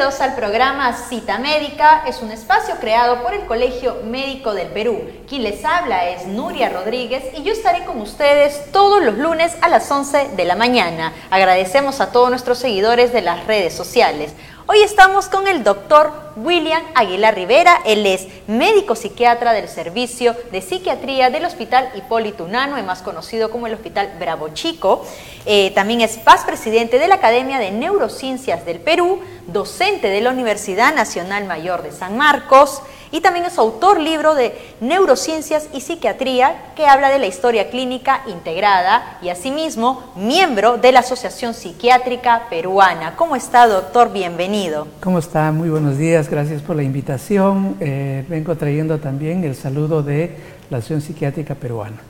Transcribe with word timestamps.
Bienvenidos 0.00 0.26
al 0.26 0.34
programa 0.34 0.94
Cita 0.94 1.36
Médica. 1.36 2.04
Es 2.06 2.22
un 2.22 2.32
espacio 2.32 2.76
creado 2.80 3.22
por 3.22 3.34
el 3.34 3.44
Colegio 3.44 3.98
Médico 4.06 4.54
del 4.54 4.68
Perú. 4.68 4.98
Quien 5.28 5.42
les 5.42 5.62
habla 5.62 6.08
es 6.08 6.26
Nuria 6.26 6.70
Rodríguez 6.70 7.22
y 7.36 7.42
yo 7.42 7.52
estaré 7.52 7.84
con 7.84 8.00
ustedes 8.00 8.72
todos 8.72 9.04
los 9.04 9.18
lunes 9.18 9.54
a 9.60 9.68
las 9.68 9.90
11 9.90 10.30
de 10.36 10.44
la 10.46 10.56
mañana. 10.56 11.12
Agradecemos 11.28 12.00
a 12.00 12.12
todos 12.12 12.30
nuestros 12.30 12.56
seguidores 12.56 13.12
de 13.12 13.20
las 13.20 13.46
redes 13.46 13.74
sociales. 13.74 14.32
Hoy 14.72 14.82
estamos 14.82 15.28
con 15.28 15.48
el 15.48 15.64
doctor 15.64 16.12
William 16.36 16.80
Aguilar 16.94 17.34
Rivera. 17.34 17.80
Él 17.84 18.06
es 18.06 18.28
médico 18.46 18.94
psiquiatra 18.94 19.52
del 19.52 19.68
Servicio 19.68 20.36
de 20.52 20.62
Psiquiatría 20.62 21.28
del 21.28 21.44
Hospital 21.44 21.90
Hipólito 21.96 22.44
Unano, 22.44 22.80
más 22.84 23.02
conocido 23.02 23.50
como 23.50 23.66
el 23.66 23.74
Hospital 23.74 24.12
Bravo 24.20 24.50
Chico. 24.50 25.04
Eh, 25.44 25.72
también 25.74 26.02
es 26.02 26.18
paz 26.18 26.44
presidente 26.44 27.00
de 27.00 27.08
la 27.08 27.16
Academia 27.16 27.58
de 27.58 27.72
Neurociencias 27.72 28.64
del 28.64 28.78
Perú, 28.78 29.20
docente 29.48 30.06
de 30.06 30.20
la 30.20 30.30
Universidad 30.30 30.94
Nacional 30.94 31.46
Mayor 31.46 31.82
de 31.82 31.90
San 31.90 32.16
Marcos 32.16 32.80
y 33.12 33.20
también 33.20 33.46
es 33.46 33.58
autor 33.58 34.00
libro 34.00 34.34
de 34.34 34.56
Neurociencias 34.80 35.68
y 35.72 35.80
Psiquiatría 35.80 36.72
que 36.76 36.86
habla 36.86 37.10
de 37.10 37.18
la 37.18 37.26
historia 37.26 37.70
clínica 37.70 38.22
integrada 38.26 39.18
y 39.22 39.28
asimismo 39.28 40.12
miembro 40.16 40.78
de 40.78 40.92
la 40.92 41.00
Asociación 41.00 41.54
Psiquiátrica 41.54 42.46
Peruana. 42.48 43.16
¿Cómo 43.16 43.36
está, 43.36 43.66
doctor? 43.66 44.12
Bienvenido. 44.12 44.86
¿Cómo 45.02 45.18
está? 45.18 45.50
Muy 45.52 45.68
buenos 45.68 45.98
días, 45.98 46.28
gracias 46.28 46.62
por 46.62 46.76
la 46.76 46.82
invitación. 46.82 47.76
Eh, 47.80 48.24
vengo 48.28 48.56
trayendo 48.56 48.98
también 48.98 49.44
el 49.44 49.56
saludo 49.56 50.02
de 50.02 50.36
la 50.70 50.78
Asociación 50.78 51.00
Psiquiátrica 51.02 51.54
Peruana. 51.54 52.00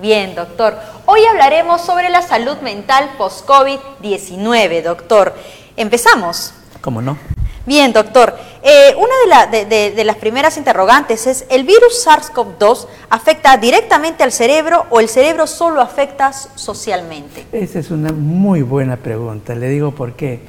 Bien, 0.00 0.34
doctor. 0.34 0.78
Hoy 1.06 1.20
hablaremos 1.24 1.80
sobre 1.80 2.08
la 2.08 2.22
salud 2.22 2.58
mental 2.58 3.10
post-COVID-19, 3.18 4.82
doctor. 4.82 5.34
Empezamos. 5.76 6.54
¿Cómo 6.80 7.02
no? 7.02 7.18
Bien, 7.68 7.92
doctor. 7.92 8.34
Eh, 8.62 8.94
una 8.96 9.46
de, 9.46 10.02
las 10.02 10.16
primeras 10.16 10.56
interrogantes 10.56 11.26
es, 11.26 11.44
¿el 11.50 11.64
virus 11.64 12.06
SARS-CoV-2 12.06 12.86
afecta 13.10 13.58
directamente 13.58 14.22
al 14.22 14.32
cerebro 14.32 14.86
o 14.88 15.00
el 15.00 15.08
cerebro 15.10 15.46
solo 15.46 15.82
afecta 15.82 16.32
socialmente? 16.32 17.44
Esa 17.52 17.80
es 17.80 17.90
una 17.90 18.10
muy 18.10 18.62
buena 18.62 18.96
pregunta. 18.96 19.54
Le 19.54 19.68
digo 19.68 19.90
por 19.90 20.14
qué. 20.14 20.40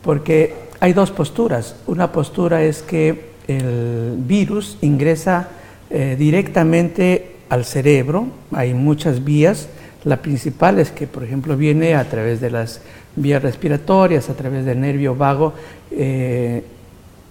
Porque 0.00 0.54
hay 0.80 0.94
dos 0.94 1.10
posturas. 1.10 1.76
Una 1.86 2.10
postura 2.10 2.62
es 2.62 2.80
que 2.80 3.32
el 3.48 4.14
virus 4.16 4.78
ingresa 4.80 5.50
eh, 5.90 6.16
directamente 6.18 7.36
al 7.50 7.66
cerebro. 7.66 8.28
Hay 8.50 8.72
muchas 8.72 9.22
vías. 9.22 9.68
La 10.04 10.16
principal 10.16 10.78
es 10.78 10.90
que, 10.90 11.06
por 11.06 11.22
ejemplo, 11.22 11.56
viene 11.56 11.94
a 11.94 12.04
través 12.04 12.40
de 12.40 12.50
las 12.50 12.80
vías 13.14 13.42
respiratorias, 13.42 14.28
a 14.28 14.34
través 14.34 14.64
del 14.64 14.80
nervio 14.80 15.14
vago 15.14 15.52
eh, 15.90 16.64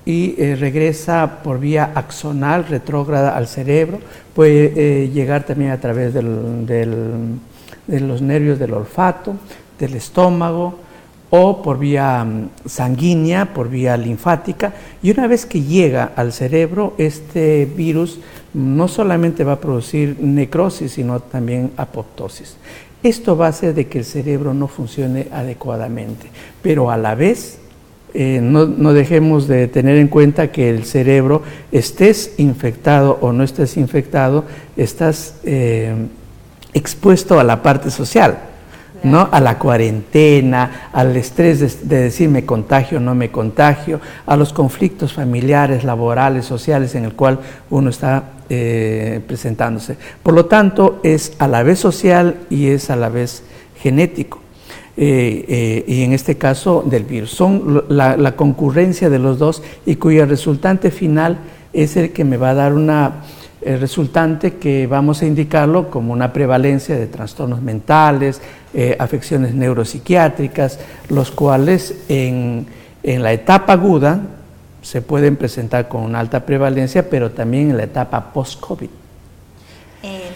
y 0.05 0.35
eh, 0.37 0.55
regresa 0.55 1.39
por 1.43 1.59
vía 1.59 1.91
axonal 1.95 2.67
retrógrada 2.67 3.35
al 3.35 3.47
cerebro, 3.47 3.99
puede 4.33 4.73
eh, 4.75 5.09
llegar 5.09 5.43
también 5.43 5.71
a 5.71 5.79
través 5.79 6.13
de 6.13 6.21
los 6.21 8.21
nervios 8.21 8.57
del 8.57 8.73
olfato, 8.73 9.35
del 9.77 9.95
estómago 9.95 10.79
o 11.31 11.63
por 11.63 11.79
vía 11.79 12.23
mm, 12.23 12.49
sanguínea, 12.67 13.53
por 13.53 13.69
vía 13.69 13.97
linfática, 13.97 14.73
y 15.01 15.09
una 15.09 15.25
vez 15.25 15.47
que 15.47 15.61
llega 15.61 16.11
al 16.15 16.31
cerebro, 16.33 16.93
este 16.99 17.65
virus 17.65 18.19
no 18.53 18.87
solamente 18.87 19.43
va 19.43 19.53
a 19.53 19.59
producir 19.59 20.17
necrosis, 20.19 20.91
sino 20.91 21.21
también 21.21 21.71
apoptosis. 21.77 22.57
Esto 23.01 23.35
va 23.35 23.47
a 23.47 23.49
hacer 23.49 23.73
de 23.73 23.87
que 23.87 23.99
el 23.99 24.05
cerebro 24.05 24.53
no 24.53 24.67
funcione 24.67 25.27
adecuadamente, 25.31 26.27
pero 26.61 26.91
a 26.91 26.97
la 26.97 27.15
vez 27.15 27.57
eh, 28.13 28.41
no, 28.43 28.65
dejemos 28.93 29.47
de 29.47 29.69
tener 29.69 29.95
en 29.95 30.09
cuenta 30.09 30.51
que 30.51 30.69
el 30.69 30.83
cerebro, 30.83 31.43
estés 31.71 32.33
infectado 32.37 33.17
o 33.21 33.31
no 33.31 33.43
estés 33.43 33.77
infectado, 33.77 34.43
estás 34.75 35.35
eh, 35.45 35.95
expuesto 36.73 37.39
a 37.39 37.45
la 37.45 37.63
parte 37.63 37.89
social, 37.89 38.37
¿no? 39.03 39.27
a 39.31 39.39
la 39.39 39.57
cuarentena, 39.57 40.89
al 40.93 41.15
estrés 41.15 41.59
de, 41.59 41.87
de, 41.87 42.03
decir 42.03 42.29
me 42.29 42.45
contagio 42.45 42.97
o 42.97 43.01
no 43.01 43.15
me 43.15 43.31
contagio, 43.31 43.99
a 44.25 44.35
los 44.35 44.53
conflictos 44.53 45.13
familiares, 45.13 45.83
laborales, 45.83 46.45
sociales 46.45 46.95
en 46.95 47.05
el 47.05 47.13
cual 47.13 47.39
uno 47.69 47.89
está 47.89 48.23
eh, 48.53 49.21
presentándose. 49.25 49.95
Por 50.21 50.33
lo 50.33 50.47
tanto, 50.47 50.99
es 51.03 51.31
a 51.39 51.47
la 51.47 51.63
vez 51.63 51.79
social 51.79 52.35
y 52.49 52.67
es 52.67 52.89
a 52.89 52.97
la 52.97 53.07
vez 53.07 53.43
genético. 53.77 54.41
Eh, 54.97 55.45
eh, 55.47 55.85
y 55.87 56.03
en 56.03 56.11
este 56.11 56.37
caso 56.37 56.83
del 56.85 57.05
virus. 57.05 57.31
Son 57.31 57.85
la, 57.87 58.35
concurrencia 58.35 59.09
de 59.09 59.19
los 59.19 59.39
dos 59.39 59.63
y 59.85 59.95
cuyo 59.95 60.25
resultante 60.25 60.91
final 60.91 61.37
es 61.71 61.95
el 61.95 62.11
que 62.11 62.25
me 62.25 62.35
va 62.35 62.49
a 62.49 62.55
dar 62.55 62.73
una 62.73 63.21
resultante 63.63 64.55
que 64.55 64.87
vamos 64.87 65.21
a 65.21 65.25
indicarlo 65.25 65.89
como 65.89 66.13
una 66.13 66.33
prevalencia 66.33 66.95
de 66.95 67.07
trastornos 67.07 67.61
mentales, 67.61 68.41
afecciones 68.99 69.53
neuropsiquiátricas, 69.53 70.79
los 71.09 71.29
cuales 71.31 71.95
en, 72.09 72.65
en 73.03 73.23
la 73.23 73.33
etapa 73.33 73.73
aguda, 73.73 74.21
se 74.81 75.01
pueden 75.01 75.35
presentar 75.35 75.87
con 75.87 76.01
una 76.01 76.19
alta 76.19 76.45
prevalencia, 76.45 77.09
pero 77.09 77.31
también 77.31 77.69
en 77.69 77.77
la 77.77 77.83
etapa 77.83 78.33
post-COVID. 78.33 78.89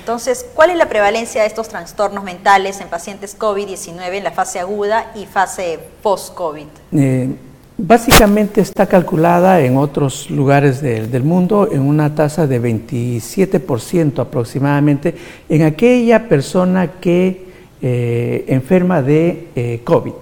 Entonces, 0.06 0.46
¿cuál 0.54 0.70
es 0.70 0.78
la 0.78 0.88
prevalencia 0.88 1.42
de 1.42 1.48
estos 1.48 1.68
trastornos 1.68 2.24
mentales 2.24 2.80
en 2.80 2.90
pacientes 2.90 3.36
COVID-19 3.40 4.14
en 4.14 4.24
la 4.24 4.30
fase 4.30 4.60
aguda 4.60 5.12
y 5.16 5.26
fase 5.26 5.80
post-COVID? 6.04 6.68
Eh, 6.92 7.36
básicamente 7.78 8.62
está 8.62 8.86
calculada 8.86 9.60
en 9.62 9.78
otros 9.78 10.30
lugares 10.30 10.82
del 10.82 11.24
mundo 11.24 11.70
en 11.72 11.82
una 11.82 12.16
tasa 12.16 12.48
de 12.48 12.62
27% 12.62 14.20
aproximadamente 14.20 15.16
en 15.50 15.64
aquella 15.64 16.28
persona 16.30 16.94
que 17.02 17.46
eh, 17.82 18.46
enferma 18.48 19.02
de 19.02 19.50
eh, 19.56 19.82
COVID. 19.84 20.14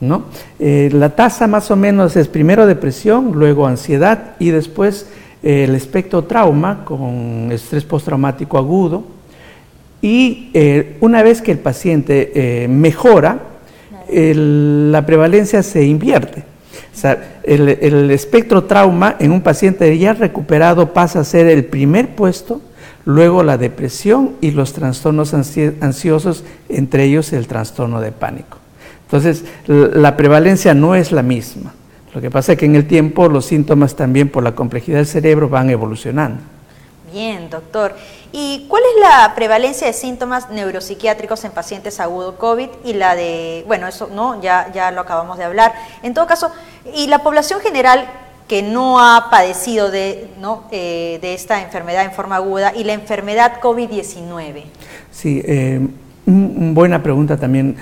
¿no? 0.00 0.24
Eh, 0.58 0.90
la 0.92 1.14
tasa 1.14 1.46
más 1.46 1.70
o 1.70 1.76
menos 1.76 2.16
es 2.16 2.28
primero 2.28 2.66
depresión, 2.66 3.32
luego 3.34 3.66
ansiedad 3.66 4.36
y 4.38 4.50
después 4.50 5.08
el 5.42 5.74
espectro 5.76 6.24
trauma 6.24 6.84
con 6.84 7.50
estrés 7.52 7.84
postraumático 7.84 8.58
agudo. 8.58 9.04
Y 10.02 10.50
una 11.00 11.24
vez 11.24 11.42
que 11.42 11.50
el 11.50 11.58
paciente 11.58 12.66
mejora, 12.68 13.47
la 14.10 15.06
prevalencia 15.06 15.62
se 15.62 15.84
invierte. 15.84 16.44
El, 17.44 18.10
espectro 18.10 18.64
trauma 18.64 19.16
en 19.18 19.30
un 19.30 19.40
paciente 19.40 19.96
ya 19.98 20.14
recuperado 20.14 20.92
pasa 20.92 21.20
a 21.20 21.24
ser 21.24 21.46
el 21.46 21.64
primer 21.64 22.14
puesto, 22.14 22.60
luego 23.04 23.42
la 23.42 23.56
depresión 23.56 24.32
y 24.40 24.50
los 24.50 24.72
trastornos 24.72 25.34
ansiosos, 25.34 26.44
entre 26.68 27.04
ellos 27.04 27.32
el 27.32 27.46
trastorno 27.46 28.00
de 28.00 28.12
pánico. 28.12 28.58
Entonces, 29.04 29.44
la 29.66 30.16
prevalencia 30.16 30.74
no 30.74 30.94
es 30.94 31.12
la 31.12 31.22
misma. 31.22 31.72
Lo 32.14 32.20
que 32.20 32.30
pasa 32.30 32.52
es 32.52 32.58
que 32.58 32.66
en 32.66 32.76
el 32.76 32.86
tiempo 32.86 33.28
los 33.28 33.46
síntomas 33.46 33.94
también 33.94 34.28
por 34.28 34.42
la 34.42 34.54
complejidad 34.54 34.98
del 34.98 35.06
cerebro 35.06 35.48
van 35.48 35.70
evolucionando. 35.70 36.40
Bien, 37.12 37.48
doctor. 37.48 37.94
¿Y 38.32 38.66
cuál 38.68 38.82
es 38.94 39.00
la 39.00 39.32
prevalencia 39.34 39.86
de 39.86 39.92
síntomas 39.92 40.50
neuropsiquiátricos 40.50 41.44
en 41.44 41.52
pacientes 41.52 42.00
agudo 42.00 42.36
COVID 42.36 42.68
y 42.84 42.92
la 42.92 43.14
de, 43.14 43.64
bueno, 43.66 43.86
eso 43.86 44.08
no, 44.12 44.40
ya, 44.42 44.70
ya 44.72 44.90
lo 44.90 45.00
acabamos 45.00 45.38
de 45.38 45.44
hablar. 45.44 45.72
En 46.02 46.14
todo 46.14 46.26
caso, 46.26 46.50
¿y 46.94 47.06
la 47.06 47.22
población 47.22 47.60
general 47.60 48.08
que 48.48 48.62
no 48.62 48.98
ha 48.98 49.28
padecido 49.30 49.90
de, 49.90 50.30
¿no? 50.40 50.64
Eh, 50.70 51.18
de 51.20 51.34
esta 51.34 51.62
enfermedad 51.62 52.04
en 52.04 52.12
forma 52.12 52.36
aguda 52.36 52.72
y 52.74 52.84
la 52.84 52.94
enfermedad 52.94 53.60
COVID-19? 53.60 54.62
Sí, 55.10 55.42
eh, 55.44 55.80
buena 56.26 57.02
pregunta 57.02 57.36
también. 57.36 57.76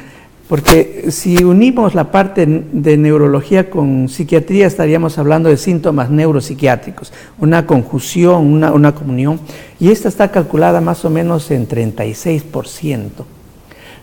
Porque 0.48 1.06
si 1.10 1.42
unimos 1.42 1.94
la 1.94 2.12
parte 2.12 2.46
de 2.46 2.96
neurología 2.96 3.68
con 3.68 4.08
psiquiatría, 4.08 4.66
estaríamos 4.66 5.18
hablando 5.18 5.48
de 5.48 5.56
síntomas 5.56 6.08
neuropsiquiátricos, 6.10 7.12
una 7.38 7.66
conjunción, 7.66 8.62
una, 8.62 8.94
comunión, 8.94 9.40
y 9.80 9.90
esta 9.90 10.08
está 10.08 10.30
calculada 10.30 10.80
más 10.80 11.04
o 11.04 11.10
menos 11.10 11.50
en 11.50 11.66
36%. 11.66 13.08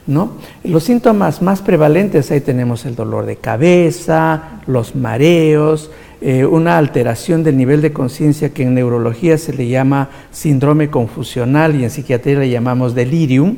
¿no? 0.05 0.33
Los 0.65 0.83
síntomas 0.83 1.41
más 1.41 1.61
prevalentes, 1.61 2.29
ahí 2.29 2.41
tenemos 2.41 2.85
el 2.85 2.95
dolor 2.95 3.25
de 3.25 3.37
cabeza, 3.37 4.59
los 4.67 4.95
mareos, 4.95 5.91
eh, 6.25 6.45
una 6.45 6.77
alteración 6.77 7.43
del 7.43 7.57
nivel 7.57 7.81
de 7.81 7.91
conciencia 7.91 8.53
que 8.53 8.63
en 8.63 8.73
neurología 8.73 9.37
se 9.37 9.51
le 9.51 9.67
llama 9.67 10.09
síndrome 10.31 10.89
confusional 10.89 11.75
y 11.75 11.83
en 11.83 11.89
psiquiatría 11.89 12.39
le 12.39 12.49
llamamos 12.49 12.95
delirium, 12.95 13.57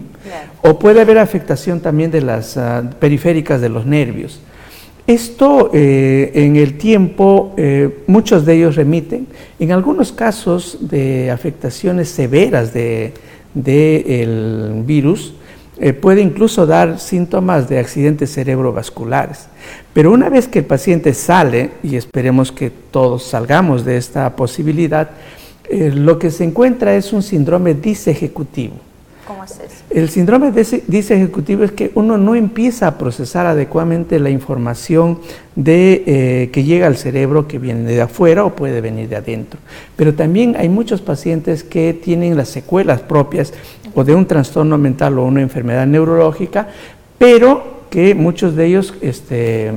o 0.63 0.79
puede 0.79 1.01
haber 1.01 1.19
afectación 1.19 1.79
también 1.79 2.09
de 2.09 2.21
las 2.21 2.57
ah, 2.57 2.89
periféricas 2.99 3.61
de 3.61 3.69
los 3.69 3.85
nervios. 3.85 4.39
Esto 5.05 5.69
eh, 5.75 6.31
en 6.33 6.55
el 6.55 6.79
tiempo, 6.79 7.53
eh, 7.55 7.99
muchos 8.07 8.47
de 8.47 8.55
ellos 8.55 8.75
remiten. 8.75 9.27
En 9.59 9.71
algunos 9.71 10.11
casos 10.11 10.79
de 10.81 11.29
afectaciones 11.29 12.09
severas 12.09 12.73
del 12.73 13.13
de, 13.53 14.83
virus, 14.83 15.35
eh, 15.77 15.93
puede 15.93 16.21
incluso 16.21 16.65
dar 16.65 16.99
síntomas 16.99 17.67
de 17.67 17.79
accidentes 17.79 18.33
cerebrovasculares. 18.33 19.47
Pero 19.93 20.11
una 20.11 20.29
vez 20.29 20.47
que 20.47 20.59
el 20.59 20.65
paciente 20.65 21.13
sale, 21.13 21.71
y 21.83 21.95
esperemos 21.95 22.51
que 22.51 22.69
todos 22.69 23.23
salgamos 23.23 23.83
de 23.83 23.97
esta 23.97 24.35
posibilidad, 24.35 25.09
eh, 25.69 25.91
lo 25.93 26.17
que 26.19 26.31
se 26.31 26.43
encuentra 26.43 26.95
es 26.95 27.11
un 27.11 27.23
síndrome 27.23 27.73
disejecutivo. 27.73 28.75
¿Cómo 29.25 29.43
es 29.43 29.51
eso? 29.53 29.83
El 29.89 30.09
síndrome 30.09 30.51
disejecutivo 30.51 31.63
es 31.63 31.71
que 31.71 31.91
uno 31.95 32.17
no 32.17 32.35
empieza 32.35 32.87
a 32.87 32.97
procesar 32.97 33.47
adecuadamente 33.47 34.19
la 34.19 34.29
información 34.29 35.19
de, 35.55 36.03
eh, 36.05 36.49
que 36.51 36.63
llega 36.63 36.85
al 36.85 36.95
cerebro 36.95 37.47
que 37.47 37.57
viene 37.57 37.89
de 37.89 38.01
afuera 38.01 38.45
o 38.45 38.55
puede 38.55 38.81
venir 38.81 39.09
de 39.09 39.15
adentro. 39.15 39.59
Pero 39.95 40.13
también 40.13 40.55
hay 40.57 40.69
muchos 40.69 41.01
pacientes 41.01 41.63
que 41.63 41.93
tienen 41.93 42.37
las 42.37 42.49
secuelas 42.49 43.01
propias 43.01 43.51
o 43.95 44.03
de 44.03 44.13
un 44.13 44.27
trastorno 44.27 44.77
mental 44.77 45.17
o 45.17 45.25
una 45.25 45.41
enfermedad 45.41 45.87
neurológica, 45.87 46.67
pero 47.17 47.85
que 47.89 48.13
muchos 48.13 48.55
de 48.55 48.65
ellos 48.67 48.93
este, 49.01 49.69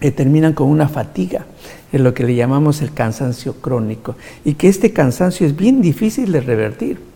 eh, 0.00 0.10
terminan 0.12 0.52
con 0.52 0.68
una 0.68 0.88
fatiga, 0.88 1.46
en 1.92 2.04
lo 2.04 2.14
que 2.14 2.22
le 2.22 2.36
llamamos 2.36 2.82
el 2.82 2.92
cansancio 2.92 3.54
crónico, 3.54 4.14
y 4.44 4.54
que 4.54 4.68
este 4.68 4.92
cansancio 4.92 5.44
es 5.44 5.56
bien 5.56 5.82
difícil 5.82 6.30
de 6.30 6.40
revertir, 6.40 7.09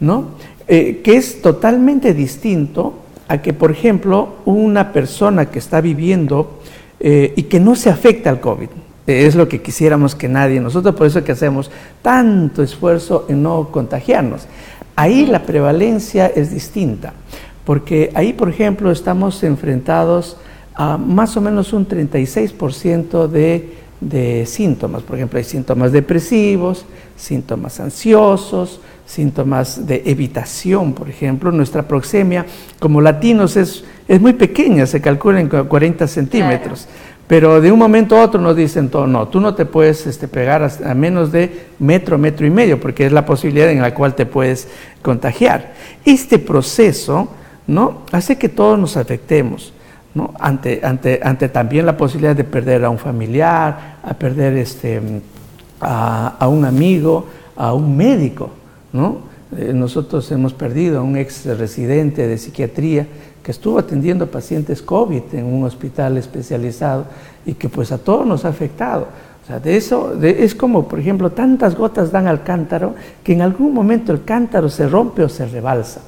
¿no? 0.00 0.28
Eh, 0.66 1.00
que 1.02 1.16
es 1.16 1.40
totalmente 1.40 2.12
distinto 2.14 2.94
a 3.28 3.40
que, 3.42 3.52
por 3.52 3.70
ejemplo, 3.70 4.36
una 4.44 4.92
persona 4.92 5.46
que 5.46 5.58
está 5.58 5.80
viviendo 5.80 6.60
eh, 7.00 7.32
y 7.36 7.44
que 7.44 7.60
no 7.60 7.76
se 7.76 7.90
afecta 7.90 8.30
al 8.30 8.40
COVID, 8.40 8.68
es 9.06 9.34
lo 9.34 9.48
que 9.48 9.62
quisiéramos 9.62 10.14
que 10.14 10.28
nadie, 10.28 10.60
nosotros 10.60 10.94
por 10.94 11.06
eso 11.06 11.24
que 11.24 11.32
hacemos 11.32 11.70
tanto 12.02 12.62
esfuerzo 12.62 13.24
en 13.28 13.42
no 13.42 13.68
contagiarnos. 13.70 14.46
Ahí 14.96 15.26
la 15.26 15.44
prevalencia 15.44 16.26
es 16.26 16.52
distinta, 16.52 17.14
porque 17.64 18.10
ahí, 18.14 18.32
por 18.32 18.50
ejemplo, 18.50 18.90
estamos 18.90 19.42
enfrentados 19.44 20.36
a 20.74 20.98
más 20.98 21.36
o 21.36 21.40
menos 21.40 21.72
un 21.72 21.88
36% 21.88 23.28
de, 23.28 23.74
de 24.00 24.44
síntomas. 24.44 25.02
Por 25.02 25.16
ejemplo, 25.16 25.38
hay 25.38 25.44
síntomas 25.44 25.92
depresivos, 25.92 26.84
síntomas 27.16 27.80
ansiosos, 27.80 28.80
síntomas 29.08 29.86
de 29.86 30.02
evitación, 30.04 30.92
por 30.92 31.08
ejemplo. 31.08 31.50
Nuestra 31.50 31.88
proxemia 31.88 32.44
como 32.78 33.00
latinos 33.00 33.56
es, 33.56 33.84
es 34.06 34.20
muy 34.20 34.34
pequeña, 34.34 34.86
se 34.86 35.00
calcula 35.00 35.40
en 35.40 35.48
40 35.48 36.06
centímetros. 36.06 36.86
Pero 37.26 37.60
de 37.60 37.72
un 37.72 37.78
momento 37.78 38.16
a 38.16 38.22
otro 38.22 38.40
nos 38.40 38.56
dicen, 38.56 38.90
no, 38.92 39.28
tú 39.28 39.40
no 39.40 39.54
te 39.54 39.66
puedes 39.66 40.06
este, 40.06 40.28
pegar 40.28 40.62
a, 40.62 40.94
menos 40.94 41.32
de 41.32 41.66
metro, 41.78 42.16
metro 42.16 42.46
y 42.46 42.50
medio, 42.50 42.80
porque 42.80 43.06
es 43.06 43.12
la 43.12 43.26
posibilidad 43.26 43.70
en 43.70 43.82
la 43.82 43.94
cual 43.94 44.14
te 44.14 44.24
puedes 44.24 44.68
contagiar. 45.02 45.74
Este 46.04 46.38
proceso 46.38 47.28
¿no? 47.66 48.02
hace 48.12 48.36
que 48.38 48.48
todos 48.48 48.78
nos 48.78 48.96
afectemos. 48.96 49.74
¿no? 50.14 50.32
Ante, 50.40 50.80
ante, 50.82 51.20
ante 51.22 51.50
también 51.50 51.84
la 51.84 51.98
posibilidad 51.98 52.34
de 52.34 52.44
perder 52.44 52.84
a 52.84 52.90
un 52.90 52.98
familiar, 52.98 53.98
a 54.02 54.14
perder 54.14 54.56
este, 54.56 55.00
a, 55.82 56.28
a 56.38 56.48
un 56.48 56.64
amigo, 56.64 57.26
a 57.56 57.74
un 57.74 57.94
médico. 57.94 58.52
¿No? 58.92 59.18
Eh, 59.56 59.72
nosotros 59.72 60.30
hemos 60.30 60.52
perdido 60.52 61.00
a 61.00 61.02
un 61.02 61.16
ex 61.16 61.46
residente 61.46 62.26
de 62.26 62.36
psiquiatría 62.36 63.06
que 63.42 63.50
estuvo 63.50 63.78
atendiendo 63.78 64.26
pacientes 64.30 64.82
COVID 64.82 65.22
en 65.32 65.46
un 65.46 65.64
hospital 65.64 66.18
especializado 66.18 67.06
y 67.46 67.54
que 67.54 67.68
pues 67.68 67.92
a 67.92 67.98
todos 67.98 68.26
nos 68.26 68.44
ha 68.44 68.48
afectado. 68.48 69.08
O 69.42 69.46
sea, 69.46 69.58
de 69.58 69.78
eso 69.78 70.12
es 70.22 70.54
como, 70.54 70.86
por 70.86 70.98
ejemplo, 70.98 71.32
tantas 71.32 71.74
gotas 71.74 72.12
dan 72.12 72.26
al 72.26 72.42
cántaro 72.42 72.94
que 73.24 73.32
en 73.32 73.40
algún 73.40 73.72
momento 73.72 74.12
el 74.12 74.24
cántaro 74.24 74.68
se 74.68 74.86
rompe 74.86 75.22
o 75.22 75.28
se 75.30 75.46
rebalsa. 75.46 76.02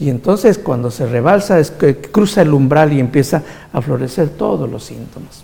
Y 0.00 0.08
entonces 0.08 0.58
cuando 0.58 0.90
se 0.90 1.06
rebalsa 1.06 1.60
cruza 2.10 2.40
el 2.40 2.54
umbral 2.54 2.92
y 2.94 3.00
empieza 3.00 3.42
a 3.72 3.82
florecer 3.82 4.30
todos 4.30 4.70
los 4.70 4.84
síntomas. 4.84 5.42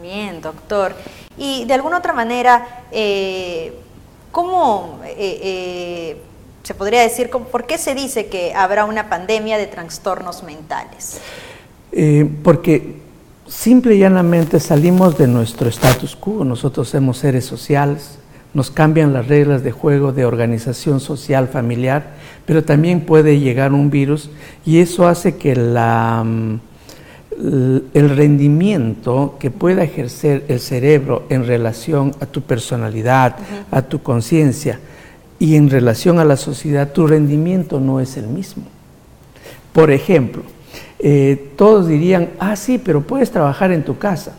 Bien, 0.00 0.40
doctor. 0.40 0.94
Y 1.36 1.66
de 1.66 1.74
alguna 1.74 1.98
otra 1.98 2.14
manera, 2.14 2.84
eh, 2.90 3.78
¿cómo 4.36 5.00
eh, 5.06 5.14
eh, 5.18 6.16
se 6.62 6.74
podría 6.74 7.00
decir, 7.00 7.30
¿por 7.30 7.64
qué 7.64 7.78
se 7.78 7.94
dice 7.94 8.26
que 8.26 8.52
habrá 8.52 8.84
una 8.84 9.08
pandemia 9.08 9.56
de 9.56 9.66
trastornos 9.66 10.42
mentales? 10.42 11.22
Eh, 11.90 12.28
porque 12.42 12.96
simple 13.48 13.94
y 13.94 14.00
llanamente 14.00 14.60
salimos 14.60 15.16
de 15.16 15.26
nuestro 15.26 15.70
status 15.70 16.14
quo, 16.16 16.44
nosotros 16.44 16.90
somos 16.90 17.16
seres 17.16 17.46
sociales, 17.46 18.18
nos 18.52 18.70
cambian 18.70 19.14
las 19.14 19.26
reglas 19.26 19.64
de 19.64 19.72
juego 19.72 20.12
de 20.12 20.26
organización 20.26 21.00
social 21.00 21.48
familiar, 21.48 22.12
pero 22.44 22.62
también 22.62 23.06
puede 23.06 23.40
llegar 23.40 23.72
un 23.72 23.88
virus 23.88 24.28
y 24.66 24.80
eso 24.80 25.08
hace 25.08 25.38
que 25.38 25.56
la, 25.56 26.22
mm, 26.22 26.60
el 27.38 28.16
rendimiento 28.16 29.36
que 29.38 29.50
pueda 29.50 29.82
ejercer 29.82 30.44
el 30.48 30.60
cerebro 30.60 31.24
en 31.28 31.46
relación 31.46 32.12
a 32.20 32.26
tu 32.26 32.42
personalidad, 32.42 33.36
a 33.70 33.82
tu 33.82 34.02
conciencia, 34.02 34.80
y 35.38 35.56
en 35.56 35.68
relación 35.68 36.18
a 36.18 36.24
la 36.24 36.36
sociedad 36.36 36.92
tu 36.92 37.06
rendimiento 37.06 37.78
no 37.78 38.00
es 38.00 38.16
el 38.16 38.26
mismo. 38.26 38.64
Por 39.72 39.90
ejemplo, 39.90 40.42
eh, 40.98 41.52
todos 41.56 41.88
dirían, 41.88 42.30
ah, 42.38 42.56
sí, 42.56 42.80
pero 42.82 43.02
puedes 43.02 43.30
trabajar 43.30 43.70
en 43.70 43.84
tu 43.84 43.98
casa, 43.98 44.32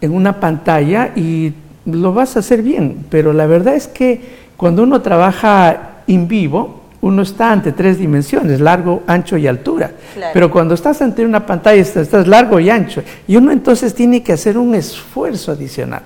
en 0.00 0.12
una 0.12 0.40
pantalla 0.40 1.12
y 1.16 1.54
lo 1.86 2.12
vas 2.12 2.36
a 2.36 2.40
hacer 2.40 2.62
bien, 2.62 3.06
pero 3.08 3.32
la 3.32 3.46
verdad 3.46 3.74
es 3.74 3.88
que 3.88 4.20
cuando 4.58 4.82
uno 4.82 5.00
trabaja 5.00 6.02
en 6.06 6.28
vivo, 6.28 6.77
uno 7.00 7.22
está 7.22 7.52
ante 7.52 7.72
tres 7.72 7.98
dimensiones, 7.98 8.60
largo, 8.60 9.02
ancho 9.06 9.36
y 9.36 9.46
altura. 9.46 9.92
Pero 10.32 10.50
cuando 10.50 10.74
estás 10.74 11.00
ante 11.00 11.24
una 11.24 11.46
pantalla, 11.46 11.80
estás 11.80 12.26
largo 12.26 12.58
y 12.58 12.70
ancho. 12.70 13.02
Y 13.28 13.36
uno 13.36 13.52
entonces 13.52 13.94
tiene 13.94 14.22
que 14.22 14.32
hacer 14.32 14.58
un 14.58 14.74
esfuerzo 14.74 15.52
adicional. 15.52 16.02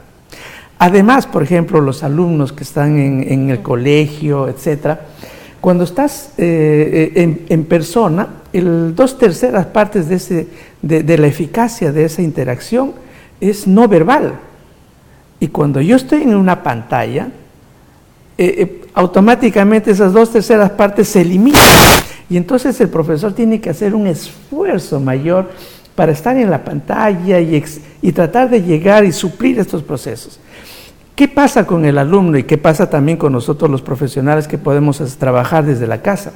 Además, 0.79 1.27
por 1.27 1.43
ejemplo, 1.43 1.81
los 1.81 2.03
alumnos 2.03 2.53
que 2.53 2.65
están 2.65 2.99
en, 2.99 3.50
el 3.50 3.62
colegio, 3.62 4.49
etcétera, 4.49 5.00
cuando 5.61 5.85
estás 5.85 6.33
eh, 6.39 7.12
eh, 7.15 7.44
en, 7.49 7.65
persona, 7.65 8.27
el 8.53 8.94
dos 8.94 9.17
terceras 9.17 9.67
partes 9.67 10.09
de, 10.09 10.17
ese, 10.17 10.49
de, 10.83 11.19
la 11.19 11.29
eficacia 11.29 11.93
de 11.93 12.05
esa 12.05 12.21
interacción 12.21 12.94
es 13.41 13.67
no 13.67 13.87
verbal. 13.87 14.35
Y 15.39 15.49
cuando 15.49 15.81
yo 15.81 15.97
estoy 15.97 16.23
en 16.23 16.35
una 16.35 16.62
pantalla, 16.62 17.29
eh, 18.44 18.81
automáticamente 18.94 19.91
esas 19.91 20.12
dos 20.12 20.33
terceras 20.33 20.71
partes 20.71 21.09
se 21.09 21.21
eliminan. 21.21 21.62
Y 22.29 22.37
entonces 22.37 22.81
el 22.81 22.89
profesor 22.89 23.33
tiene 23.33 23.61
que 23.61 23.71
hacer 23.71 23.94
un 23.94 24.06
esfuerzo 24.06 24.99
mayor 24.99 25.50
para 25.94 26.12
estar 26.12 26.37
en 26.37 26.50
la 26.50 26.65
pantalla 26.65 27.39
y, 27.41 28.13
tratar 28.13 28.49
de 28.49 28.63
llegar 28.63 29.05
y 29.05 29.13
suplir 29.13 29.58
estos 29.58 29.82
procesos. 29.82 30.41
¿Qué 31.15 31.29
pasa 31.29 31.67
con 31.67 31.84
el 31.84 31.99
alumno 31.99 32.39
y 32.39 32.44
qué 32.44 32.56
pasa 32.56 32.89
también 32.89 33.19
con 33.19 33.32
nosotros 33.32 33.70
los 33.70 33.82
profesionales 33.82 34.49
que 34.49 34.56
podemos 34.56 34.99
trabajar 35.19 35.67
desde 35.67 35.87
la 35.87 36.01
casa? 36.01 36.32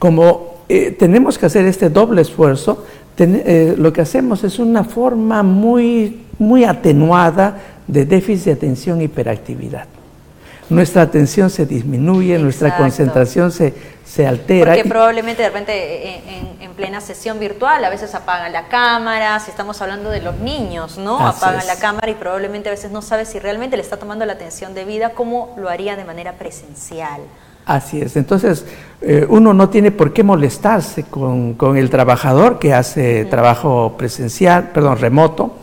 Como 0.00 0.56
eh, 0.68 0.90
tenemos 0.90 1.38
que 1.38 1.46
hacer 1.46 1.64
este 1.64 1.88
doble 1.88 2.22
esfuerzo, 2.22 2.84
eh, 3.18 3.76
lo 3.78 3.92
que 3.92 4.00
hacemos 4.00 4.42
es 4.42 4.58
una 4.58 4.82
forma 4.82 5.42
muy, 5.44 6.22
muy 6.38 6.64
atenuada 6.64 7.56
de 7.86 8.04
déficit 8.04 8.46
de 8.46 8.52
atención 8.52 9.00
e 9.00 9.04
hiperactividad 9.04 9.86
nuestra 10.68 11.02
atención 11.02 11.50
se 11.50 11.66
disminuye, 11.66 12.38
nuestra 12.38 12.76
concentración 12.76 13.52
se, 13.52 13.74
se, 14.04 14.26
altera. 14.26 14.72
Porque 14.74 14.88
probablemente 14.88 15.42
de 15.42 15.48
repente 15.48 15.72
eh, 16.08 16.56
en, 16.60 16.72
plena 16.72 17.00
sesión 17.00 17.38
virtual 17.40 17.82
a 17.84 17.88
veces 17.88 18.14
apagan 18.14 18.52
la 18.52 18.68
cámara, 18.68 19.40
si 19.40 19.50
estamos 19.50 19.80
hablando 19.80 20.10
de 20.10 20.20
los 20.20 20.38
niños, 20.40 20.98
¿no? 20.98 21.26
apagan 21.26 21.66
la 21.66 21.76
cámara 21.76 22.10
y 22.10 22.14
probablemente 22.14 22.68
a 22.68 22.72
veces 22.72 22.90
no 22.90 23.00
sabe 23.00 23.24
si 23.24 23.38
realmente 23.38 23.78
le 23.78 23.82
está 23.82 23.96
tomando 23.96 24.26
la 24.26 24.34
atención 24.34 24.74
debida 24.74 25.10
como 25.10 25.54
lo 25.56 25.70
haría 25.70 25.96
de 25.96 26.04
manera 26.04 26.34
presencial. 26.34 27.22
Así 27.64 28.02
es, 28.02 28.14
entonces 28.16 28.66
eh, 29.00 29.26
uno 29.26 29.54
no 29.54 29.70
tiene 29.70 29.90
por 29.90 30.12
qué 30.12 30.22
molestarse 30.22 31.04
con, 31.04 31.54
con 31.54 31.78
el 31.78 31.88
trabajador 31.88 32.58
que 32.58 32.74
hace 32.74 33.24
trabajo 33.24 33.94
presencial, 33.96 34.70
perdón, 34.72 34.98
remoto, 34.98 35.56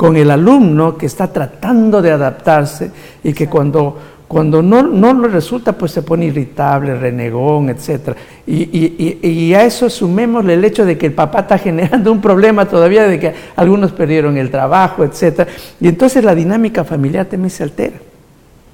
con 0.00 0.16
el 0.16 0.30
alumno 0.30 0.96
que 0.96 1.04
está 1.04 1.30
tratando 1.30 2.00
de 2.00 2.10
adaptarse 2.10 2.90
y 3.22 3.34
que 3.34 3.50
cuando 3.50 3.98
cuando 4.30 4.62
no, 4.62 4.84
no 4.84 5.12
le 5.12 5.26
resulta, 5.26 5.72
pues 5.72 5.90
se 5.90 6.02
pone 6.02 6.26
irritable, 6.26 6.94
renegón, 6.94 7.68
etc. 7.68 8.16
Y, 8.46 9.52
a 9.54 9.64
eso 9.64 9.90
sumémosle 9.90 10.54
el 10.54 10.64
hecho 10.64 10.86
de 10.86 10.96
que 10.96 11.06
el 11.06 11.14
papá 11.14 11.40
está 11.40 11.58
generando 11.58 12.12
un 12.12 12.20
problema 12.20 12.64
todavía, 12.64 13.08
de 13.08 13.18
que 13.18 13.34
algunos 13.56 13.90
perdieron 13.90 14.38
el 14.38 14.48
trabajo, 14.48 15.02
etc. 15.02 15.48
Y 15.80 15.88
entonces 15.88 16.22
la 16.22 16.36
dinámica 16.36 16.84
familiar 16.84 17.26
también 17.26 17.50
se 17.50 17.64
altera. 17.64 17.96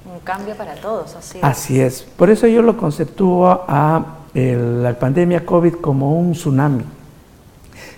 Un 0.05 0.19
cambio 0.19 0.53
para 0.53 0.75
todos, 0.75 1.15
así 1.15 1.39
es. 1.39 1.43
Así 1.43 1.81
es. 1.81 2.01
Por 2.03 2.29
eso 2.29 2.45
yo 2.45 2.61
lo 2.61 2.77
conceptúo 2.77 3.65
a 3.67 4.05
la 4.35 4.93
pandemia 4.99 5.43
COVID 5.43 5.73
como 5.81 6.19
un 6.19 6.33
tsunami. 6.33 6.83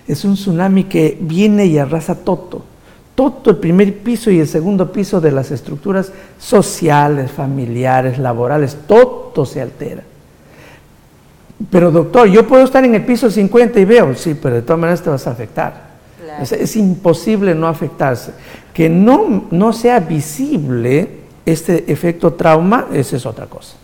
Es 0.08 0.24
un 0.24 0.32
tsunami 0.32 0.84
que 0.84 1.18
viene 1.20 1.66
y 1.66 1.76
arrasa 1.76 2.14
todo 2.14 2.69
todo 3.28 3.50
el 3.50 3.56
primer 3.58 3.98
piso 3.98 4.30
y 4.30 4.40
el 4.40 4.48
segundo 4.48 4.90
piso 4.90 5.20
de 5.20 5.32
las 5.32 5.50
estructuras 5.50 6.12
sociales, 6.38 7.30
familiares, 7.30 8.18
laborales, 8.18 8.76
todo 8.86 9.44
se 9.44 9.60
altera. 9.60 10.02
Pero 11.70 11.90
doctor, 11.90 12.28
yo 12.28 12.46
puedo 12.46 12.64
estar 12.64 12.84
en 12.84 12.94
el 12.94 13.04
piso 13.04 13.30
50 13.30 13.78
y 13.78 13.84
veo, 13.84 14.14
sí, 14.14 14.34
pero 14.34 14.56
de 14.56 14.62
todas 14.62 14.80
maneras 14.80 15.02
te 15.02 15.10
vas 15.10 15.26
a 15.26 15.32
afectar. 15.32 15.90
Es, 16.40 16.76
imposible 16.76 17.54
no 17.54 17.66
afectarse. 17.66 18.32
Que 18.72 18.88
no, 18.88 19.44
no 19.50 19.72
sea 19.72 20.00
visible 20.00 21.18
este 21.44 21.90
efecto 21.92 22.32
trauma, 22.32 22.86
esa 22.92 23.16
es 23.16 23.26
otra 23.26 23.46
cosa. 23.46 23.74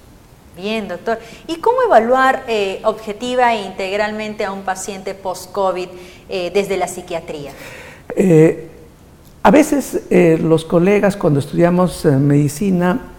Bien, 0.57 0.89
doctor. 0.89 1.19
¿Y 1.47 1.57
cómo 1.57 1.83
evaluar 1.83 2.45
eh, 2.49 2.81
objetiva 2.85 3.55
e 3.55 3.67
integralmente 3.67 4.45
a 4.45 4.53
un 4.53 4.63
paciente 4.63 5.13
post-COVID 5.13 5.89
eh, 6.31 6.51
desde 6.55 6.79
la 6.79 6.89
psiquiatría? 6.89 7.53
Eh, 8.15 8.71
a 9.47 9.51
veces 9.53 10.03
los 10.43 10.65
colegas 10.65 11.17
cuando 11.17 11.39
estudiamos 11.39 12.05
medicina 12.05 13.13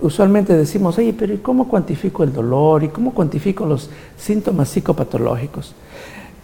usualmente 0.00 0.56
decimos, 0.56 0.98
oye, 0.98 1.14
pero 1.16 1.34
¿y 1.34 1.38
cómo 1.38 1.68
cuantifico 1.68 2.24
el 2.24 2.32
dolor? 2.32 2.82
¿Y 2.82 2.88
cómo 2.88 3.14
cuantifico 3.14 3.64
los 3.64 3.88
síntomas 4.16 4.70
psicopatológicos? 4.70 5.74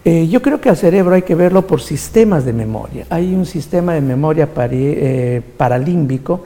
yo 0.04 0.40
creo 0.40 0.60
que 0.60 0.68
al 0.70 0.76
cerebro 0.76 1.16
hay 1.16 1.22
que 1.22 1.34
verlo 1.34 1.66
por 1.66 1.80
sistemas 1.80 2.44
de 2.44 2.52
memoria. 2.52 3.06
Hay 3.10 3.34
un 3.34 3.44
sistema 3.44 3.92
de 3.94 4.00
memoria 4.00 4.48
paralímbico 5.56 6.44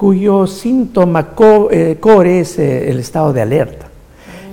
cuyo 0.00 0.46
síntoma 0.46 1.34
eh, 1.70 1.98
core 2.00 2.40
es 2.40 2.58
eh, 2.58 2.90
el 2.90 3.00
estado 3.00 3.34
de 3.34 3.42
alerta. 3.42 3.88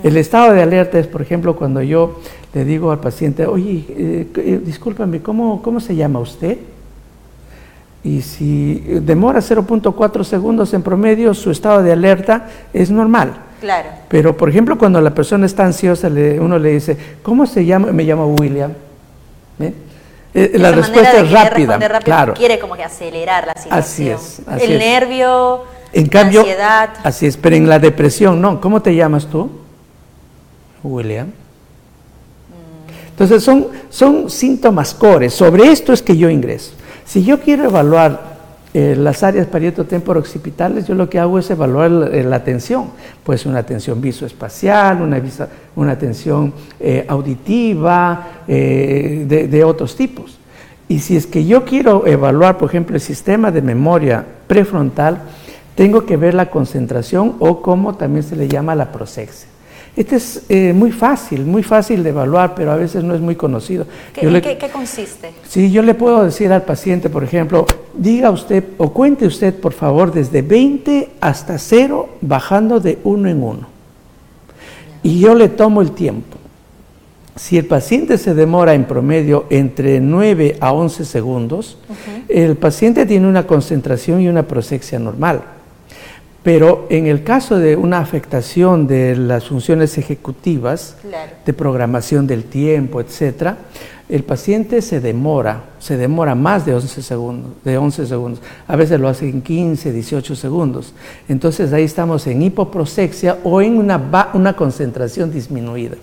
El 0.03 0.17
estado 0.17 0.53
de 0.53 0.61
alerta 0.61 0.99
es, 0.99 1.07
por 1.07 1.21
ejemplo, 1.21 1.55
cuando 1.55 1.81
yo 1.81 2.19
le 2.53 2.65
digo 2.65 2.91
al 2.91 2.99
paciente, 2.99 3.45
oye, 3.45 3.85
eh, 3.89 4.61
discúlpame, 4.65 5.21
¿cómo, 5.21 5.61
¿cómo 5.61 5.79
se 5.79 5.95
llama 5.95 6.19
usted? 6.19 6.57
Y 8.07 8.21
si 8.21 8.75
demora 9.01 9.39
0.4 9.39 10.23
segundos 10.23 10.73
en 10.73 10.81
promedio, 10.81 11.33
su 11.33 11.51
estado 11.51 11.83
de 11.83 11.91
alerta 11.91 12.45
es 12.71 12.89
normal. 12.89 13.33
Claro. 13.59 13.89
Pero, 14.07 14.37
por 14.37 14.49
ejemplo, 14.49 14.77
cuando 14.77 15.01
la 15.01 15.13
persona 15.13 15.45
está 15.45 15.65
ansiosa, 15.65 16.07
uno 16.07 16.57
le 16.57 16.69
dice, 16.69 16.95
¿cómo 17.21 17.45
se 17.45 17.65
llama? 17.65 17.91
Me 17.91 18.05
llamo 18.05 18.27
William. 18.39 18.71
Eh, 20.33 20.53
la 20.53 20.71
respuesta 20.71 21.19
es 21.19 21.31
rápida, 21.31 21.99
claro. 21.99 22.33
Quiere 22.33 22.59
como 22.59 22.75
que 22.75 22.85
acelerar 22.85 23.45
la 23.47 23.61
situación. 23.61 23.77
Así 23.77 24.09
es. 24.09 24.41
el 24.61 24.79
nervio, 24.79 25.65
en 25.91 26.09
la 26.09 26.21
ansiedad. 26.21 26.89
Así 27.03 27.25
es, 27.25 27.35
pero 27.35 27.57
en 27.57 27.67
la 27.67 27.77
depresión, 27.77 28.39
no. 28.39 28.61
¿Cómo 28.61 28.81
te 28.81 28.95
llamas 28.95 29.27
tú? 29.27 29.51
William. 30.81 31.27
Mm. 31.27 31.31
Entonces 33.09 33.43
son, 33.43 33.67
son 33.89 34.29
síntomas 34.29 34.93
core. 34.93 35.29
Sobre 35.29 35.69
esto 35.73 35.91
es 35.91 36.01
que 36.01 36.15
yo 36.15 36.29
ingreso. 36.29 36.71
Si 37.07 37.23
yo 37.23 37.39
quiero 37.39 37.63
evaluar 37.63 38.37
eh, 38.73 38.93
las 38.97 39.23
áreas 39.23 39.47
parietotemporo-occipitales, 39.47 40.87
yo 40.87 40.93
lo 40.93 41.09
que 41.09 41.19
hago 41.19 41.39
es 41.39 41.49
evaluar 41.49 41.89
la, 41.89 42.35
atención. 42.35 42.89
Pues 43.23 43.45
una 43.45 43.59
atención 43.59 44.01
visoespacial, 44.01 45.01
una, 45.01 45.21
una 45.77 45.93
atención 45.93 46.53
eh, 46.81 47.05
auditiva, 47.07 48.43
eh, 48.45 49.47
de, 49.49 49.63
otros 49.63 49.95
tipos. 49.95 50.37
Y 50.89 50.99
si 50.99 51.15
es 51.15 51.27
que 51.27 51.45
yo 51.45 51.63
quiero 51.63 52.05
evaluar, 52.05 52.57
por 52.57 52.69
ejemplo, 52.69 52.95
el 52.95 53.01
sistema 53.01 53.51
de 53.51 53.61
memoria 53.61 54.25
prefrontal, 54.45 55.21
tengo 55.75 56.05
que 56.05 56.17
ver 56.17 56.33
la 56.33 56.49
concentración 56.49 57.37
o 57.39 57.61
como 57.61 57.95
también 57.95 58.23
se 58.23 58.35
le 58.35 58.49
llama 58.49 58.75
la 58.75 58.91
prosexia. 58.91 59.47
Este 59.97 60.17
es 60.17 60.43
eh, 60.47 60.73
muy 60.73 60.91
fácil, 60.91 61.43
muy 61.43 61.63
fácil 61.63 62.03
de 62.03 62.11
evaluar, 62.11 62.53
pero 62.53 62.71
a 62.71 62.75
veces 62.75 63.03
no 63.03 63.15
es 63.15 63.19
muy 63.19 63.35
conocido. 63.35 63.87
¿Qué, 64.13 64.69
consiste? 64.71 65.31
Sí, 65.49 65.71
yo 65.71 65.81
le 65.81 65.95
puedo 65.95 66.23
decir 66.23 66.51
al 66.51 66.61
paciente, 66.61 67.09
por 67.09 67.23
ejemplo, 67.23 67.65
diga 67.95 68.29
usted 68.29 68.63
o 68.77 68.93
cuente 68.93 69.25
usted, 69.25 69.55
por 69.55 69.73
favor, 69.73 70.13
desde 70.13 70.43
20 70.43 71.09
hasta 71.19 71.57
0, 71.57 72.09
bajando 72.21 72.79
de 72.79 72.99
uno 73.03 73.27
en 73.27 73.41
uno. 73.41 73.67
Y 75.01 75.19
yo 75.19 75.33
le 75.33 75.49
tomo 75.49 75.81
el 75.81 75.91
tiempo. 75.93 76.37
Si 77.35 77.57
el 77.57 77.65
paciente 77.65 78.19
se 78.19 78.35
demora 78.35 78.75
en 78.75 78.85
promedio 78.85 79.45
entre 79.49 79.99
9 79.99 80.57
a 80.59 80.73
11 80.73 81.05
segundos, 81.05 81.79
el 82.29 82.55
paciente 82.55 83.07
tiene 83.07 83.27
una 83.27 83.47
concentración 83.47 84.21
y 84.21 84.27
una 84.27 84.43
prosexia 84.43 84.99
normal. 84.99 85.41
Pero 86.47 86.87
en 86.89 87.07
el 87.07 87.25
caso 87.25 87.59
de 87.59 87.75
una 87.75 87.99
afectación 87.99 88.87
de 88.87 89.17
las 89.17 89.49
funciones 89.49 89.97
ejecutivas, 89.97 90.95
de 91.45 91.51
programación 91.51 92.25
del 92.25 92.45
tiempo, 92.45 93.01
etcétera, 93.01 93.57
el 94.07 94.23
paciente 94.23 94.81
se 94.81 95.01
demora, 95.01 95.63
se 95.79 95.97
demora 95.97 96.35
más 96.35 96.65
de 96.65 96.73
11 96.73 97.01
segundos, 97.01 97.51
de 97.65 97.77
11 97.77 98.07
segundos. 98.07 98.41
A 98.65 98.77
veces 98.77 98.97
lo 98.97 99.09
hace 99.09 99.27
en 99.27 99.41
15, 99.41 99.91
18 99.91 100.37
segundos. 100.37 100.93
Entonces 101.27 101.73
ahí 101.73 101.83
estamos 101.83 102.25
en 102.27 102.41
hipoprosexia 102.41 103.39
o 103.43 103.61
en 103.61 103.77
una, 103.77 104.31
una 104.33 104.55
concentración 104.55 105.29
disminuida. 105.29 105.97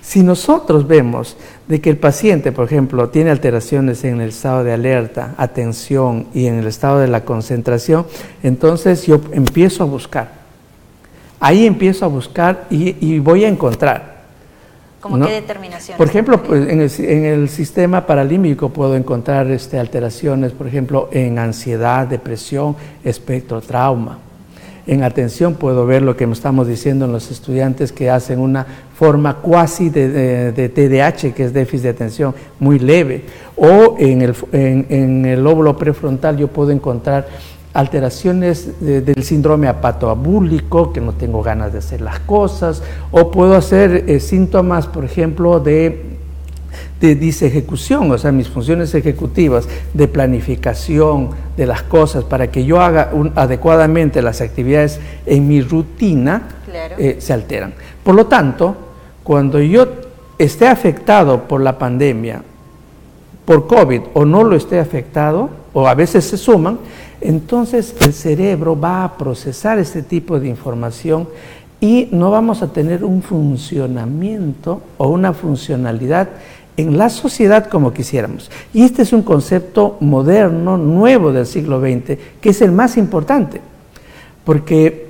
Si 0.00 0.22
nosotros 0.22 0.86
vemos 0.86 1.36
de 1.66 1.80
que 1.80 1.90
el 1.90 1.98
paciente, 1.98 2.52
por 2.52 2.64
ejemplo, 2.64 3.10
tiene 3.10 3.30
alteraciones 3.30 4.02
en 4.04 4.20
el 4.20 4.30
estado 4.30 4.64
de 4.64 4.72
alerta, 4.72 5.34
atención 5.36 6.26
y 6.32 6.46
en 6.46 6.58
el 6.58 6.66
estado 6.66 6.98
de 6.98 7.08
la 7.08 7.24
concentración, 7.24 8.06
entonces 8.42 9.06
yo 9.06 9.20
empiezo 9.32 9.82
a 9.82 9.86
buscar. 9.86 10.32
Ahí 11.40 11.66
empiezo 11.66 12.04
a 12.04 12.08
buscar 12.08 12.66
y, 12.70 13.18
voy 13.18 13.44
a 13.44 13.48
encontrar. 13.48 14.18
¿Cómo 15.00 15.24
qué 15.24 15.34
determinación? 15.34 15.96
Por 15.96 16.08
ejemplo, 16.08 16.42
pues, 16.42 16.68
en, 16.68 16.80
el, 16.80 17.48
sistema 17.48 18.04
paralímbico 18.04 18.70
puedo 18.70 18.96
encontrar 18.96 19.48
este, 19.50 19.78
alteraciones, 19.78 20.52
por 20.52 20.66
ejemplo, 20.66 21.08
en 21.12 21.38
ansiedad, 21.38 22.06
depresión, 22.06 22.74
espectro, 23.04 23.60
trauma. 23.60 24.18
En 24.88 25.02
atención 25.04 25.52
puedo 25.52 25.84
ver 25.84 26.00
lo 26.00 26.16
que 26.16 26.24
estamos 26.24 26.66
diciendo 26.66 27.04
en 27.04 27.12
los 27.12 27.30
estudiantes 27.30 27.92
que 27.92 28.08
hacen 28.08 28.38
una 28.38 28.66
forma 28.94 29.34
cuasi 29.36 29.90
de, 29.90 30.50
de, 30.50 30.68
TDAH, 30.70 31.34
que 31.34 31.44
es 31.44 31.52
déficit 31.52 31.82
de 31.82 31.88
atención, 31.90 32.34
muy 32.58 32.78
leve. 32.78 33.24
O 33.54 33.96
en 33.98 34.22
el, 34.22 34.34
en, 34.52 35.44
lóbulo 35.44 35.76
prefrontal 35.76 36.38
yo 36.38 36.48
puedo 36.48 36.70
encontrar 36.70 37.28
alteraciones 37.74 38.80
del 38.80 39.22
síndrome 39.22 39.68
apatoabúlico, 39.68 40.90
que 40.90 41.02
no 41.02 41.12
tengo 41.12 41.42
ganas 41.42 41.74
de 41.74 41.80
hacer 41.80 42.00
las 42.00 42.20
cosas, 42.20 42.82
o 43.10 43.30
puedo 43.30 43.56
hacer 43.56 44.04
eh, 44.08 44.20
síntomas, 44.20 44.86
por 44.86 45.04
ejemplo, 45.04 45.60
de 45.60 46.17
de 47.00 47.14
disejecución, 47.14 48.10
o 48.10 48.18
sea, 48.18 48.32
mis 48.32 48.48
funciones 48.48 48.94
ejecutivas, 48.94 49.68
de 49.94 50.08
planificación 50.08 51.30
de 51.56 51.66
las 51.66 51.82
cosas 51.82 52.24
para 52.24 52.50
que 52.50 52.64
yo 52.64 52.80
haga 52.80 53.12
adecuadamente 53.36 54.20
las 54.20 54.40
actividades 54.40 54.98
en 55.24 55.46
mi 55.46 55.60
rutina, 55.60 56.42
eh, 56.98 57.16
se 57.20 57.32
alteran. 57.32 57.74
Por 58.02 58.14
lo 58.14 58.26
tanto, 58.26 58.76
cuando 59.22 59.60
yo 59.60 59.86
esté 60.38 60.66
afectado 60.66 61.44
por 61.44 61.60
la 61.60 61.78
pandemia, 61.78 62.42
por 63.44 63.66
COVID 63.66 64.00
o 64.14 64.24
no 64.24 64.44
lo 64.44 64.56
esté 64.56 64.78
afectado, 64.80 65.50
o 65.72 65.86
a 65.86 65.94
veces 65.94 66.24
se 66.24 66.36
suman, 66.36 66.78
entonces 67.20 67.94
el 68.00 68.12
cerebro 68.12 68.78
va 68.78 69.04
a 69.04 69.16
procesar 69.16 69.78
este 69.78 70.02
tipo 70.02 70.38
de 70.40 70.48
información 70.48 71.28
y 71.80 72.08
no 72.10 72.30
vamos 72.30 72.62
a 72.62 72.72
tener 72.72 73.04
un 73.04 73.22
funcionamiento 73.22 74.82
o 74.96 75.08
una 75.08 75.32
funcionalidad 75.32 76.28
en 76.78 76.96
la 76.96 77.10
sociedad 77.10 77.66
como 77.66 77.92
quisiéramos. 77.92 78.50
Y 78.72 78.84
este 78.84 79.02
es 79.02 79.12
un 79.12 79.22
concepto 79.22 79.96
moderno, 80.00 80.78
nuevo 80.78 81.32
del 81.32 81.44
siglo 81.44 81.80
XX, 81.80 82.16
que 82.40 82.50
es 82.50 82.62
el 82.62 82.70
más 82.70 82.96
importante, 82.96 83.60
porque, 84.44 85.08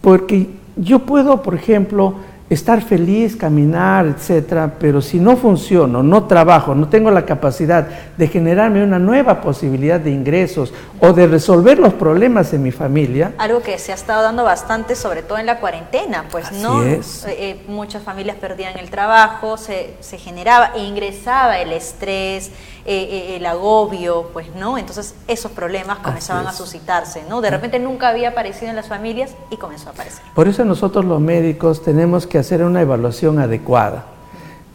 porque 0.00 0.48
yo 0.76 1.00
puedo, 1.00 1.42
por 1.42 1.56
ejemplo, 1.56 2.14
estar 2.48 2.80
feliz, 2.82 3.36
caminar, 3.36 4.06
etcétera, 4.06 4.74
pero 4.78 5.02
si 5.02 5.18
no 5.18 5.36
funciono, 5.36 6.02
no 6.02 6.24
trabajo, 6.24 6.74
no 6.74 6.88
tengo 6.88 7.10
la 7.10 7.26
capacidad 7.26 7.88
de 8.16 8.28
generarme 8.28 8.84
una 8.84 9.00
nueva 9.00 9.40
posibilidad 9.40 9.98
de 9.98 10.10
ingresos 10.10 10.72
o 11.00 11.12
de 11.12 11.26
resolver 11.26 11.78
los 11.78 11.94
problemas 11.94 12.52
de 12.52 12.58
mi 12.58 12.70
familia. 12.70 13.32
Algo 13.38 13.60
que 13.62 13.78
se 13.78 13.90
ha 13.90 13.96
estado 13.96 14.22
dando 14.22 14.44
bastante, 14.44 14.94
sobre 14.94 15.22
todo 15.22 15.38
en 15.38 15.46
la 15.46 15.58
cuarentena, 15.58 16.26
pues 16.30 16.52
no. 16.52 16.84
Eh, 16.84 17.00
eh, 17.26 17.64
muchas 17.66 18.02
familias 18.04 18.36
perdían 18.36 18.78
el 18.78 18.90
trabajo, 18.90 19.56
se, 19.56 19.94
se 20.00 20.16
generaba 20.16 20.70
e 20.76 20.84
ingresaba 20.84 21.58
el 21.58 21.72
estrés, 21.72 22.52
eh, 22.86 23.36
el 23.36 23.46
agobio, 23.46 24.30
pues 24.32 24.54
no. 24.54 24.78
Entonces 24.78 25.14
esos 25.26 25.50
problemas 25.52 25.98
comenzaban 25.98 26.46
a 26.46 26.52
suscitarse, 26.52 27.24
¿no? 27.28 27.40
De 27.40 27.50
repente 27.50 27.78
nunca 27.78 28.08
había 28.08 28.30
aparecido 28.30 28.70
en 28.70 28.76
las 28.76 28.88
familias 28.88 29.34
y 29.50 29.56
comenzó 29.56 29.88
a 29.88 29.92
aparecer. 29.92 30.22
Por 30.34 30.48
eso 30.48 30.64
nosotros 30.64 31.04
los 31.04 31.20
médicos 31.20 31.82
tenemos 31.82 32.26
que 32.26 32.38
hacer 32.38 32.62
una 32.62 32.80
evaluación 32.80 33.38
adecuada. 33.38 34.06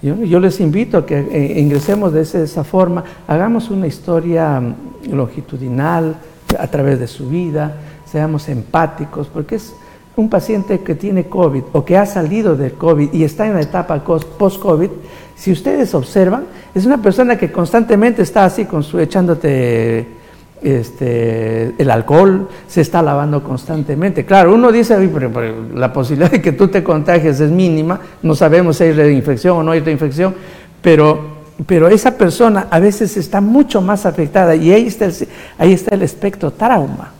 Yo, 0.01 0.39
les 0.39 0.60
invito 0.60 0.98
a 0.98 1.06
que 1.06 1.20
eh, 1.20 1.60
ingresemos 1.60 2.12
de, 2.12 2.22
esa 2.22 2.63
forma, 2.63 3.03
hagamos 3.27 3.70
una 3.70 3.86
historia 3.86 4.60
mm, 4.60 5.13
longitudinal 5.13 6.15
a 6.58 6.68
través 6.68 7.00
de 7.00 7.06
su 7.06 7.30
vida, 7.30 7.77
seamos 8.06 8.50
empáticos, 8.50 9.27
porque 9.27 9.56
es 9.56 9.75
un 10.15 10.27
paciente 10.27 10.80
que 10.82 10.96
tiene 10.96 11.25
COVID 11.25 11.63
o 11.74 11.86
que 11.86 11.98
ha 11.98 12.08
salido 12.08 12.56
del 12.56 12.74
COVID 12.74 13.13
y 13.13 13.24
está 13.24 13.46
en 13.46 13.53
la 13.53 13.62
etapa 13.62 14.03
post-COVID, 14.03 14.89
si 15.41 15.51
ustedes 15.51 15.95
observan, 15.95 16.43
es 16.75 16.86
una 16.86 17.01
persona 17.01 17.36
que 17.36 17.51
constantemente 17.51 18.21
está 18.21 18.45
así 18.45 18.65
con 18.65 18.83
su 18.83 19.00
echándote 19.00 20.05
este, 20.62 21.74
el 21.79 21.89
alcohol, 21.89 22.48
se 22.67 22.81
está 22.81 23.01
lavando 23.01 23.41
constantemente. 23.41 24.24
Claro, 24.24 24.53
uno 24.53 24.71
dice, 24.71 24.95
la 25.74 25.91
posibilidad 25.91 26.29
de 26.29 26.43
que 26.43 26.51
tú 26.51 26.67
te 26.67 26.83
contagies 26.83 27.39
es 27.39 27.50
mínima, 27.50 28.00
no 28.21 28.36
sabemos 28.36 28.77
si 28.77 28.83
hay 28.83 28.91
reinfección 28.91 29.57
o 29.57 29.63
no 29.63 29.71
hay 29.71 29.79
reinfección, 29.79 30.36
pero, 30.79 31.38
pero 31.65 31.88
esa 31.88 32.15
persona 32.19 32.67
a 32.69 32.79
veces 32.79 33.17
está 33.17 33.41
mucho 33.41 33.81
más 33.81 34.05
afectada 34.05 34.55
y 34.55 34.71
ahí 34.71 34.86
está 34.86 35.05
el, 35.05 35.27
ahí 35.57 35.74
está 35.74 35.95
el 35.95 36.03
espectro 36.03 36.51
trauma. 36.51 37.13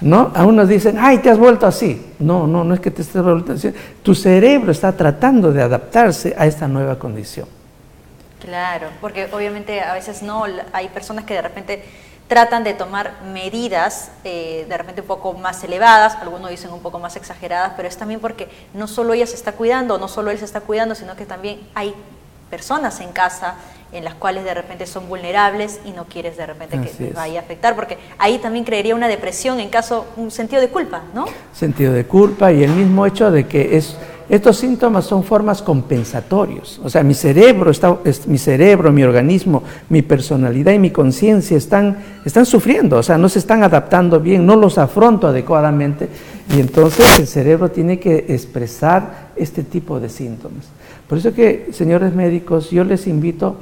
¿No? 0.00 0.30
A 0.34 0.46
unos 0.46 0.68
dicen, 0.68 0.96
ay, 0.98 1.18
te 1.18 1.30
has 1.30 1.38
vuelto 1.38 1.66
así. 1.66 2.14
No, 2.20 2.46
no, 2.46 2.62
no 2.64 2.74
es 2.74 2.80
que 2.80 2.90
te 2.90 3.02
estés 3.02 3.22
vuelto 3.22 3.52
así. 3.52 3.72
Tu 4.02 4.14
cerebro 4.14 4.70
está 4.70 4.92
tratando 4.92 5.52
de 5.52 5.62
adaptarse 5.62 6.34
a 6.38 6.46
esta 6.46 6.68
nueva 6.68 6.98
condición. 6.98 7.48
Claro, 8.40 8.88
porque 9.00 9.28
obviamente 9.32 9.80
a 9.80 9.94
veces 9.94 10.22
no, 10.22 10.44
hay 10.72 10.88
personas 10.88 11.24
que 11.24 11.34
de 11.34 11.42
repente 11.42 11.82
tratan 12.28 12.62
de 12.62 12.74
tomar 12.74 13.22
medidas 13.32 14.10
eh, 14.22 14.66
de 14.68 14.78
repente 14.78 15.00
un 15.00 15.06
poco 15.06 15.32
más 15.32 15.64
elevadas, 15.64 16.14
algunos 16.20 16.50
dicen 16.50 16.70
un 16.72 16.80
poco 16.80 16.98
más 16.98 17.16
exageradas, 17.16 17.72
pero 17.74 17.88
es 17.88 17.96
también 17.96 18.20
porque 18.20 18.48
no 18.74 18.86
solo 18.86 19.14
ella 19.14 19.26
se 19.26 19.34
está 19.34 19.52
cuidando, 19.52 19.98
no 19.98 20.08
solo 20.08 20.30
él 20.30 20.38
se 20.38 20.44
está 20.44 20.60
cuidando, 20.60 20.94
sino 20.94 21.16
que 21.16 21.24
también 21.24 21.60
hay 21.74 21.94
personas 22.50 23.00
en 23.00 23.12
casa 23.12 23.54
en 23.92 24.04
las 24.04 24.14
cuales 24.14 24.44
de 24.44 24.52
repente 24.52 24.86
son 24.86 25.08
vulnerables 25.08 25.80
y 25.84 25.92
no 25.92 26.04
quieres 26.04 26.36
de 26.36 26.46
repente 26.46 26.78
que 26.80 27.12
vaya 27.12 27.40
a 27.40 27.42
afectar, 27.42 27.74
porque 27.74 27.96
ahí 28.18 28.38
también 28.38 28.64
creería 28.64 28.94
una 28.94 29.08
depresión 29.08 29.60
en 29.60 29.70
caso, 29.70 30.06
un 30.16 30.30
sentido 30.30 30.60
de 30.60 30.68
culpa, 30.68 31.02
¿no? 31.14 31.24
Sentido 31.54 31.92
de 31.92 32.04
culpa 32.04 32.52
y 32.52 32.64
el 32.64 32.70
mismo 32.70 33.06
hecho 33.06 33.30
de 33.30 33.46
que 33.46 33.76
es 33.76 33.96
estos 34.28 34.58
síntomas 34.58 35.06
son 35.06 35.24
formas 35.24 35.62
compensatorios. 35.62 36.78
O 36.84 36.90
sea, 36.90 37.02
mi 37.02 37.14
cerebro, 37.14 37.70
está, 37.70 37.96
mi 38.26 38.36
cerebro, 38.36 38.92
mi 38.92 39.02
organismo, 39.02 39.62
mi 39.88 40.02
personalidad 40.02 40.72
y 40.72 40.78
mi 40.78 40.90
conciencia 40.90 41.56
están, 41.56 41.96
están 42.26 42.44
sufriendo, 42.44 42.98
o 42.98 43.02
sea, 43.02 43.16
no 43.16 43.30
se 43.30 43.38
están 43.38 43.62
adaptando 43.62 44.20
bien, 44.20 44.44
no 44.44 44.54
los 44.54 44.76
afronto 44.76 45.28
adecuadamente. 45.28 46.10
Y 46.54 46.60
entonces 46.60 47.18
el 47.18 47.26
cerebro 47.26 47.70
tiene 47.70 47.98
que 47.98 48.26
expresar 48.28 49.30
este 49.34 49.62
tipo 49.62 49.98
de 49.98 50.10
síntomas. 50.10 50.66
Por 51.08 51.18
eso 51.18 51.32
que, 51.32 51.68
señores 51.72 52.14
médicos, 52.14 52.70
yo 52.70 52.84
les 52.84 53.06
invito 53.06 53.56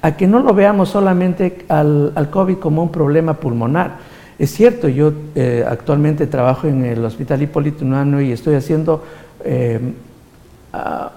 a 0.00 0.16
que 0.16 0.26
no 0.26 0.38
lo 0.40 0.54
veamos 0.54 0.90
solamente 0.90 1.64
al, 1.68 2.28
COVID 2.30 2.56
como 2.58 2.82
un 2.82 2.92
problema 2.92 3.34
pulmonar. 3.34 3.98
Es 4.38 4.52
cierto, 4.52 4.88
yo 4.88 5.12
eh, 5.34 5.64
actualmente 5.68 6.28
trabajo 6.28 6.68
en 6.68 6.84
el 6.84 7.04
Hospital 7.04 7.42
Hipólito 7.42 7.84
Unano 7.84 8.20
y 8.20 8.30
estoy 8.30 8.54
haciendo 8.54 9.02
eh, 9.44 9.80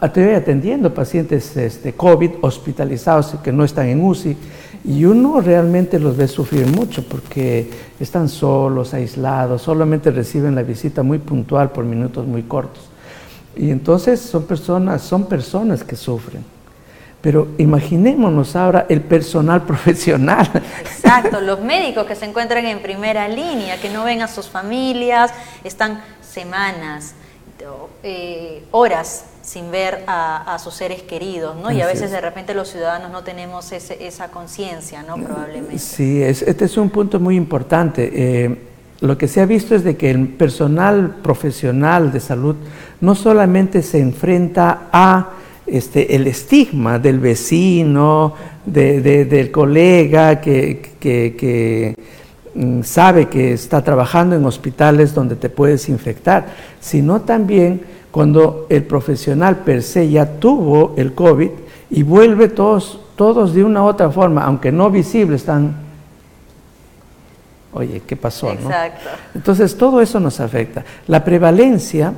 estoy 0.01 0.29
atendiendo 0.29 0.93
pacientes 0.93 1.55
este, 1.57 1.93
COVID 1.93 2.31
hospitalizados 2.41 3.35
que 3.43 3.51
no 3.51 3.63
están 3.63 3.87
en 3.87 4.03
UCI 4.03 4.37
y 4.85 5.05
uno 5.05 5.41
realmente 5.41 5.99
los 5.99 6.17
ve 6.17 6.27
sufrir 6.27 6.65
mucho 6.67 7.03
porque 7.07 7.69
están 7.99 8.29
solos, 8.29 8.93
aislados, 8.93 9.61
solamente 9.61 10.09
reciben 10.09 10.55
la 10.55 10.63
visita 10.63 11.03
muy 11.03 11.19
puntual 11.19 11.71
por 11.71 11.83
minutos 11.85 12.25
muy 12.25 12.43
cortos. 12.43 12.90
Y 13.55 13.71
entonces 13.71 14.19
son 14.19 14.43
personas, 14.43 15.01
son 15.01 15.25
personas 15.25 15.83
que 15.83 15.95
sufren. 15.95 16.43
Pero 17.21 17.49
imaginémonos 17.57 18.55
ahora 18.55 18.85
el 18.89 19.01
personal 19.01 19.63
profesional. 19.65 20.49
Exacto, 20.79 21.41
los 21.41 21.61
médicos 21.61 22.05
que 22.05 22.15
se 22.15 22.25
encuentran 22.25 22.65
en 22.65 22.81
primera 22.81 23.27
línea, 23.27 23.79
que 23.79 23.89
no 23.89 24.03
ven 24.03 24.21
a 24.21 24.27
sus 24.27 24.47
familias, 24.47 25.31
están 25.63 26.01
semanas, 26.21 27.13
eh, 28.03 28.63
horas 28.71 29.25
sin 29.43 29.69
ver 29.71 30.03
a, 30.07 30.57
sus 30.59 30.73
seres 30.75 31.01
queridos, 31.01 31.55
¿no? 31.55 31.71
y 31.71 31.81
a 31.81 31.87
veces 31.87 32.11
de 32.11 32.21
repente 32.21 32.53
los 32.53 32.69
ciudadanos 32.69 33.11
no 33.11 33.23
tenemos 33.23 33.71
esa 33.71 34.29
conciencia, 34.29 35.03
¿no? 35.03 35.15
Probablemente. 35.15 35.79
Sí, 35.79 36.21
este 36.21 36.65
es 36.65 36.77
un 36.77 36.89
punto 36.89 37.19
muy 37.19 37.35
importante. 37.35 38.11
Eh, 38.13 38.70
lo 39.01 39.17
que 39.17 39.27
se 39.27 39.41
ha 39.41 39.45
visto 39.45 39.75
es 39.75 39.83
de 39.83 39.97
que 39.97 40.11
el 40.11 40.27
personal 40.27 41.15
profesional 41.21 42.11
de 42.11 42.19
salud 42.19 42.55
no 43.01 43.15
solamente 43.15 43.81
se 43.81 43.99
enfrenta 43.99 44.89
a 44.91 45.29
este, 45.65 46.15
el 46.15 46.27
estigma 46.27 46.99
del 46.99 47.19
vecino, 47.19 48.33
del 48.65 49.51
colega 49.51 50.39
que, 50.39 51.95
Mm, 52.53 52.81
sabe 52.83 53.29
que 53.29 53.53
está 53.53 53.81
trabajando 53.81 54.35
en 54.35 54.45
hospitales 54.45 55.15
donde 55.15 55.37
te 55.37 55.49
puedes 55.49 55.87
infectar, 55.87 56.47
sino 56.81 57.21
también 57.21 57.81
cuando 58.11 58.65
el 58.69 58.83
profesional 58.83 59.59
per 59.59 59.83
se 59.83 60.09
ya 60.09 60.25
tuvo 60.25 60.93
el 60.97 61.13
COVID 61.13 61.49
y 61.89 62.03
vuelve 62.03 62.49
todos, 62.49 62.99
todos 63.15 63.53
de 63.53 63.63
una 63.63 63.83
u 63.83 63.85
otra 63.85 64.09
forma, 64.09 64.43
aunque 64.43 64.69
no 64.69 64.89
visible, 64.89 65.37
están, 65.37 65.75
oye, 67.73 68.01
¿qué 68.05 68.15
pasó? 68.15 68.51
Exacto. 68.51 69.09
Entonces 69.33 69.77
todo 69.77 70.01
eso 70.01 70.19
nos 70.19 70.39
afecta. 70.39 70.83
La 71.07 71.23
prevalencia 71.23 72.13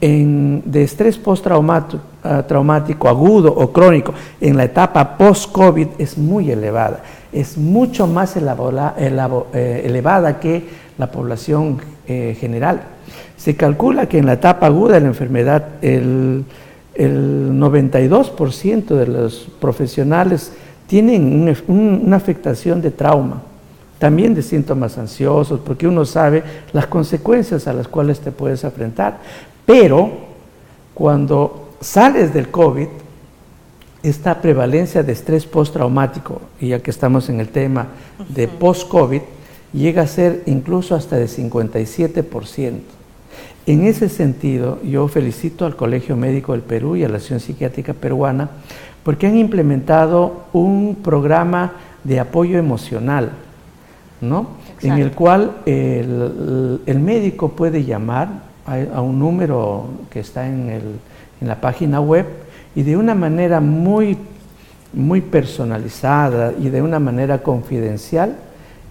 de 0.00 0.82
estrés 0.82 1.18
postraumático 1.18 3.08
agudo 3.08 3.52
o 3.54 3.72
crónico 3.72 4.14
en 4.40 4.56
la 4.56 4.64
etapa 4.64 5.16
post-COVID 5.18 5.88
es 5.98 6.16
muy 6.16 6.50
elevada 6.50 7.02
es 7.32 7.56
mucho 7.56 8.06
más 8.06 8.36
eh, 8.36 9.82
elevada 9.84 10.40
que 10.40 10.64
la 10.98 11.10
población 11.10 11.78
eh, 12.06 12.36
general. 12.38 12.82
Se 13.36 13.56
calcula 13.56 14.06
que 14.06 14.18
en 14.18 14.26
la 14.26 14.34
etapa 14.34 14.66
aguda 14.66 14.94
de 14.94 15.00
la 15.00 15.08
enfermedad 15.08 15.64
el, 15.82 16.44
92% 16.96 18.84
de 18.88 19.06
los 19.06 19.48
profesionales 19.58 20.52
tienen 20.86 21.54
una 21.68 22.16
afectación 22.16 22.82
de 22.82 22.90
trauma, 22.90 23.42
también 24.00 24.34
de 24.34 24.42
síntomas 24.42 24.98
ansiosos, 24.98 25.60
porque 25.60 25.86
uno 25.86 26.04
sabe 26.04 26.42
las 26.72 26.86
consecuencias 26.86 27.68
a 27.68 27.72
las 27.72 27.86
cuales 27.86 28.18
te 28.18 28.32
puedes 28.32 28.64
enfrentar. 28.64 29.20
Pero 29.64 30.10
cuando 30.94 31.74
sales 31.80 32.34
del 32.34 32.50
COVID, 32.50 32.88
esta 34.02 34.40
prevalencia 34.40 35.02
de 35.02 35.12
estrés 35.12 35.44
postraumático, 35.44 36.40
y 36.58 36.68
ya 36.68 36.80
que 36.80 36.90
estamos 36.90 37.28
en 37.28 37.40
el 37.40 37.50
tema 37.50 37.88
de 38.28 38.48
post-COVID, 38.48 39.20
llega 39.74 40.02
a 40.02 40.06
ser 40.06 40.44
incluso 40.46 40.94
hasta 40.94 41.16
de 41.16 41.26
57%. 41.26 42.80
En 43.66 43.84
ese 43.84 44.08
sentido, 44.08 44.82
yo 44.82 45.06
felicito 45.08 45.66
al 45.66 45.76
Colegio 45.76 46.16
Médico 46.16 46.52
del 46.52 46.62
Perú 46.62 46.96
y 46.96 47.04
a 47.04 47.08
la 47.08 47.18
Asociación 47.18 47.40
Psiquiátrica 47.40 47.92
Peruana 47.92 48.48
porque 49.02 49.26
han 49.26 49.36
implementado 49.36 50.44
un 50.54 50.96
programa 51.02 51.72
de 52.02 52.18
apoyo 52.18 52.58
emocional, 52.58 53.32
¿no? 54.20 54.48
En 54.82 54.92
el 54.92 55.12
cual 55.12 55.58
el, 55.66 57.00
médico 57.00 57.50
puede 57.50 57.84
llamar 57.84 58.28
a, 58.66 59.00
un 59.00 59.18
número 59.18 59.86
que 60.10 60.20
está 60.20 60.46
en, 60.46 60.70
en 61.40 61.48
la 61.48 61.60
página 61.60 62.00
web 62.00 62.26
y 62.74 62.82
de 62.82 62.96
una 62.96 63.14
manera 63.14 63.60
muy, 63.60 64.16
muy 64.92 65.20
personalizada 65.20 66.52
y 66.58 66.68
de 66.68 66.82
una 66.82 66.98
manera 66.98 67.42
confidencial 67.42 68.36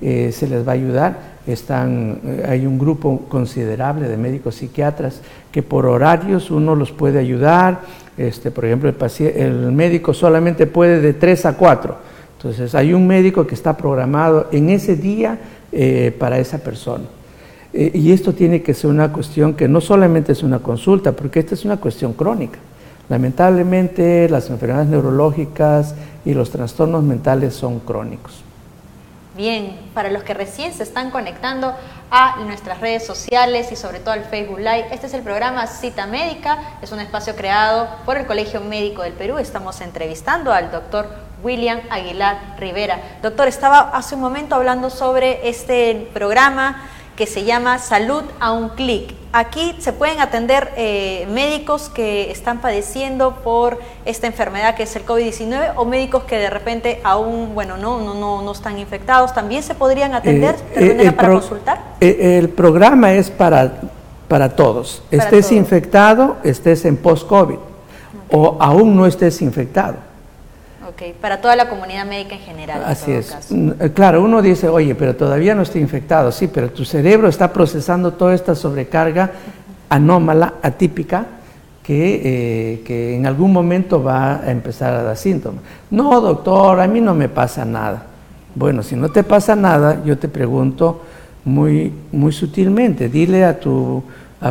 eh, 0.02 0.32
se 0.32 0.48
les 0.48 0.65
va 0.68 0.72
a 0.72 0.76
ayudar. 0.76 1.39
Están, 1.48 2.20
eh, 2.24 2.46
hay 2.48 2.65
un 2.65 2.78
grupo 2.78 3.26
considerable 3.28 4.08
de 4.08 4.18
médicos 4.18 4.56
psiquiatras 4.56 5.22
que 5.52 5.63
por 5.63 5.86
horarios 5.86 6.52
uno 6.52 6.76
los 6.76 6.92
puede 6.92 7.20
ayudar. 7.20 7.82
Este, 8.18 8.52
por 8.52 8.65
ejemplo, 8.65 8.89
el, 8.89 9.36
el 9.36 9.72
médico 9.72 10.13
solamente 10.13 10.68
puede 10.68 11.02
de 11.02 11.13
3 11.13 11.46
a 11.48 11.58
4. 11.58 11.98
Entonces 12.39 12.73
hay 12.73 12.93
un 12.93 13.06
médico 13.06 13.45
que 13.45 13.54
está 13.54 13.75
programado 13.75 14.47
en 14.54 14.69
ese 14.69 14.95
día 14.95 15.38
eh, 15.73 16.15
para 16.17 16.39
esa 16.39 16.60
persona. 16.60 17.04
y 17.73 18.13
esto 18.13 18.34
tiene 18.34 18.62
que 18.62 18.73
ser 18.73 18.89
una 18.89 19.12
cuestión 19.12 19.54
que 19.56 19.67
no 19.67 19.82
solamente 19.82 20.32
es 20.32 20.41
una 20.41 20.60
consulta, 20.60 21.12
porque 21.12 21.41
esta 21.41 21.54
es 21.54 21.65
una 21.65 21.78
cuestión 21.78 22.13
crónica. 22.13 22.58
Lamentablemente 23.10 24.30
las 24.30 24.49
enfermedades 24.49 24.88
neurológicas 24.88 25.95
y 26.23 26.34
los 26.34 26.49
trastornos 26.49 27.04
mentales 27.04 27.56
son 27.56 27.80
crónicos. 27.80 28.41
Bien, 29.36 29.78
para 29.93 30.10
los 30.10 30.23
que 30.23 30.34
recién 30.34 30.73
se 30.73 30.84
están 30.84 31.12
conectando 31.12 31.73
a 32.10 32.43
nuestras 32.45 32.82
redes 32.82 33.06
sociales 33.06 33.71
y 33.71 33.75
sobre 33.75 33.99
todo 33.99 34.13
al 34.13 34.23
Facebook 34.23 34.60
Live, 34.60 34.88
este 34.91 35.08
es 35.08 35.13
el 35.13 35.23
programa 35.23 35.67
Cita 35.67 36.06
Médica, 36.08 36.58
es 36.82 36.91
un 36.91 36.99
espacio 36.99 37.36
creado 37.36 37.89
por 38.06 38.17
el 38.17 38.25
Colegio 38.25 38.62
Médico 38.62 39.04
del 39.04 39.13
Perú. 39.13 39.38
Estamos 39.38 39.82
entrevistando 39.82 40.52
al 40.52 40.71
doctor 40.71 41.29
William 41.43 41.80
Aguilar 41.89 42.56
Rivera. 42.60 42.99
Doctor, 43.21 43.47
estaba 43.47 43.91
hace 43.93 44.15
un 44.15 44.21
momento 44.21 44.56
hablando 44.56 44.89
sobre 44.89 45.47
este 45.49 46.10
programa 46.13 46.84
que 47.15 47.28
se 47.28 47.43
llama 47.43 47.80
Salud 47.80 48.23
a 48.39 48.54
un 48.54 48.69
clic. 48.69 49.13
Aquí 49.34 49.75
se 49.80 49.91
pueden 49.91 50.21
atender 50.21 50.71
eh, 50.78 51.28
médicos 51.30 51.89
que 51.89 52.32
están 52.32 52.62
padeciendo 52.62 53.36
por 53.43 53.78
esta 54.06 54.25
enfermedad 54.25 54.75
que 54.75 54.84
es 54.84 54.95
el 54.95 55.06
COVID-19 55.06 55.73
o 55.75 55.84
médicos 55.84 56.23
que 56.23 56.38
de 56.38 56.49
repente 56.49 57.02
aún, 57.04 57.54
bueno, 57.54 57.75
no, 57.75 57.99
no, 57.99 58.13
no, 58.13 58.41
no 58.41 58.52
están 58.54 58.80
infectados. 58.80 59.34
¿También 59.34 59.63
se 59.63 59.75
podrían 59.75 60.15
atender 60.15 60.56
eh, 60.75 60.97
eh, 60.97 61.12
para 61.12 61.34
consultar? 61.34 61.80
el 61.99 62.49
programa 62.49 63.12
es 63.12 63.30
para, 63.30 63.82
para 64.30 64.56
todos. 64.56 65.04
estés 65.12 65.52
infectado, 65.52 66.38
estés 66.43 66.86
en 66.86 66.95
post-COVID 66.95 67.58
o 68.32 68.58
aún 68.62 68.95
no 68.95 69.06
estés 69.06 69.41
infectado. 69.41 70.09
Ok, 70.89 71.15
para 71.21 71.39
toda 71.39 71.56
la 71.56 71.69
comunidad 71.69 72.04
médica 72.08 72.34
en 72.34 72.41
general. 72.41 72.84
Así 72.84 73.12
es. 73.12 73.38
Eh, 73.52 73.91
claro, 73.93 74.23
uno 74.23 74.41
dice, 74.41 74.67
oye, 74.67 74.95
pero 74.95 75.15
todavía 75.15 75.54
no 75.54 75.62
estoy 75.62 75.82
infectado, 75.82 76.32
sí, 76.32 76.47
pero 76.47 76.71
tu 76.71 76.84
cerebro 76.84 77.28
está 77.28 77.54
procesando 77.54 78.13
toda 78.13 78.34
esta 78.34 78.56
sobrecarga 78.56 79.32
anómala, 79.88 80.56
atípica, 80.63 81.28
que, 81.84 82.21
eh, 82.23 82.84
que, 82.84 83.15
en 83.15 83.28
algún 83.28 83.54
momento 83.54 84.04
va 84.04 84.38
a 84.38 84.49
empezar 84.49 84.95
a 84.95 85.04
dar 85.04 85.15
síntomas. 85.15 85.62
No, 85.91 86.19
doctor, 86.21 86.80
a 86.80 86.88
mí 86.88 87.02
no 87.02 87.13
me 87.13 87.30
pasa 87.30 87.65
nada. 87.65 88.04
Bueno, 88.56 88.82
si 88.82 88.95
no 88.95 89.10
te 89.10 89.23
pasa 89.23 89.56
nada, 89.56 90.02
yo 90.04 90.17
te 90.17 90.28
pregunto 90.28 91.04
muy, 91.45 91.93
muy 92.12 92.32
sutilmente, 92.32 93.10
dile 93.10 93.45
a 93.45 93.60
tu 93.60 94.04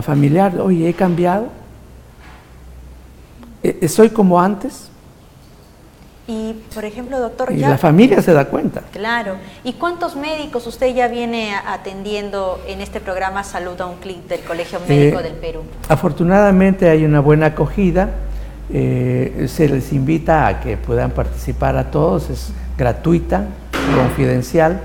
familiar, 0.03 0.61
oye, 0.61 0.89
he 0.89 0.95
cambiado, 0.95 1.47
¿E-, 3.63 3.89
¿soy 3.89 4.11
como 4.11 4.41
antes? 4.41 4.89
Y, 6.31 6.55
por 6.75 6.85
ejemplo, 6.85 7.19
doctor... 7.19 7.51
Y 7.51 7.57
la 7.57 7.79
familia 7.79 8.21
se 8.21 8.35
da 8.35 8.45
cuenta. 8.45 8.83
Claro. 8.93 9.37
¿Y 9.65 9.73
cuántos 9.73 10.15
médicos 10.15 10.67
usted 10.67 10.95
ya 10.95 11.09
viene 11.09 11.55
atendiendo 11.55 12.61
en 12.69 12.83
este 12.83 13.01
programa 13.01 13.45
Salud 13.45 13.81
a 13.81 13.87
un 13.87 13.97
Clic 13.97 14.27
del 14.29 14.41
Colegio 14.41 14.79
Médico 14.87 15.21
eh, 15.21 15.23
del 15.23 15.33
Perú? 15.33 15.63
Afortunadamente 15.89 16.91
hay 16.91 17.07
una 17.07 17.21
buena 17.21 17.47
acogida. 17.47 18.11
Eh, 18.71 19.47
se 19.49 19.71
les 19.71 19.91
invita 19.95 20.47
a 20.47 20.61
que 20.61 20.77
puedan 20.77 21.13
participar 21.13 21.79
a 21.79 21.91
todos. 21.91 22.29
Es 22.29 22.53
gratuita, 22.77 23.47
confidencial. 23.97 24.83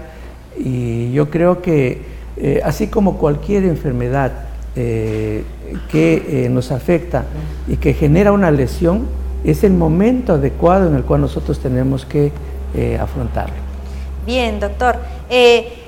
Y 0.58 1.12
yo 1.12 1.30
creo 1.30 1.62
que, 1.62 2.04
eh, 2.38 2.62
así 2.64 2.88
como 2.88 3.18
cualquier 3.18 3.66
enfermedad 3.66 4.32
que 4.74 6.48
nos 6.50 6.72
afecta 6.72 7.26
y 7.68 7.76
que 7.76 7.94
genera 7.94 8.32
una 8.32 8.50
lesión, 8.50 9.06
es 9.44 9.64
el 9.64 9.74
momento 9.74 10.34
adecuado 10.34 10.88
en 10.88 10.96
el 10.96 11.04
cual 11.04 11.22
nosotros 11.22 11.60
tenemos 11.60 12.06
que 12.06 12.32
eh, 12.74 12.98
afrontarlo. 13.00 13.56
Bien, 14.26 14.60
doctor. 14.60 14.98
Eh, 15.30 15.84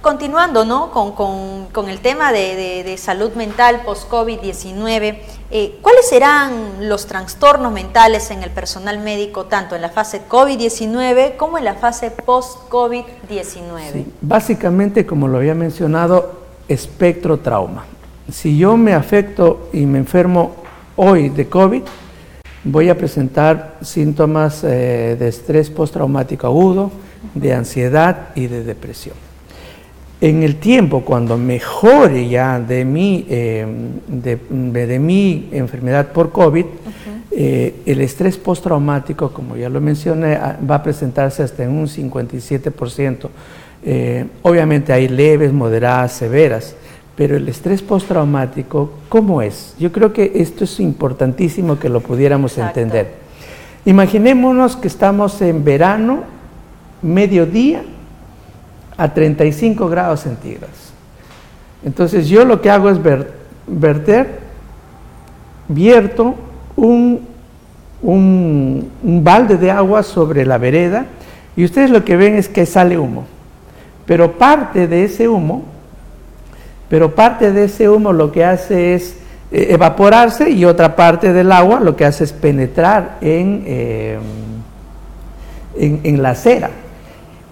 continuando 0.00 0.64
¿no? 0.64 0.90
con, 0.90 1.88
el 1.88 2.00
tema 2.00 2.32
de, 2.32 2.96
salud 2.98 3.32
mental 3.34 3.82
post-COVID-19, 3.84 5.18
eh, 5.50 5.78
¿cuáles 5.82 6.08
serán 6.08 6.88
los 6.88 7.06
trastornos 7.06 7.72
mentales 7.72 8.30
en 8.30 8.42
el 8.42 8.50
personal 8.50 8.98
médico, 9.00 9.44
tanto 9.44 9.76
en 9.76 9.82
la 9.82 9.90
fase 9.90 10.22
COVID-19 10.28 11.36
como 11.36 11.58
en 11.58 11.64
la 11.64 11.74
fase 11.74 12.10
post-COVID-19? 12.10 14.04
básicamente, 14.22 15.04
como 15.04 15.28
lo 15.28 15.38
había 15.38 15.54
mencionado, 15.54 16.40
espectro 16.68 17.38
trauma. 17.38 17.84
Si 18.30 18.56
yo 18.56 18.76
me 18.76 18.94
afecto 18.94 19.68
y 19.72 19.86
me 19.86 19.98
enfermo 19.98 20.52
hoy 20.96 21.28
de 21.28 21.48
COVID, 21.48 21.82
voy 22.64 22.88
a 22.88 22.98
presentar 22.98 23.78
síntomas 23.80 24.64
eh, 24.64 25.16
de 25.18 25.28
estrés 25.28 25.70
postraumático 25.70 26.46
agudo, 26.46 26.90
de 27.34 27.54
ansiedad 27.54 28.28
y 28.34 28.46
de 28.46 28.64
depresión. 28.64 29.14
En 30.20 30.42
el 30.42 30.56
tiempo, 30.56 31.02
cuando 31.02 31.38
mejore 31.38 32.28
ya 32.28 32.60
de 32.60 32.84
mi, 32.84 33.26
eh, 33.30 33.66
de, 34.06 34.98
mi 34.98 35.48
enfermedad 35.52 36.08
por 36.12 36.30
COVID, 36.30 36.66
eh, 37.30 37.76
el 37.86 38.00
estrés 38.02 38.36
postraumático, 38.36 39.32
como 39.32 39.56
ya 39.56 39.70
lo 39.70 39.80
mencioné, 39.80 40.34
ah, 40.34 40.58
va 40.68 40.76
a 40.76 40.82
presentarse 40.82 41.42
hasta 41.42 41.64
en 41.64 41.70
un 41.70 41.86
57%. 41.86 43.30
obviamente 44.42 44.92
hay 44.92 45.08
leves, 45.08 45.54
moderadas, 45.54 46.12
severas. 46.12 46.76
Pero 47.20 47.36
el 47.36 47.46
estrés 47.50 47.82
postraumático, 47.82 48.94
¿cómo 49.10 49.42
es? 49.42 49.74
Yo 49.78 49.92
creo 49.92 50.10
que 50.10 50.32
esto 50.36 50.64
es 50.64 50.80
importantísimo 50.80 51.78
que 51.78 51.90
lo 51.90 52.00
pudiéramos 52.00 52.56
entender. 52.56 53.12
Imaginémonos 53.84 54.74
que 54.74 54.88
estamos 54.88 55.42
en 55.42 55.62
verano, 55.62 56.22
mediodía, 57.02 57.82
a 58.96 59.12
35 59.12 59.86
grados 59.90 60.20
centígrados. 60.20 60.94
Entonces 61.84 62.26
yo 62.26 62.46
lo 62.46 62.62
que 62.62 62.70
hago 62.70 62.88
es 62.88 62.98
verter, 63.66 64.40
vierto 65.68 66.36
un, 66.74 67.20
un, 68.00 68.90
un 69.02 69.22
balde 69.22 69.58
de 69.58 69.70
agua 69.70 70.02
sobre 70.02 70.46
la 70.46 70.56
vereda 70.56 71.04
y 71.54 71.66
ustedes 71.66 71.90
lo 71.90 72.02
que 72.02 72.16
ven 72.16 72.36
es 72.36 72.48
que 72.48 72.64
sale 72.64 72.96
humo. 72.96 73.26
Pero 74.06 74.38
parte 74.38 74.86
de 74.86 75.04
ese 75.04 75.28
humo 75.28 75.69
pero 76.90 77.14
parte 77.14 77.52
de 77.52 77.64
ese 77.64 77.88
humo 77.88 78.12
lo 78.12 78.32
que 78.32 78.44
hace 78.44 78.94
es 78.94 79.14
eh, 79.52 79.68
evaporarse 79.70 80.50
y 80.50 80.64
otra 80.64 80.96
parte 80.96 81.32
del 81.32 81.52
agua 81.52 81.78
lo 81.78 81.94
que 81.94 82.04
hace 82.04 82.24
es 82.24 82.32
penetrar 82.32 83.16
eh, 83.20 84.18
en, 85.78 86.00
en, 86.02 86.20
la 86.20 86.34
cera. 86.34 86.68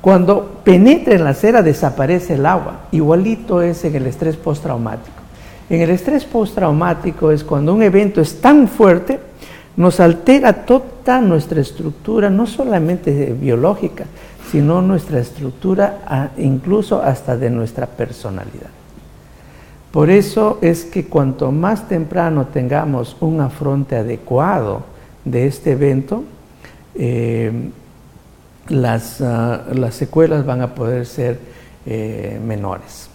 Cuando 0.01 0.61
penetra 0.65 1.15
en 1.15 1.23
la 1.23 1.35
cera 1.35 1.63
desaparece 1.63 2.35
el 2.35 2.47
agua. 2.47 2.81
Igualito 2.91 3.63
es 3.63 3.85
en 3.85 3.95
el 3.95 4.09
estrés 4.09 4.37
postraumático. 4.37 5.17
En 5.71 5.83
el 5.83 5.91
estrés 5.91 6.25
postraumático 6.25 7.31
es 7.31 7.45
cuando 7.45 7.75
un 7.75 7.83
evento 7.83 8.21
es 8.21 8.41
tan 8.41 8.67
fuerte, 8.67 9.21
nos 9.77 10.01
altera 10.01 10.65
toda 10.65 11.21
nuestra 11.21 11.61
estructura, 11.61 12.29
no 12.29 12.49
solamente 12.49 13.37
biológica, 13.41 14.05
sino 14.51 14.83
nuestra 14.83 15.21
estructura, 15.21 16.33
incluso 16.39 17.01
hasta 17.01 17.37
de 17.37 17.51
nuestra 17.51 17.87
personalidad. 17.87 18.71
Por 19.93 20.11
eso 20.11 20.59
es 20.61 20.85
que 20.85 21.07
cuanto 21.07 21.51
más 21.51 21.89
temprano 21.89 22.47
tengamos 22.47 23.17
un 23.21 23.41
afronte 23.41 23.97
adecuado 23.97 24.83
de 25.25 25.47
este 25.47 25.73
evento, 25.73 26.25
eh, 26.95 27.71
ah, 28.71 29.63
las, 29.73 29.95
secuelas 29.95 30.45
van 30.45 30.61
a 30.61 30.75
poder 30.75 31.07
ser 31.07 31.41
eh, 31.87 32.39
menores. 32.45 33.09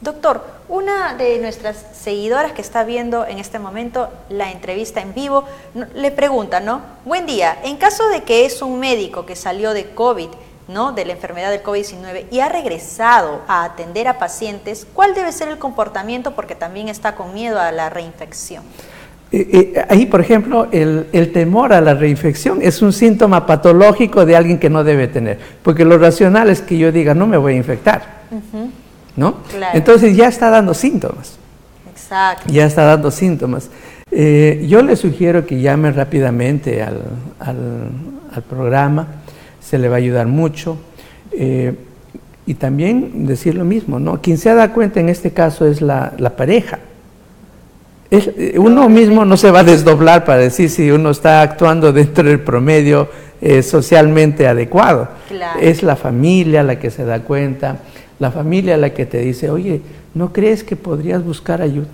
Doctor, 0.00 0.44
una 0.68 1.14
de 1.14 1.38
nuestras 1.38 1.84
seguidoras 1.92 2.52
que 2.52 2.60
está 2.60 2.84
viendo 2.84 3.26
en 3.26 3.38
este 3.38 3.58
momento 3.58 4.08
la 4.28 4.52
entrevista 4.52 5.00
en 5.00 5.14
vivo 5.14 5.44
le 5.94 6.10
pregunta, 6.12 6.60
¿no? 6.60 6.82
Buen 7.04 7.26
día, 7.26 7.58
en 7.64 7.76
caso 7.76 8.08
de 8.10 8.22
que 8.22 8.46
es 8.46 8.62
un 8.62 8.78
médico 8.78 9.26
que 9.26 9.34
salió 9.34 9.72
de 9.72 9.90
COVID 9.94 10.28
¿no? 10.68 10.92
de 10.92 11.04
la 11.04 11.12
enfermedad 11.12 11.50
del 11.50 11.62
COVID-19 11.62 12.24
y 12.30 12.40
ha 12.40 12.48
regresado 12.48 13.42
a 13.46 13.64
atender 13.64 14.08
a 14.08 14.18
pacientes, 14.18 14.86
¿cuál 14.92 15.14
debe 15.14 15.32
ser 15.32 15.48
el 15.48 15.58
comportamiento? 15.58 16.34
Porque 16.34 16.54
también 16.54 16.88
está 16.88 17.14
con 17.14 17.34
miedo 17.34 17.60
a 17.60 17.70
la 17.72 17.88
reinfección. 17.88 18.64
Eh, 19.32 19.72
eh, 19.74 19.84
ahí, 19.88 20.06
por 20.06 20.20
ejemplo, 20.20 20.68
el, 20.70 21.32
temor 21.32 21.72
a 21.72 21.80
la 21.80 21.94
reinfección 21.94 22.60
es 22.62 22.80
un 22.80 22.92
síntoma 22.92 23.44
patológico 23.46 24.24
de 24.24 24.36
alguien 24.36 24.58
que 24.58 24.70
no 24.70 24.84
debe 24.84 25.08
tener, 25.08 25.38
porque 25.62 25.84
lo 25.84 25.98
racional 25.98 26.48
es 26.48 26.62
que 26.62 26.78
yo 26.78 26.92
diga, 26.92 27.14
no 27.14 27.26
me 27.26 27.36
voy 27.36 27.54
a 27.54 27.56
infectar, 27.56 28.22
¿no? 29.16 29.38
Entonces 29.72 30.16
ya 30.16 30.28
está 30.28 30.50
dando 30.50 30.74
síntomas. 30.74 31.38
Exacto. 31.90 32.44
Ya 32.52 32.66
está 32.66 32.84
dando 32.84 33.10
síntomas. 33.10 33.68
Eh, 34.12 34.64
yo 34.68 34.82
le 34.82 34.94
sugiero 34.94 35.44
que 35.44 35.60
llame 35.60 35.90
rápidamente 35.90 36.82
al, 36.82 37.02
al 37.40 38.42
programa 38.48 39.06
se 39.68 39.78
le 39.78 39.88
va 39.88 39.96
a 39.96 39.98
ayudar 39.98 40.26
mucho. 40.26 40.78
Eh, 41.32 41.74
y 42.46 42.54
también 42.54 43.26
decir 43.26 43.56
lo 43.56 43.64
mismo, 43.64 43.98
¿no? 43.98 44.22
Quien 44.22 44.38
se 44.38 44.54
da 44.54 44.72
cuenta 44.72 45.00
en 45.00 45.08
este 45.08 45.32
caso 45.32 45.66
es 45.66 45.82
la, 45.82 46.12
pareja. 46.36 46.78
Eh, 48.12 48.54
uno 48.56 48.88
mismo 48.88 49.24
no 49.24 49.36
se 49.36 49.50
va 49.50 49.60
a 49.60 49.64
desdoblar 49.64 50.24
para 50.24 50.38
decir 50.38 50.70
si 50.70 50.92
uno 50.92 51.10
está 51.10 51.42
actuando 51.42 51.92
dentro 51.92 52.22
del 52.22 52.38
promedio 52.38 53.08
eh, 53.40 53.64
socialmente 53.64 54.46
adecuado. 54.46 55.08
Es 55.60 55.82
la 55.82 55.96
familia 55.96 56.62
la 56.62 56.78
que 56.78 56.90
se 56.90 57.04
da 57.04 57.20
cuenta, 57.20 57.78
la 58.20 58.30
familia 58.30 58.76
la 58.76 58.90
que 58.90 59.06
te 59.06 59.18
dice, 59.18 59.50
oye, 59.50 59.80
¿no 60.14 60.32
crees 60.32 60.62
que 60.62 60.76
podrías 60.76 61.24
buscar 61.24 61.60
ayuda? 61.60 61.88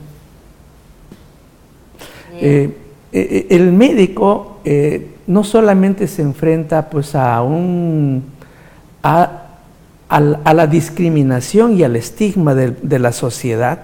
El 3.13 3.73
médico 3.73 4.59
no 5.27 5.45
solamente 5.45 6.09
se 6.09 6.23
enfrenta 6.23 6.89
pues 6.89 7.15
a 7.15 7.43
un 7.43 8.25
a, 9.03 10.53
la 10.53 10.67
discriminación 10.67 11.77
y 11.77 11.85
al 11.85 11.97
estigma 11.97 12.55
de, 12.55 12.99
la 12.99 13.13
sociedad, 13.13 13.81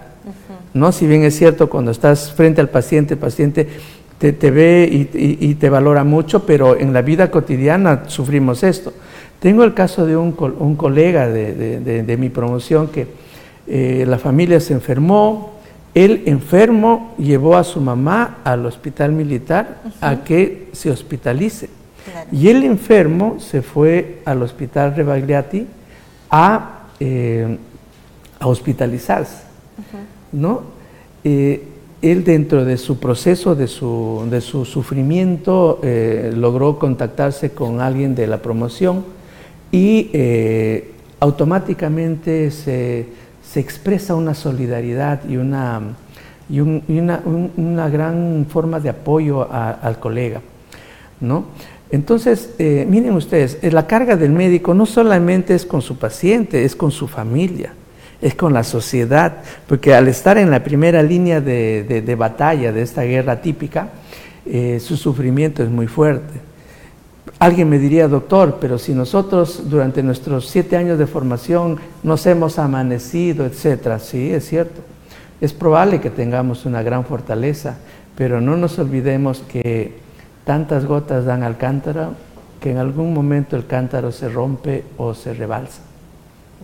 ¿no? 0.74 0.92
Si 0.92 1.06
bien 1.06 1.22
es 1.22 1.36
cierto, 1.36 1.70
cuando 1.70 1.90
estás 1.90 2.32
frente 2.32 2.60
al 2.60 2.68
paciente, 2.68 3.14
el 3.14 3.20
paciente 3.20 3.68
te, 4.18 4.50
ve 4.50 4.88
y, 4.90 5.54
te 5.54 5.70
valora 5.70 6.04
mucho, 6.04 6.44
pero 6.44 6.78
en 6.78 6.92
la 6.92 7.02
vida 7.02 7.30
cotidiana 7.30 8.04
sufrimos 8.08 8.62
esto. 8.62 8.92
Tengo 9.40 9.64
el 9.64 9.72
caso 9.72 10.04
de 10.04 10.16
un, 10.16 10.32
colega 10.32 11.28
de, 11.28 12.16
mi 12.18 12.28
promoción 12.28 12.88
que 12.88 13.06
eh, 13.66 14.04
la 14.06 14.18
familia 14.18 14.60
se 14.60 14.74
enfermó, 14.74 15.57
el 16.04 16.22
enfermo 16.26 17.14
llevó 17.18 17.56
a 17.56 17.64
su 17.64 17.80
mamá 17.80 18.38
al 18.44 18.64
hospital 18.66 19.10
militar 19.10 19.82
a 20.00 20.22
que 20.22 20.68
se 20.72 20.92
hospitalice. 20.92 21.70
Y 22.30 22.48
el 22.48 22.62
enfermo 22.62 23.38
se 23.40 23.62
fue 23.62 24.20
al 24.24 24.42
hospital 24.42 24.94
Rebagliati 24.94 25.66
a, 26.30 26.84
eh, 27.00 27.58
a 28.38 28.46
hospitalizarse. 28.46 29.42
¿no? 30.30 30.62
Eh, 31.24 31.64
él 32.00 32.22
dentro 32.22 32.64
de 32.64 32.76
su 32.76 33.00
proceso, 33.00 33.56
de 33.56 33.66
su, 33.66 34.24
de 34.30 34.40
su 34.40 34.64
sufrimiento, 34.64 35.80
eh, 35.82 36.32
logró 36.32 36.78
contactarse 36.78 37.50
con 37.50 37.80
alguien 37.80 38.14
de 38.14 38.28
la 38.28 38.40
promoción 38.40 39.04
y 39.72 40.12
automáticamente 41.18 42.52
se, 42.52 43.08
se, 43.50 43.60
expresa 43.60 44.14
una 44.14 44.34
solidaridad 44.34 45.20
y 45.28 45.36
una, 45.36 45.80
y, 46.48 46.60
una, 46.60 47.22
una, 47.56 47.88
gran 47.88 48.46
forma 48.48 48.80
de 48.80 48.90
apoyo 48.90 49.50
al 49.50 49.98
colega. 49.98 50.40
¿no? 51.20 51.46
Entonces, 51.90 52.50
eh, 52.58 52.86
miren 52.88 53.12
ustedes, 53.12 53.58
la 53.72 53.86
carga 53.86 54.16
del 54.16 54.30
médico 54.30 54.74
no 54.74 54.86
solamente 54.86 55.54
es 55.54 55.64
con 55.64 55.82
su 55.82 55.96
paciente, 55.96 56.64
es 56.64 56.76
con 56.76 56.90
su 56.90 57.08
familia 57.08 57.72
es 58.20 58.34
con 58.34 58.52
la 58.52 58.64
sociedad, 58.64 59.38
porque 59.66 59.94
al 59.94 60.08
estar 60.08 60.38
en 60.38 60.50
la 60.50 60.64
primera 60.64 61.02
línea 61.02 61.40
de, 61.40 62.16
batalla 62.18 62.72
de 62.72 62.82
esta 62.82 63.02
guerra 63.02 63.40
típica, 63.40 63.90
eh, 64.44 64.80
su 64.80 64.96
sufrimiento 64.96 65.62
es 65.62 65.70
muy 65.70 65.86
fuerte. 65.86 66.47
Alguien 67.38 67.68
me 67.68 67.78
diría, 67.78 68.08
doctor, 68.08 68.58
pero 68.60 68.78
si 68.78 68.94
nosotros 68.94 69.70
durante 69.70 70.02
nuestros 70.02 70.48
siete 70.48 70.76
años 70.76 70.98
de 70.98 71.06
formación 71.06 71.78
nos 72.02 72.26
hemos 72.26 72.58
amanecido, 72.58 73.46
etcétera, 73.46 73.98
sí, 73.98 74.32
es 74.32 74.48
cierto. 74.48 74.80
Es 75.40 75.52
probable 75.52 76.00
que 76.00 76.10
tengamos 76.10 76.66
una 76.66 76.82
gran 76.82 77.04
fortaleza, 77.04 77.76
pero 78.16 78.40
no 78.40 78.56
nos 78.56 78.78
olvidemos 78.80 79.38
que 79.48 79.98
tantas 80.44 80.84
gotas 80.84 81.24
dan 81.24 81.44
al 81.44 81.56
cántaro 81.56 82.14
que 82.60 82.72
en 82.72 82.78
algún 82.78 83.14
momento 83.14 83.54
el 83.54 83.66
cántaro 83.66 84.10
se 84.10 84.28
rompe 84.28 84.84
o 84.96 85.14
se 85.14 85.32
rebalsa. 85.32 85.82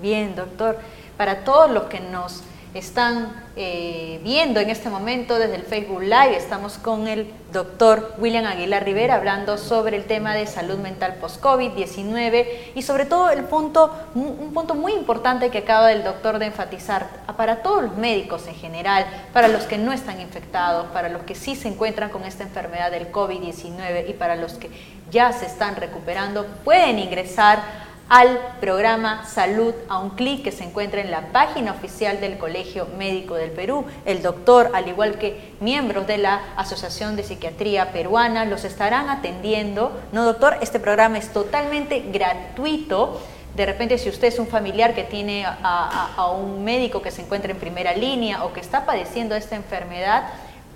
Bien, 0.02 0.34
doctor 0.34 0.76
para 1.16 1.44
todos 1.44 1.70
los 1.70 1.84
que 1.84 2.00
nos 2.00 2.42
están 2.74 3.32
eh, 3.54 4.20
viendo 4.24 4.58
en 4.58 4.68
este 4.68 4.90
momento 4.90 5.38
desde 5.38 5.54
el 5.54 5.62
Facebook 5.62 6.02
Live. 6.02 6.36
Estamos 6.36 6.76
con 6.76 7.06
el 7.06 7.32
doctor 7.52 8.14
William 8.18 8.44
Aguilar 8.46 8.84
Rivera 8.84 9.14
hablando 9.14 9.58
sobre 9.58 9.96
el 9.96 10.06
tema 10.06 10.34
de 10.34 10.48
salud 10.48 10.78
mental 10.78 11.14
post-COVID-19 11.20 12.46
y 12.74 12.82
sobre 12.82 13.06
todo 13.06 13.30
el 13.30 13.44
punto, 13.44 13.92
un 14.16 14.52
punto 14.52 14.74
muy 14.74 14.92
importante 14.92 15.50
que 15.50 15.58
acaba 15.58 15.92
el 15.92 16.02
doctor 16.02 16.40
de 16.40 16.46
enfatizar 16.46 17.08
para 17.36 17.62
todos 17.62 17.84
los 17.84 17.96
médicos 17.96 18.48
en 18.48 18.56
general, 18.56 19.06
para 19.32 19.46
los 19.46 19.62
que 19.64 19.78
no 19.78 19.92
están 19.92 20.20
infectados, 20.20 20.86
para 20.86 21.08
los 21.08 21.22
que 21.22 21.36
sí 21.36 21.54
se 21.54 21.68
encuentran 21.68 22.10
con 22.10 22.24
esta 22.24 22.42
enfermedad 22.42 22.90
del 22.90 23.12
COVID-19 23.12 24.10
y 24.10 24.12
para 24.14 24.34
los 24.34 24.54
que 24.54 24.68
ya 25.12 25.32
se 25.32 25.46
están 25.46 25.76
recuperando, 25.76 26.44
pueden 26.64 26.98
ingresar 26.98 27.93
al 28.08 28.38
programa 28.60 29.24
Salud 29.26 29.74
a 29.88 29.98
un 29.98 30.10
clic 30.10 30.42
que 30.44 30.52
se 30.52 30.64
encuentra 30.64 31.00
en 31.00 31.10
la 31.10 31.32
página 31.32 31.72
oficial 31.72 32.20
del 32.20 32.38
Colegio 32.38 32.86
Médico 32.98 33.34
del 33.34 33.50
Perú. 33.50 33.84
El 34.04 34.22
doctor, 34.22 34.70
al 34.74 34.88
igual 34.88 35.18
que 35.18 35.54
miembros 35.60 36.06
de 36.06 36.18
la 36.18 36.40
Asociación 36.56 37.16
de 37.16 37.22
Psiquiatría 37.22 37.92
Peruana, 37.92 38.44
los 38.44 38.64
estarán 38.64 39.08
atendiendo. 39.08 39.92
No, 40.12 40.24
doctor, 40.24 40.58
este 40.60 40.80
programa 40.80 41.18
es 41.18 41.32
totalmente 41.32 42.04
gratuito. 42.12 43.20
De 43.56 43.66
repente, 43.66 43.98
si 43.98 44.08
usted 44.08 44.28
es 44.28 44.38
un 44.38 44.48
familiar 44.48 44.94
que 44.94 45.04
tiene 45.04 45.46
a, 45.46 46.30
un 46.36 46.64
médico 46.64 47.00
que 47.00 47.12
se 47.12 47.22
encuentra 47.22 47.52
en 47.52 47.58
primera 47.58 47.94
línea 47.94 48.44
o 48.44 48.52
que 48.52 48.60
está 48.60 48.84
padeciendo 48.84 49.36
esta 49.36 49.54
enfermedad, 49.54 50.24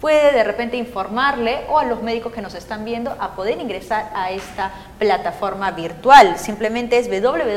puede 0.00 0.32
de 0.32 0.44
repente 0.44 0.76
informarle 0.76 1.60
o 1.68 1.78
a 1.78 1.84
los 1.84 2.02
médicos 2.02 2.32
que 2.32 2.40
nos 2.42 2.54
están 2.54 2.84
viendo 2.84 3.10
a 3.18 3.34
poder 3.34 3.60
ingresar 3.60 4.10
a 4.14 4.30
esta 4.30 4.72
plataforma 4.98 5.70
virtual. 5.72 6.38
Simplemente 6.38 6.98
es 6.98 7.10
www.cmp.org.p 7.10 7.56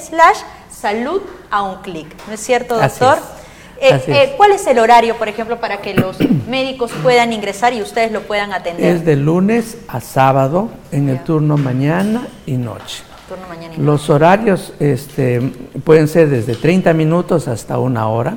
slash 0.00 0.38
salud 0.70 1.22
a 1.50 1.62
un 1.62 1.76
clic. 1.82 2.08
¿No 2.26 2.34
es 2.34 2.40
cierto, 2.40 2.78
doctor? 2.78 3.18
Eh, 3.80 4.00
eh, 4.06 4.34
¿Cuál 4.36 4.52
es 4.52 4.64
el 4.68 4.78
horario, 4.78 5.16
por 5.16 5.28
ejemplo, 5.28 5.58
para 5.58 5.78
que 5.78 5.92
los 5.94 6.16
médicos 6.48 6.92
puedan 7.02 7.32
ingresar 7.32 7.72
y 7.72 7.82
ustedes 7.82 8.12
lo 8.12 8.22
puedan 8.22 8.52
atender? 8.52 8.84
Es 8.84 9.04
de 9.04 9.16
lunes 9.16 9.78
a 9.88 10.00
sábado 10.00 10.70
en 10.92 11.08
el 11.08 11.24
turno 11.24 11.56
mañana 11.56 12.28
y 12.46 12.52
noche. 12.52 13.02
Los 13.78 14.10
horarios 14.10 14.74
este, 14.78 15.40
pueden 15.84 16.06
ser 16.06 16.28
desde 16.28 16.54
30 16.54 16.92
minutos 16.92 17.48
hasta 17.48 17.78
una 17.78 18.06
hora 18.08 18.36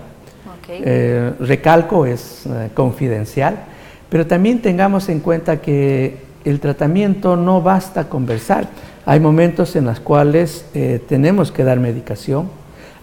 eh, 0.67 1.33
recalco, 1.39 2.05
es 2.05 2.45
eh, 2.45 2.69
confidencial, 2.73 3.65
pero 4.09 4.25
también 4.25 4.61
tengamos 4.61 5.09
en 5.09 5.19
cuenta 5.19 5.61
que 5.61 6.17
el 6.43 6.59
tratamiento 6.59 7.35
no 7.35 7.61
basta 7.61 8.07
conversar. 8.09 8.67
Hay 9.05 9.19
momentos 9.19 9.75
en 9.75 9.85
los 9.85 9.99
cuales 9.99 10.65
eh, 10.73 11.01
tenemos 11.07 11.51
que 11.51 11.63
dar 11.63 11.79
medicación, 11.79 12.49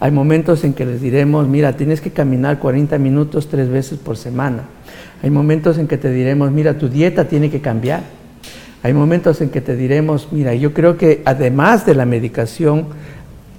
hay 0.00 0.10
momentos 0.10 0.64
en 0.64 0.74
que 0.74 0.84
les 0.84 1.00
diremos, 1.00 1.46
mira, 1.46 1.76
tienes 1.76 2.00
que 2.00 2.10
caminar 2.10 2.58
40 2.58 2.98
minutos 2.98 3.48
tres 3.48 3.68
veces 3.68 3.98
por 3.98 4.16
semana. 4.16 4.64
Hay 5.22 5.30
momentos 5.30 5.78
en 5.78 5.86
que 5.86 5.96
te 5.96 6.10
diremos, 6.10 6.50
mira, 6.50 6.76
tu 6.76 6.88
dieta 6.88 7.28
tiene 7.28 7.50
que 7.50 7.60
cambiar. 7.60 8.02
Hay 8.82 8.92
momentos 8.92 9.40
en 9.40 9.50
que 9.50 9.60
te 9.60 9.76
diremos, 9.76 10.26
mira, 10.32 10.54
yo 10.54 10.74
creo 10.74 10.96
que 10.96 11.22
además 11.24 11.86
de 11.86 11.94
la 11.94 12.04
medicación, 12.04 12.86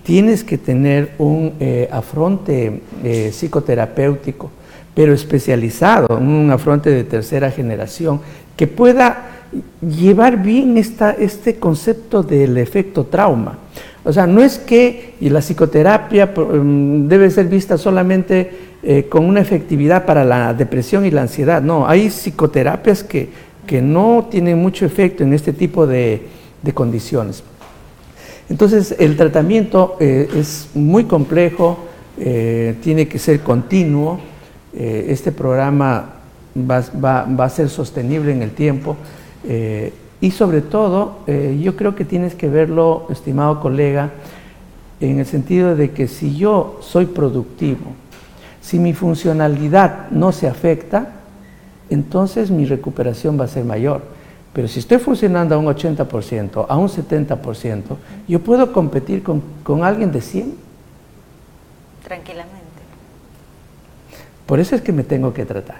tienes 0.03 0.43
que 0.43 0.57
tener 0.57 1.13
un 1.17 1.53
eh, 1.59 1.89
afronte 1.91 2.81
eh, 3.03 3.31
psicoterapéutico, 3.31 4.51
pero 4.93 5.13
especializado, 5.13 6.17
un 6.17 6.51
afronte 6.51 6.89
de 6.89 7.03
tercera 7.03 7.49
generación, 7.49 8.19
que 8.55 8.67
pueda 8.67 9.29
llevar 9.81 10.41
bien 10.41 10.77
esta, 10.77 11.11
este 11.11 11.55
concepto 11.55 12.21
del 12.21 12.57
efecto 12.57 13.05
trauma. 13.05 13.57
O 14.03 14.11
sea, 14.11 14.27
no 14.27 14.41
es 14.41 14.59
que 14.59 15.15
la 15.21 15.39
psicoterapia 15.39 16.25
mm, 16.35 17.07
debe 17.07 17.31
ser 17.31 17.47
vista 17.47 17.77
solamente 17.77 18.51
eh, 18.83 19.05
con 19.09 19.25
una 19.25 19.39
efectividad 19.39 20.05
para 20.05 20.25
la 20.25 20.53
depresión 20.53 21.05
y 21.05 21.11
la 21.11 21.21
ansiedad. 21.21 21.61
No, 21.61 21.87
hay 21.87 22.09
psicoterapias 22.09 23.03
que, 23.03 23.29
que 23.65 23.81
no 23.81 24.27
tienen 24.29 24.57
mucho 24.61 24.85
efecto 24.85 25.23
en 25.23 25.33
este 25.33 25.53
tipo 25.53 25.87
de, 25.87 26.21
de 26.61 26.73
condiciones. 26.73 27.43
Entonces 28.53 28.95
el 28.99 29.17
tratamiento 29.17 29.97
eh, 29.99 30.29
es 30.35 30.69
muy 30.75 31.05
complejo, 31.05 31.79
eh, 32.19 32.75
tiene 32.83 33.07
que 33.07 33.17
ser 33.17 33.39
continuo, 33.39 34.19
eh, 34.75 35.07
este 35.09 35.31
programa 35.31 36.17
va, 36.55 37.23
a 37.35 37.49
ser 37.49 37.67
sostenible 37.67 38.31
en 38.31 38.43
el 38.43 38.51
tiempo 38.51 38.95
y 40.21 40.29
sobre 40.29 40.61
todo 40.61 41.17
yo 41.59 41.75
creo 41.75 41.95
que 41.95 42.05
tienes 42.05 42.35
que 42.35 42.47
verlo, 42.47 43.07
estimado 43.09 43.59
colega, 43.59 44.11
en 45.01 45.17
el 45.17 45.25
sentido 45.25 45.75
de 45.75 45.89
que 45.89 46.07
si 46.07 46.35
yo 46.35 46.77
soy 46.79 47.07
productivo, 47.07 47.95
si 48.61 48.77
mi 48.77 48.93
funcionalidad 48.93 50.11
no 50.11 50.31
se 50.31 50.47
afecta, 50.47 51.09
entonces 51.89 52.51
mi 52.51 52.65
recuperación 52.65 53.37
va 53.39 53.45
a 53.45 53.47
ser 53.47 53.65
mayor. 53.65 54.12
Pero 54.53 54.67
si 54.67 54.79
estoy 54.79 54.99
funcionando 54.99 55.55
a 55.55 55.57
un 55.57 55.65
80%, 55.65 56.65
a 56.69 56.77
un 56.77 56.87
70%, 56.87 57.83
yo 58.27 58.39
puedo 58.39 58.71
competir 58.71 59.23
con, 59.23 59.83
alguien 59.83 60.11
de 60.11 60.21
100. 60.21 60.55
Tranquilamente. 62.03 62.59
Por 64.45 64.59
eso 64.59 64.75
es 64.75 64.81
que 64.81 64.91
me 64.91 65.03
tengo 65.03 65.33
que 65.33 65.45
tratar. 65.45 65.77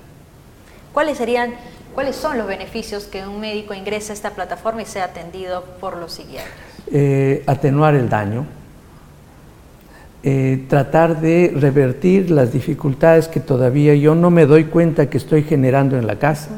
¿Cuáles 0.91 1.19
serían, 1.19 1.53
cuáles 1.93 2.15
son 2.15 2.37
los 2.39 2.47
beneficios 2.47 3.05
que 3.05 3.27
un 3.27 3.39
médico 3.39 3.75
ingrese 3.75 4.11
a 4.11 4.15
esta 4.15 4.31
plataforma 4.31 4.81
y 4.81 4.85
sea 4.85 5.05
atendido 5.05 5.63
por 5.79 5.97
los 5.97 6.13
psiquiatras? 6.13 6.53
Eh, 6.91 7.43
atenuar 7.45 7.93
el 7.93 8.09
daño, 8.09 8.45
eh, 10.23 10.65
tratar 10.67 11.21
de 11.21 11.53
revertir 11.55 12.31
las 12.31 12.51
dificultades 12.51 13.27
que 13.27 13.39
todavía 13.39 13.93
yo 13.93 14.15
no 14.15 14.31
me 14.31 14.47
doy 14.47 14.65
cuenta 14.65 15.09
que 15.09 15.17
estoy 15.17 15.43
generando 15.43 15.95
en 15.97 16.07
la 16.07 16.17
casa. 16.17 16.49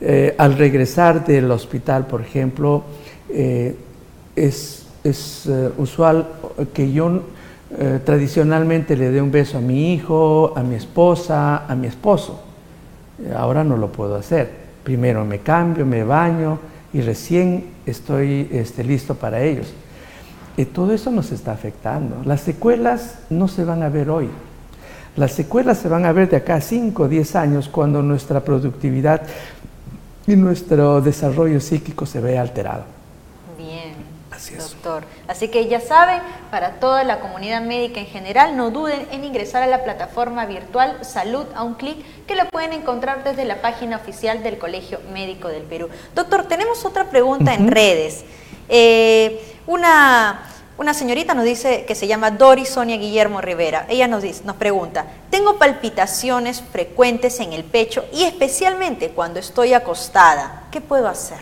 Eh, 0.00 0.34
al 0.36 0.58
regresar 0.58 1.24
del 1.24 1.50
hospital, 1.50 2.06
por 2.06 2.20
ejemplo, 2.20 2.84
eh, 3.30 3.74
es, 4.34 4.84
eh, 5.04 5.70
usual 5.78 6.26
que 6.74 6.92
yo 6.92 7.22
tradicionalmente 8.04 8.96
le 8.96 9.10
dé 9.10 9.20
un 9.20 9.32
beso 9.32 9.58
a 9.58 9.60
mi 9.60 9.92
hijo, 9.92 10.52
a 10.56 10.62
mi 10.62 10.76
esposa, 10.76 11.66
a 11.66 11.74
mi 11.74 11.88
esposo. 11.88 12.40
Ahora 13.36 13.64
no 13.64 13.76
lo 13.76 13.90
puedo 13.90 14.14
hacer. 14.14 14.48
Primero 14.84 15.24
me 15.24 15.40
cambio, 15.40 15.84
me 15.84 16.04
baño 16.04 16.60
y 16.92 17.00
recién 17.00 17.64
estoy 17.84 18.48
este, 18.52 18.84
listo 18.84 19.16
para 19.16 19.42
ellos. 19.42 19.72
todo 20.72 20.92
eso 20.92 21.10
nos 21.10 21.32
está 21.32 21.52
afectando. 21.52 22.22
Las 22.24 22.42
secuelas 22.42 23.18
no 23.30 23.48
se 23.48 23.64
van 23.64 23.82
a 23.82 23.88
ver 23.88 24.10
hoy. 24.10 24.28
Las 25.16 25.32
secuelas 25.32 25.78
se 25.78 25.88
van 25.88 26.04
a 26.04 26.12
ver 26.12 26.28
de 26.28 26.36
acá 26.36 26.56
a 26.56 26.60
5 26.60 27.04
o 27.04 27.08
10 27.08 27.36
años 27.36 27.70
cuando 27.70 28.02
nuestra 28.02 28.40
productividad 28.40 29.22
y 30.26 30.36
nuestro 30.36 31.00
desarrollo 31.00 31.60
psíquico 31.60 32.06
se 32.06 32.20
ve 32.20 32.38
alterado. 32.38 32.84
Bien, 33.56 33.94
Así 34.30 34.54
es. 34.54 34.70
doctor. 34.70 35.04
Así 35.28 35.48
que 35.48 35.68
ya 35.68 35.80
saben, 35.80 36.20
para 36.50 36.80
toda 36.80 37.04
la 37.04 37.20
comunidad 37.20 37.62
médica 37.62 38.00
en 38.00 38.06
general, 38.06 38.56
no 38.56 38.70
duden 38.70 39.06
en 39.12 39.24
ingresar 39.24 39.62
a 39.62 39.66
la 39.66 39.84
plataforma 39.84 40.46
virtual 40.46 40.98
Salud 41.02 41.46
a 41.54 41.62
un 41.62 41.74
clic, 41.74 41.98
que 42.26 42.34
lo 42.34 42.46
pueden 42.48 42.72
encontrar 42.72 43.24
desde 43.24 43.44
la 43.44 43.62
página 43.62 43.96
oficial 43.96 44.42
del 44.42 44.58
Colegio 44.58 45.00
Médico 45.12 45.48
del 45.48 45.62
Perú. 45.62 45.88
Doctor, 46.14 46.44
tenemos 46.44 46.84
otra 46.84 47.08
pregunta 47.08 47.54
en 47.54 47.68
redes. 47.68 48.24
Eh, 48.68 49.54
una 49.66 50.40
Una 50.78 50.92
señorita 50.92 51.32
nos 51.32 51.46
dice 51.46 51.86
que 51.88 51.94
se 51.94 52.06
llama 52.06 52.30
Dori 52.30 52.66
Sonia 52.66 52.98
Guillermo 52.98 53.40
Rivera. 53.40 53.86
Ella 53.88 54.08
nos, 54.08 54.22
dice, 54.22 54.42
nos 54.44 54.56
pregunta, 54.56 55.06
tengo 55.30 55.56
palpitaciones 55.58 56.62
frecuentes 56.70 57.40
en 57.40 57.54
el 57.54 57.64
pecho 57.64 58.04
y 58.12 58.24
especialmente 58.24 59.08
cuando 59.08 59.40
estoy 59.40 59.72
acostada. 59.72 60.64
¿Qué 60.70 60.82
puedo 60.82 61.08
hacer? 61.08 61.38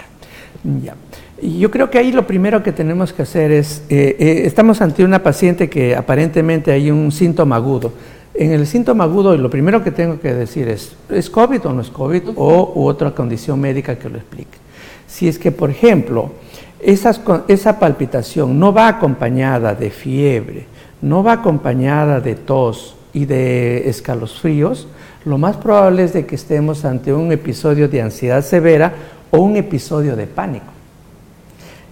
Ya. 0.63 0.95
Yo 1.43 1.69
creo 1.73 1.91
que 1.91 1.99
ahí 1.99 2.13
lo 2.13 2.29
primero 2.29 2.63
que 2.63 2.71
tenemos 2.71 3.13
que 3.13 3.23
hacer 3.23 3.51
es, 3.51 3.83
eh, 3.89 4.17
eh, 4.21 4.43
estamos 4.45 4.81
ante 4.81 5.05
una 5.05 5.21
paciente 5.25 5.69
que 5.69 5.97
aparentemente 5.97 6.71
hay 6.71 6.93
un 6.93 7.11
síntoma 7.11 7.57
agudo. 7.57 7.93
En 8.35 8.53
el 8.53 8.69
síntoma 8.69 9.03
agudo, 9.03 9.37
lo 9.37 9.51
primero 9.51 9.83
que 9.83 9.91
tengo 9.91 10.21
que 10.21 10.33
decir 10.33 10.69
es, 10.69 10.95
¿es 11.11 11.29
COVID 11.29 11.67
o 11.67 11.73
no 11.73 11.83
es 11.83 11.91
COVID? 11.91 12.31
O 12.37 12.73
u 12.77 12.87
otra 12.87 13.13
condición 13.13 13.61
médica 13.61 13.99
que 13.99 14.09
lo 14.09 14.17
explique. 14.17 14.59
Si 15.09 15.27
es 15.27 15.41
que, 15.41 15.51
por 15.51 15.71
ejemplo, 15.71 16.31
esa 16.85 17.79
palpitación 17.79 18.59
no 18.59 18.73
va 18.73 18.89
acompañada 18.89 19.75
de 19.75 19.91
fiebre, 19.91 20.67
no 21.01 21.23
va 21.23 21.33
acompañada 21.33 22.21
de 22.21 22.35
tos 22.35 22.97
y 23.13 23.25
de 23.25 23.89
escalofríos, 23.89 24.89
lo 25.25 25.39
más 25.39 25.57
probable 25.57 26.05
es 26.05 26.13
de 26.13 26.27
que 26.27 26.35
estemos 26.35 26.85
ante 26.85 27.13
un 27.15 27.33
episodio 27.33 27.89
de 27.89 28.03
ansiedad 28.03 28.45
severa 28.45 28.93
o 29.31 29.39
un 29.39 29.57
episodio 29.57 30.17
de 30.17 30.27
pánico. 30.27 30.67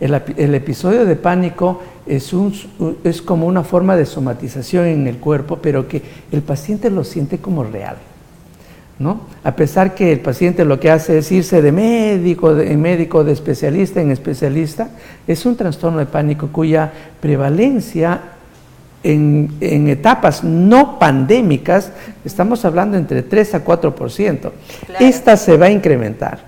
El, 0.00 0.54
episodio 0.54 1.04
de 1.04 1.14
pánico 1.14 1.80
es, 2.06 2.34
es 3.04 3.22
como 3.22 3.46
una 3.46 3.62
forma 3.62 3.96
de 3.96 4.04
somatización 4.04 4.86
en 4.86 5.06
el 5.06 5.18
cuerpo, 5.18 5.60
pero 5.62 5.86
que 5.86 6.02
el 6.32 6.42
paciente 6.42 6.90
lo 6.90 7.04
siente 7.04 7.38
como 7.38 7.62
real. 7.62 7.96
¿No? 8.98 9.22
A 9.44 9.56
pesar 9.56 9.94
que 9.94 10.12
el 10.12 10.20
paciente 10.20 10.64
lo 10.64 10.78
que 10.78 10.90
hace 10.90 11.18
es 11.18 11.32
irse 11.32 11.62
de 11.62 11.72
médico 11.72 12.54
de, 12.54 12.76
médico, 12.76 13.24
de 13.24 13.32
especialista 13.32 14.00
en 14.00 14.10
especialista, 14.10 14.90
es 15.26 15.44
un 15.46 15.56
trastorno 15.56 15.98
de 15.98 16.06
pánico 16.06 16.48
cuya 16.52 16.92
prevalencia 17.20 18.20
en, 19.02 19.88
etapas 19.88 20.44
no 20.44 20.98
pandémicas, 20.98 21.90
estamos 22.24 22.64
hablando 22.64 22.96
entre 22.96 23.22
3 23.22 23.56
a 23.56 23.64
4%. 23.64 24.50
Esta 25.00 25.36
se 25.36 25.56
va 25.56 25.66
a 25.66 25.70
incrementar 25.70 26.44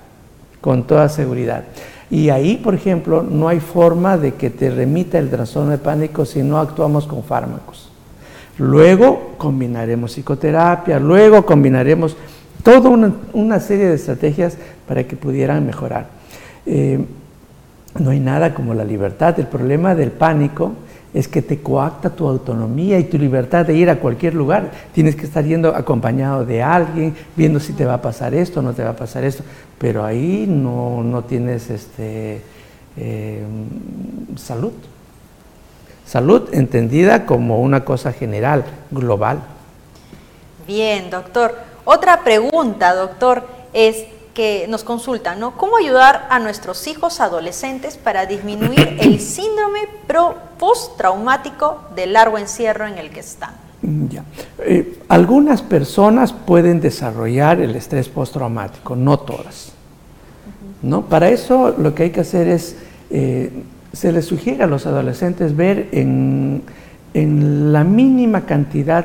con 0.61 0.85
toda 0.85 1.09
seguridad. 1.09 1.65
Y 2.11 2.31
ahí, 2.31 2.57
por 2.57 2.75
ejemplo, 2.75 3.23
no 3.23 3.49
hay 3.49 3.61
forma 3.61 4.17
de 4.17 4.35
que 4.35 4.51
te 4.51 4.71
remita 4.71 5.19
el 5.19 5.31
trastorno 5.31 5.73
de 5.73 5.79
pánico 5.79 6.25
si 6.25 6.43
no 6.43 6.59
actuamos 6.59 7.07
con 7.07 7.25
fármacos. 7.25 7.91
Luego 8.59 9.33
combinaremos 9.37 10.13
psicoterapia, 10.13 11.01
luego 11.01 11.45
combinaremos 11.45 12.17
toda 12.65 13.13
una, 13.33 13.61
serie 13.61 13.87
de 13.87 13.95
estrategias 13.95 14.57
para 14.89 15.05
que 15.05 15.15
pudieran 15.15 15.65
mejorar. 15.65 16.07
Eh, 16.67 16.99
no 17.99 18.11
hay 18.11 18.19
nada 18.19 18.55
como 18.55 18.75
la 18.75 18.85
libertad. 18.85 19.39
El 19.39 19.47
problema 19.47 19.95
del 19.95 20.11
pánico 20.11 20.73
es 21.13 21.29
que 21.29 21.43
te 21.43 21.61
coacta 21.61 22.11
tu 22.11 22.27
autonomía 22.27 22.99
y 22.99 23.05
tu 23.05 23.19
libertad 23.19 23.67
de 23.67 23.75
ir 23.75 23.89
a 23.91 24.01
cualquier 24.01 24.35
lugar. 24.35 24.71
Tienes 24.93 25.15
que 25.15 25.27
estar 25.27 25.45
yendo 25.45 25.77
acompañado 25.77 26.45
de 26.45 26.63
alguien, 26.63 27.15
viendo 27.37 27.61
si 27.61 27.75
te 27.75 27.85
va 27.85 27.95
a 27.95 28.03
pasar 28.03 28.35
esto 28.35 28.63
no 28.63 28.73
te 28.73 28.83
va 28.83 28.91
a 28.91 28.97
pasar 28.97 29.23
esto. 29.25 29.45
Pero 29.79 30.05
ahí 30.05 30.47
no, 30.49 31.23
tienes 31.29 31.69
este, 31.71 32.41
eh, 32.97 33.43
salud. 34.37 34.73
Salud 36.07 36.49
entendida 36.53 37.27
como 37.27 37.61
una 37.61 37.85
cosa 37.85 38.13
general, 38.13 38.65
global. 38.91 39.41
Bien, 40.67 41.11
doctor. 41.11 41.74
Otra 41.85 42.25
pregunta, 42.25 42.95
doctor, 42.95 43.47
es 43.73 44.05
que 44.35 44.67
nos 44.69 44.85
consultan, 44.85 45.39
¿no? 45.39 45.57
¿Cómo 45.57 45.77
ayudar 45.77 46.27
a 46.29 46.39
nuestros 46.41 46.87
hijos 46.89 47.21
adolescentes 47.21 47.97
para 47.97 48.27
disminuir 48.27 48.97
el 49.01 49.21
síndrome 49.21 49.81
postraumático 50.59 51.79
del 51.95 52.13
largo 52.13 52.39
encierro 52.39 52.87
en 52.87 52.99
el 52.99 53.11
que 53.11 53.21
están? 53.21 53.55
Ya. 54.11 54.25
Eh, 54.61 54.99
algunas 55.09 55.63
personas 55.63 56.33
pueden 56.33 56.81
desarrollar 56.81 57.61
el 57.61 57.77
estrés 57.77 58.09
postraumático, 58.09 58.97
no 58.97 59.19
todas. 59.19 59.73
¿no? 60.83 61.03
Para 61.03 61.29
eso 61.29 61.75
lo 61.77 61.95
que 61.95 62.05
hay 62.05 62.11
que 62.11 62.21
hacer 62.21 62.49
es, 62.49 62.77
eh, 63.11 63.51
se 63.93 64.11
les 64.11 64.25
sugiere 64.25 64.65
a 64.65 64.67
los 64.67 64.87
adolescentes 64.87 65.55
ver 65.55 65.89
en, 65.93 66.63
la 67.15 67.85
mínima 67.85 68.45
cantidad 68.45 69.05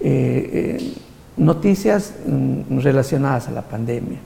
eh, 0.00 0.94
noticias 1.40 2.14
mm, 2.26 2.78
relacionadas 2.78 3.48
a 3.48 3.50
la 3.50 3.62
pandemia 3.62 4.18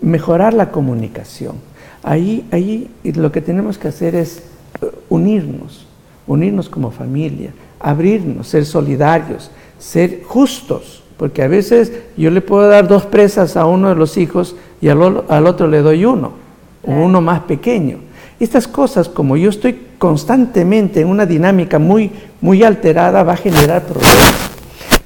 mejorar 0.00 0.54
la 0.54 0.70
comunicación. 0.70 1.56
Ahí, 2.02 2.46
ahí 2.52 2.90
lo 3.02 3.32
que 3.32 3.40
tenemos 3.40 3.78
que 3.78 3.88
hacer 3.88 4.14
es 4.14 4.42
eh, 4.80 4.90
unirnos, 5.08 5.86
unirnos 6.26 6.68
como 6.68 6.90
familia, 6.90 7.52
abrirnos, 7.80 8.48
ser 8.48 8.64
solidarios, 8.64 9.50
ser 9.78 10.22
justos, 10.24 11.02
porque 11.16 11.42
a 11.42 11.48
veces 11.48 11.92
yo 12.16 12.30
le 12.30 12.40
puedo 12.40 12.68
dar 12.68 12.86
dos 12.86 13.06
presas 13.06 13.56
a 13.56 13.66
uno 13.66 13.88
de 13.88 13.94
los 13.94 14.16
hijos 14.16 14.54
y 14.80 14.88
al, 14.88 15.00
otro 15.00 15.66
le 15.66 15.80
doy 15.80 16.04
uno, 16.04 16.32
o 16.84 16.92
uno 16.92 17.20
más 17.20 17.40
pequeño. 17.40 17.98
Estas 18.38 18.68
cosas, 18.68 19.08
como 19.08 19.36
yo 19.36 19.48
estoy 19.48 19.78
constantemente 19.96 21.00
en 21.00 21.08
una 21.08 21.24
dinámica 21.24 21.78
muy, 21.78 22.12
muy 22.42 22.62
alterada, 22.62 23.22
va 23.22 23.32
a 23.32 23.38
generar 23.38 23.82
problemas. 23.82 24.45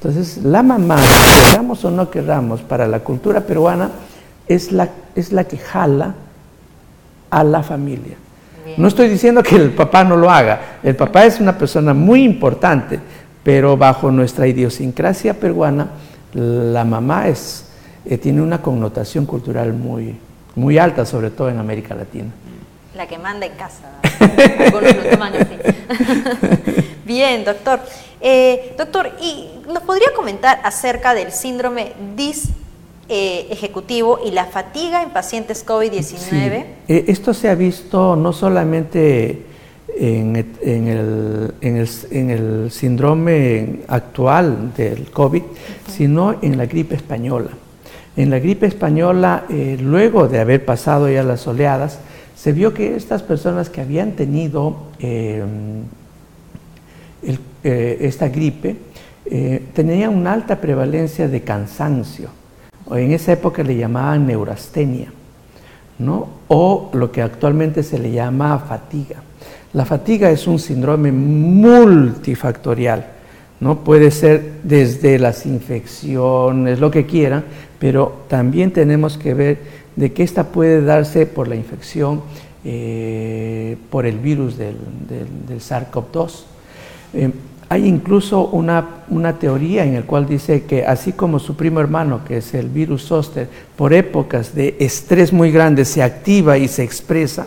Entonces, 0.03 0.39
la 0.43 0.63
mamá, 0.63 0.97
queramos 1.51 1.85
o 1.85 1.91
no 1.91 2.11
queramos, 2.11 2.63
para 2.63 2.89
la 2.89 3.01
cultura 3.01 3.43
peruana, 3.43 3.91
es 4.49 4.73
la, 4.73 4.89
es 5.15 5.31
la 5.31 5.45
que 5.45 5.59
jala 5.59 6.15
a 7.29 7.45
la 7.45 7.63
familia. 7.63 8.17
No 8.79 8.89
estoy 8.89 9.11
diciendo 9.11 9.43
que 9.43 9.57
el 9.57 9.73
papá 9.73 10.03
no 10.03 10.17
lo 10.17 10.31
haga, 10.31 10.79
el 10.83 10.97
papá 10.97 11.27
es 11.27 11.39
una 11.39 11.59
persona 11.59 11.93
muy 11.93 12.25
importante, 12.25 12.99
pero 13.43 13.77
bajo 13.77 14.11
nuestra 14.11 14.47
idiosincrasia 14.47 15.35
peruana, 15.35 15.89
la 16.33 16.85
mamá 16.87 17.29
es, 17.29 17.67
eh, 18.07 18.17
tiene 18.17 18.41
una 18.41 18.63
connotación 18.63 19.27
cultural 19.27 19.75
muy, 19.75 20.17
muy 20.55 20.79
alta, 20.79 21.05
sobre 21.05 21.29
todo 21.29 21.51
en 21.51 21.59
América 21.59 21.95
Latina. 21.95 22.31
La 22.97 23.07
que 23.07 23.19
manda 23.19 23.45
en 23.45 23.53
casa. 23.53 24.01
Bien, 27.11 27.45
doctor. 27.45 27.81
Eh, 28.21 28.73
doctor, 28.79 29.11
¿y 29.21 29.49
nos 29.67 29.83
podría 29.83 30.13
comentar 30.15 30.61
acerca 30.63 31.13
del 31.13 31.33
síndrome 31.33 31.91
DIS 32.15 32.51
eh, 33.09 33.49
ejecutivo 33.51 34.21
y 34.25 34.31
la 34.31 34.45
fatiga 34.45 35.03
en 35.03 35.11
pacientes 35.11 35.67
COVID-19? 35.67 36.65
Eh, 36.87 37.05
esto 37.09 37.35
se 37.35 37.49
ha 37.49 37.57
visto 37.57 38.15
no 38.15 38.33
solamente 38.33 39.43
en, 39.99 40.37
el, 40.37 41.53
en, 41.61 42.31
el, 42.31 42.71
síndrome 42.71 43.81
actual 43.89 44.73
del 44.77 45.11
COVID, 45.11 45.43
sino 45.89 46.37
en 46.41 46.57
la 46.57 46.67
gripe 46.67 46.95
española. 46.95 47.51
En 48.17 48.31
la 48.31 48.39
gripe 48.39 48.67
española, 48.67 49.47
eh, 49.51 49.77
luego 49.81 50.29
de 50.29 50.39
haber 50.39 50.65
pasado 50.65 51.11
ya 51.11 51.25
las 51.25 51.45
oleadas, 51.49 51.99
se 52.37 52.53
vio 52.53 52.73
que 52.73 52.95
estas 52.95 53.25
personas 53.25 53.69
que 53.69 53.81
habían 53.81 54.13
tenido 54.13 54.77
esta 57.63 58.29
gripe 58.29 58.77
tenían 59.75 60.17
una 60.17 60.33
alta 60.33 60.61
prevalencia 60.61 61.29
de 61.29 61.43
cansancio 61.43 62.31
en 62.99 63.13
esa 63.13 63.33
época 63.33 63.63
le 63.63 63.77
llamaban 63.77 64.27
neurastenia, 64.27 65.13
¿no? 65.99 66.29
o 66.49 66.91
lo 66.93 67.13
que 67.13 67.23
actualmente 67.23 67.83
se 67.83 67.99
le 67.99 68.11
llama 68.11 68.59
fatiga. 68.59 69.23
La 69.73 69.85
fatiga 69.85 70.31
es 70.31 70.47
un 70.47 70.59
síndrome 70.59 71.13
multifactorial, 71.13 73.07
¿no? 73.61 73.85
puede 73.85 74.11
ser 74.11 74.55
desde 74.65 75.19
las 75.19 75.47
infecciones, 75.47 76.81
lo 76.81 76.91
que 76.91 77.07
quieran, 77.07 77.45
pero 77.79 78.23
también 78.29 78.73
tenemos 78.73 79.17
que 79.17 79.35
ver 79.35 79.59
de 79.95 80.13
que 80.13 80.23
esta 80.23 80.45
puede 80.49 80.83
darse 80.83 81.27
por 81.27 81.47
la 81.49 81.55
infección 81.55 82.23
eh, 82.65 83.77
por 83.91 84.07
el 84.07 84.19
virus 84.19 84.57
del, 84.59 84.77
SARS-CoV-2. 85.49 86.45
Hay 87.71 87.87
incluso 87.87 88.49
una, 88.49 89.39
teoría 89.39 89.85
en 89.85 89.95
la 89.95 90.03
cual 90.03 90.27
dice 90.27 90.65
que 90.65 90.85
así 90.85 91.13
como 91.13 91.39
su 91.39 91.55
primo 91.55 91.79
hermano, 91.79 92.25
que 92.25 92.39
es 92.39 92.53
el 92.55 92.69
virus 92.69 93.05
zoster, 93.05 93.49
por 93.77 93.95
épocas 93.95 94.57
de 94.57 94.75
estrés 94.81 95.33
muy 95.33 95.53
grande 95.53 95.85
se 95.85 96.03
activa 96.03 96.59
y 96.59 96.67
se 96.67 96.83
expresa, 96.83 97.47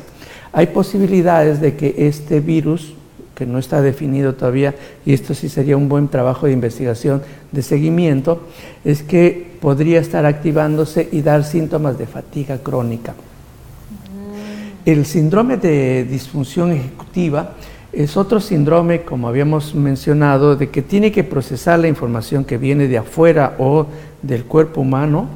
hay 0.53 0.67
posibilidades 0.67 1.59
de 1.59 1.75
que 1.75 1.93
este 2.07 2.39
virus, 2.39 2.93
que 3.35 3.45
no 3.45 3.59
está 3.59 3.81
definido 3.81 4.33
todavía, 4.35 4.73
y 5.05 5.11
esto 5.11 5.33
sí 5.33 5.49
sería 5.49 5.75
un 5.75 5.89
buen 5.89 6.07
trabajo 6.07 6.45
de 6.45 6.53
investigación, 6.53 7.21
de 7.51 7.61
seguimiento, 7.61 8.43
es 8.85 9.03
que 9.03 9.51
podría 9.59 9.99
estar 9.99 10.25
activándose 10.25 11.09
y 11.11 11.21
dar 11.21 11.43
síntomas 11.43 11.97
de 11.97 12.05
fatiga 12.05 12.59
crónica. 12.59 13.11
Mm. 13.11 14.89
El 14.89 15.05
síndrome 15.05 15.57
de 15.57 16.05
disfunción 16.05 16.71
ejecutiva 16.71 17.55
es 17.93 18.17
otro 18.17 18.39
síndrome, 18.39 19.03
como 19.03 19.27
habíamos 19.27 19.75
mencionado, 19.75 20.55
de 20.55 20.69
que 20.69 20.81
tiene 20.81 21.11
que 21.11 21.23
procesar 21.23 21.79
la 21.79 21.87
información 21.87 22.43
que 22.43 22.57
viene 22.57 22.87
de 22.87 22.97
afuera 22.97 23.55
o 23.59 23.85
del 24.21 24.45
cuerpo 24.45 24.81
humano 24.81 25.27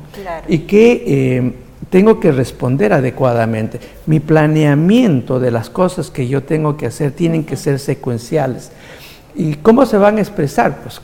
y 0.48 0.60
que 0.60 1.04
eh, 1.06 1.54
tengo 1.92 2.20
que 2.20 2.32
responder 2.32 2.94
adecuadamente. 2.94 3.80
Mi 4.08 4.20
planeamiento 4.20 5.40
de 5.40 5.52
las 5.52 5.70
cosas 5.70 6.10
que 6.10 6.28
yo 6.28 6.44
tengo 6.44 6.78
que 6.78 6.88
hacer 6.88 7.12
tienen 7.12 7.44
que 7.44 7.58
ser 7.58 7.78
secuenciales. 7.78 8.72
¿Y 9.36 9.54
cómo 9.56 9.86
se 9.86 9.98
van 9.98 10.18
a 10.18 10.22
expresar? 10.22 10.80
Pues 10.82 11.00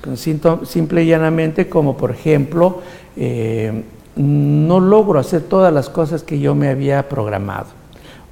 simple 0.68 1.04
y 1.04 1.08
llanamente 1.08 1.70
como 1.70 1.96
por 1.96 2.10
ejemplo, 2.10 2.82
eh, 3.16 3.84
no 4.16 4.80
logro 4.80 5.20
hacer 5.20 5.42
todas 5.44 5.72
las 5.72 5.88
cosas 5.88 6.24
que 6.24 6.40
yo 6.40 6.56
me 6.56 6.70
había 6.70 7.08
programado. 7.08 7.83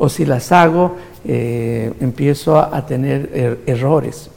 O 0.03 0.09
si 0.09 0.25
las 0.25 0.51
hago, 0.51 0.95
eh, 1.23 1.93
empiezo 2.01 2.57
a, 2.57 2.83
tener 2.87 3.29
er, 3.35 3.59
errores. 3.67 4.31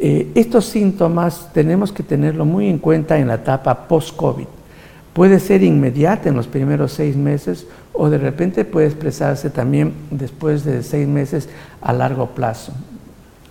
Eh, 0.00 0.28
estos 0.34 0.64
síntomas 0.64 1.52
tenemos 1.52 1.92
que 1.92 2.02
tenerlo 2.02 2.46
muy 2.46 2.70
en 2.70 2.78
cuenta 2.78 3.18
en 3.18 3.28
la 3.28 3.34
etapa 3.34 3.86
post-COVID. 3.86 4.46
Puede 5.12 5.40
ser 5.40 5.62
inmediata 5.62 6.30
en 6.30 6.36
los 6.36 6.46
primeros 6.46 6.92
seis 6.92 7.16
meses 7.16 7.66
o 7.92 8.08
de 8.08 8.16
repente 8.16 8.64
puede 8.64 8.86
expresarse 8.86 9.50
también 9.50 9.92
después 10.10 10.64
de 10.64 10.82
seis 10.82 11.06
meses 11.06 11.50
a 11.82 11.92
largo 11.92 12.28
plazo. 12.28 12.72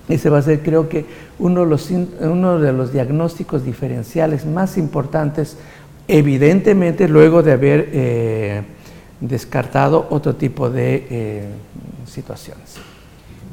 Ese 0.10 0.32
va 0.32 0.40
a 0.40 0.42
ser 0.42 0.62
creo 0.62 0.90
que 0.90 1.06
uno 1.38 1.66
de 1.68 2.74
los, 2.74 2.92
diagnósticos 2.92 3.64
diferenciales 3.64 4.44
más 4.48 4.76
importantes, 4.80 5.56
evidentemente 6.08 7.08
luego 7.08 7.44
de 7.44 7.52
haber 7.52 7.90
eh, 7.92 8.64
descartado 9.20 10.08
otro 10.10 10.36
tipo 10.36 10.70
de 10.70 11.08
eh, 11.10 11.50
situaciones. 12.06 12.76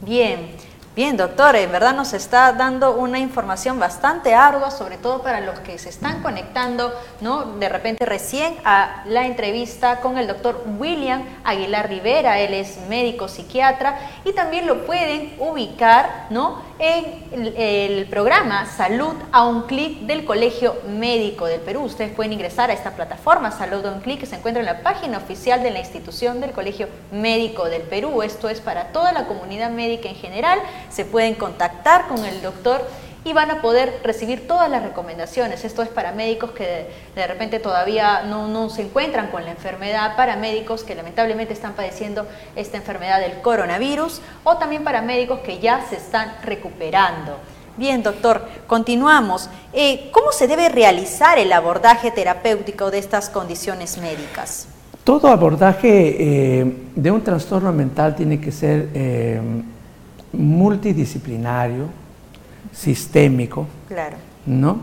Bien, 0.04 0.50
Bien, 0.96 1.16
doctor, 1.16 1.56
en 1.56 1.72
verdad 1.72 1.92
nos 1.92 2.12
está 2.12 2.52
dando 2.52 2.94
una 2.94 3.18
información 3.18 3.80
bastante 3.80 4.32
ardua, 4.32 4.70
sobre 4.70 4.96
todo 4.96 5.22
para 5.22 5.40
los 5.40 5.58
que 5.58 5.76
se 5.76 5.88
están 5.88 6.22
conectando, 6.22 6.94
¿no? 7.20 7.56
De 7.56 7.68
repente 7.68 8.06
recién 8.06 8.54
a 8.64 9.02
la 9.06 9.26
entrevista 9.26 9.98
con 10.00 10.18
el 10.18 10.28
doctor 10.28 10.62
William 10.78 11.24
Aguilar 11.42 11.88
Rivera, 11.88 12.38
él 12.38 12.54
es 12.54 12.78
médico 12.88 13.26
psiquiatra 13.26 13.98
y 14.24 14.34
también 14.34 14.68
lo 14.68 14.86
pueden 14.86 15.34
ubicar, 15.40 16.26
¿no? 16.30 16.62
En 16.80 17.24
el, 17.32 18.06
programa 18.06 18.66
Salud 18.66 19.14
a 19.30 19.46
un 19.46 19.62
clic 19.62 20.00
del 20.00 20.24
Colegio 20.24 20.76
Médico 20.88 21.46
del 21.46 21.60
Perú. 21.60 21.82
Ustedes 21.82 22.12
pueden 22.12 22.32
ingresar 22.32 22.68
a 22.70 22.72
esta 22.72 22.96
plataforma 22.96 23.52
Salud 23.52 23.86
a 23.86 23.92
un 23.92 24.00
clic 24.00 24.18
que 24.18 24.26
se 24.26 24.34
encuentra 24.34 24.60
en 24.60 24.66
la 24.66 24.82
página 24.82 25.18
oficial 25.18 25.62
de 25.62 25.70
la 25.70 25.78
institución 25.78 26.40
del 26.40 26.50
Colegio 26.50 26.88
Médico 27.12 27.66
del 27.66 27.82
Perú. 27.82 28.22
Esto 28.22 28.48
es 28.48 28.60
para 28.60 28.88
toda 28.88 29.12
la 29.12 29.26
comunidad 29.26 29.70
médica 29.70 30.08
en 30.08 30.16
general 30.16 30.58
se 30.90 31.04
pueden 31.04 31.36
contactar 31.36 32.08
con 32.08 32.24
el 32.24 32.42
doctor 32.42 32.84
y 33.24 33.32
van 33.32 33.50
a 33.50 33.62
poder 33.62 34.00
recibir 34.04 34.46
todas 34.46 34.70
las 34.70 34.82
recomendaciones. 34.82 35.64
Esto 35.64 35.82
es 35.82 35.88
para 35.88 36.12
médicos 36.12 36.50
que 36.50 36.88
de, 37.14 37.26
repente 37.26 37.58
todavía 37.58 38.22
no, 38.22 38.48
no, 38.48 38.68
se 38.70 38.82
encuentran 38.82 39.28
con 39.28 39.44
la 39.44 39.50
enfermedad, 39.50 40.16
para 40.16 40.36
médicos 40.36 40.84
que 40.84 40.94
lamentablemente 40.94 41.54
están 41.54 41.72
padeciendo 41.72 42.26
esta 42.54 42.76
enfermedad 42.76 43.20
del 43.20 43.40
coronavirus 43.40 44.20
o 44.44 44.56
también 44.58 44.84
para 44.84 45.02
médicos 45.02 45.40
que 45.40 45.58
ya 45.58 45.84
se 45.88 45.96
están 45.96 46.36
recuperando. 46.42 47.38
Bien, 47.76 48.04
doctor, 48.04 48.46
continuamos. 48.68 49.50
Eh, 49.72 50.08
¿Cómo 50.12 50.30
se 50.30 50.46
debe 50.46 50.68
realizar 50.68 51.38
el 51.38 51.52
abordaje 51.52 52.12
terapéutico 52.12 52.90
de 52.92 52.98
estas 52.98 53.28
condiciones 53.28 53.98
médicas? 53.98 54.68
Todo 55.02 55.28
abordaje 55.28 56.16
eh, 56.60 56.72
de 56.94 57.10
un 57.10 57.22
trastorno 57.22 57.72
mental 57.72 58.14
tiene 58.14 58.40
que 58.40 58.52
ser 58.52 58.90
eh, 58.94 59.40
multidisciplinario, 60.32 61.88
sistémico, 62.74 63.66
claro. 63.88 64.16
¿no? 64.46 64.78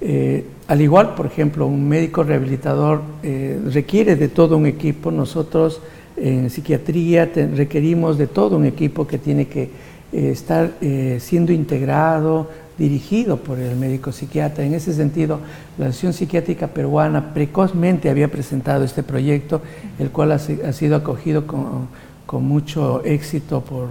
Eh, 0.00 0.44
al 0.68 0.80
igual, 0.80 1.14
por 1.14 1.26
ejemplo, 1.26 1.66
un 1.66 1.88
médico 1.88 2.22
rehabilitador 2.22 3.02
eh, 3.22 3.58
requiere 3.72 4.16
de 4.16 4.28
todo 4.28 4.56
un 4.56 4.66
equipo, 4.66 5.10
nosotros 5.10 5.80
en 6.16 6.50
psiquiatría 6.50 7.30
requerimos 7.54 8.18
de 8.18 8.26
todo 8.26 8.56
un 8.56 8.64
equipo 8.64 9.06
que 9.06 9.18
tiene 9.18 9.46
que 9.46 9.70
eh, 10.12 10.30
estar 10.30 10.72
siendo 11.20 11.52
integrado, 11.52 12.48
dirigido 12.76 13.38
por 13.38 13.58
el 13.58 13.76
médico 13.76 14.12
psiquiatra. 14.12 14.64
En 14.64 14.74
ese 14.74 14.92
sentido, 14.92 15.40
la 15.78 15.86
Asociación 15.86 16.12
Psiquiátrica 16.12 16.68
Peruana 16.68 17.34
precozmente 17.34 18.10
había 18.10 18.28
presentado 18.28 18.84
este 18.84 19.02
proyecto, 19.02 19.62
el 19.98 20.10
cual 20.10 20.32
ha, 20.32 20.38
sido 20.38 20.96
acogido 20.96 21.44
con 21.46 22.44
mucho 22.44 23.02
éxito 23.04 23.62
por 23.62 23.88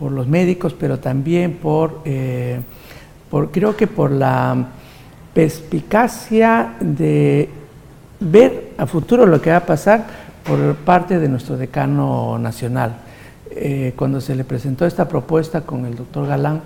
por 0.00 0.12
los 0.12 0.26
médicos, 0.26 0.72
pero 0.72 0.98
también 0.98 1.58
por, 1.58 2.00
eh, 2.06 2.58
por, 3.30 3.50
creo 3.50 3.76
que 3.76 3.86
por 3.86 4.10
la 4.10 4.68
perspicacia 5.34 6.74
de 6.80 7.50
ver 8.18 8.72
a 8.78 8.86
futuro 8.86 9.26
lo 9.26 9.42
que 9.42 9.50
va 9.50 9.58
a 9.58 9.66
pasar 9.66 10.06
por 10.42 10.74
parte 10.76 11.18
de 11.18 11.28
nuestro 11.28 11.58
decano 11.58 12.38
nacional. 12.38 12.96
Eh, 13.50 13.92
cuando 13.94 14.22
se 14.22 14.34
le 14.34 14.44
presentó 14.44 14.86
esta 14.86 15.06
propuesta 15.06 15.60
con 15.60 15.84
el 15.84 15.96
doctor 15.96 16.26
Galán, 16.26 16.62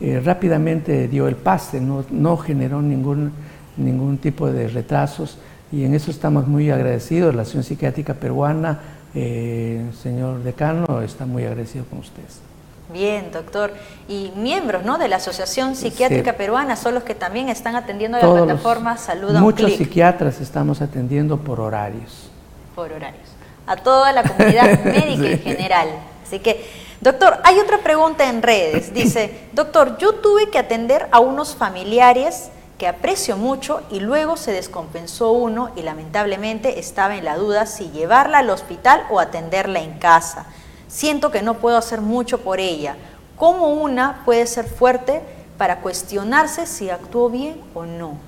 eh, 0.00 0.20
rápidamente 0.24 1.08
dio 1.08 1.26
el 1.26 1.34
pase, 1.34 1.80
no, 1.80 2.04
no 2.10 2.36
generó 2.36 2.80
ningún, 2.82 3.32
ningún 3.78 4.18
tipo 4.18 4.46
de 4.46 4.68
retrasos 4.68 5.38
y 5.72 5.82
en 5.82 5.94
eso 5.94 6.12
estamos 6.12 6.46
muy 6.46 6.70
agradecidos. 6.70 7.34
La 7.34 7.42
Asociación 7.42 7.64
Psiquiátrica 7.64 8.14
Peruana, 8.14 8.78
señor 9.12 10.44
decano, 10.44 11.00
está 11.00 11.26
muy 11.26 11.44
agradecido 11.44 11.86
con 11.86 11.98
ustedes. 12.00 12.46
Bien, 12.88 13.30
doctor. 13.32 13.72
Y 14.08 14.32
miembros 14.36 14.84
¿no? 14.84 14.98
de 14.98 15.08
la 15.08 15.16
Asociación 15.16 15.74
Psiquiátrica 15.74 16.34
Peruana 16.34 16.76
son 16.76 16.94
los 16.94 17.02
que 17.02 17.14
también 17.14 17.48
están 17.48 17.74
atendiendo 17.74 18.18
la 18.18 18.44
plataforma 18.44 18.96
Salud 18.96 19.34
a 19.34 19.40
Muchos 19.40 19.72
psiquiatras 19.72 20.40
estamos 20.40 20.80
atendiendo 20.80 21.38
por 21.38 21.60
horarios. 21.60 22.30
Por 22.74 22.92
horarios. 22.92 23.28
A 23.66 23.76
toda 23.76 24.12
la 24.12 24.22
comunidad 24.22 24.80
médica 24.84 25.28
en 25.28 25.40
general. 25.40 25.88
Así 26.24 26.38
que, 26.38 26.64
doctor, 27.00 27.38
hay 27.42 27.58
otra 27.58 27.78
pregunta 27.78 28.28
en 28.28 28.42
redes. 28.42 28.94
Dice, 28.94 29.48
doctor, 29.52 29.98
yo 29.98 30.14
tuve 30.14 30.50
que 30.50 30.58
atender 30.58 31.08
a 31.10 31.18
unos 31.18 31.56
familiares 31.56 32.50
que 32.78 32.86
aprecio 32.86 33.36
mucho 33.36 33.82
y 33.90 34.00
luego 34.00 34.36
se 34.36 34.52
descompensó 34.52 35.32
uno 35.32 35.70
y 35.76 35.82
lamentablemente 35.82 36.78
estaba 36.78 37.16
en 37.16 37.24
la 37.24 37.36
duda 37.36 37.66
si 37.66 37.90
llevarla 37.90 38.38
al 38.38 38.50
hospital 38.50 39.04
o 39.10 39.18
atenderla 39.18 39.80
en 39.80 39.98
casa 39.98 40.46
siento 40.88 41.30
que 41.30 41.42
no 41.42 41.54
puedo 41.54 41.76
hacer 41.76 42.00
mucho 42.00 42.38
por 42.38 42.60
ella. 42.60 42.96
¿Cómo 43.36 43.68
una 43.68 44.22
puede 44.24 44.46
ser 44.46 44.66
fuerte 44.66 45.20
para 45.58 45.80
cuestionarse 45.80 46.66
si 46.66 46.90
actuó 46.90 47.30
bien 47.30 47.56
o 47.74 47.84
no? 47.84 48.18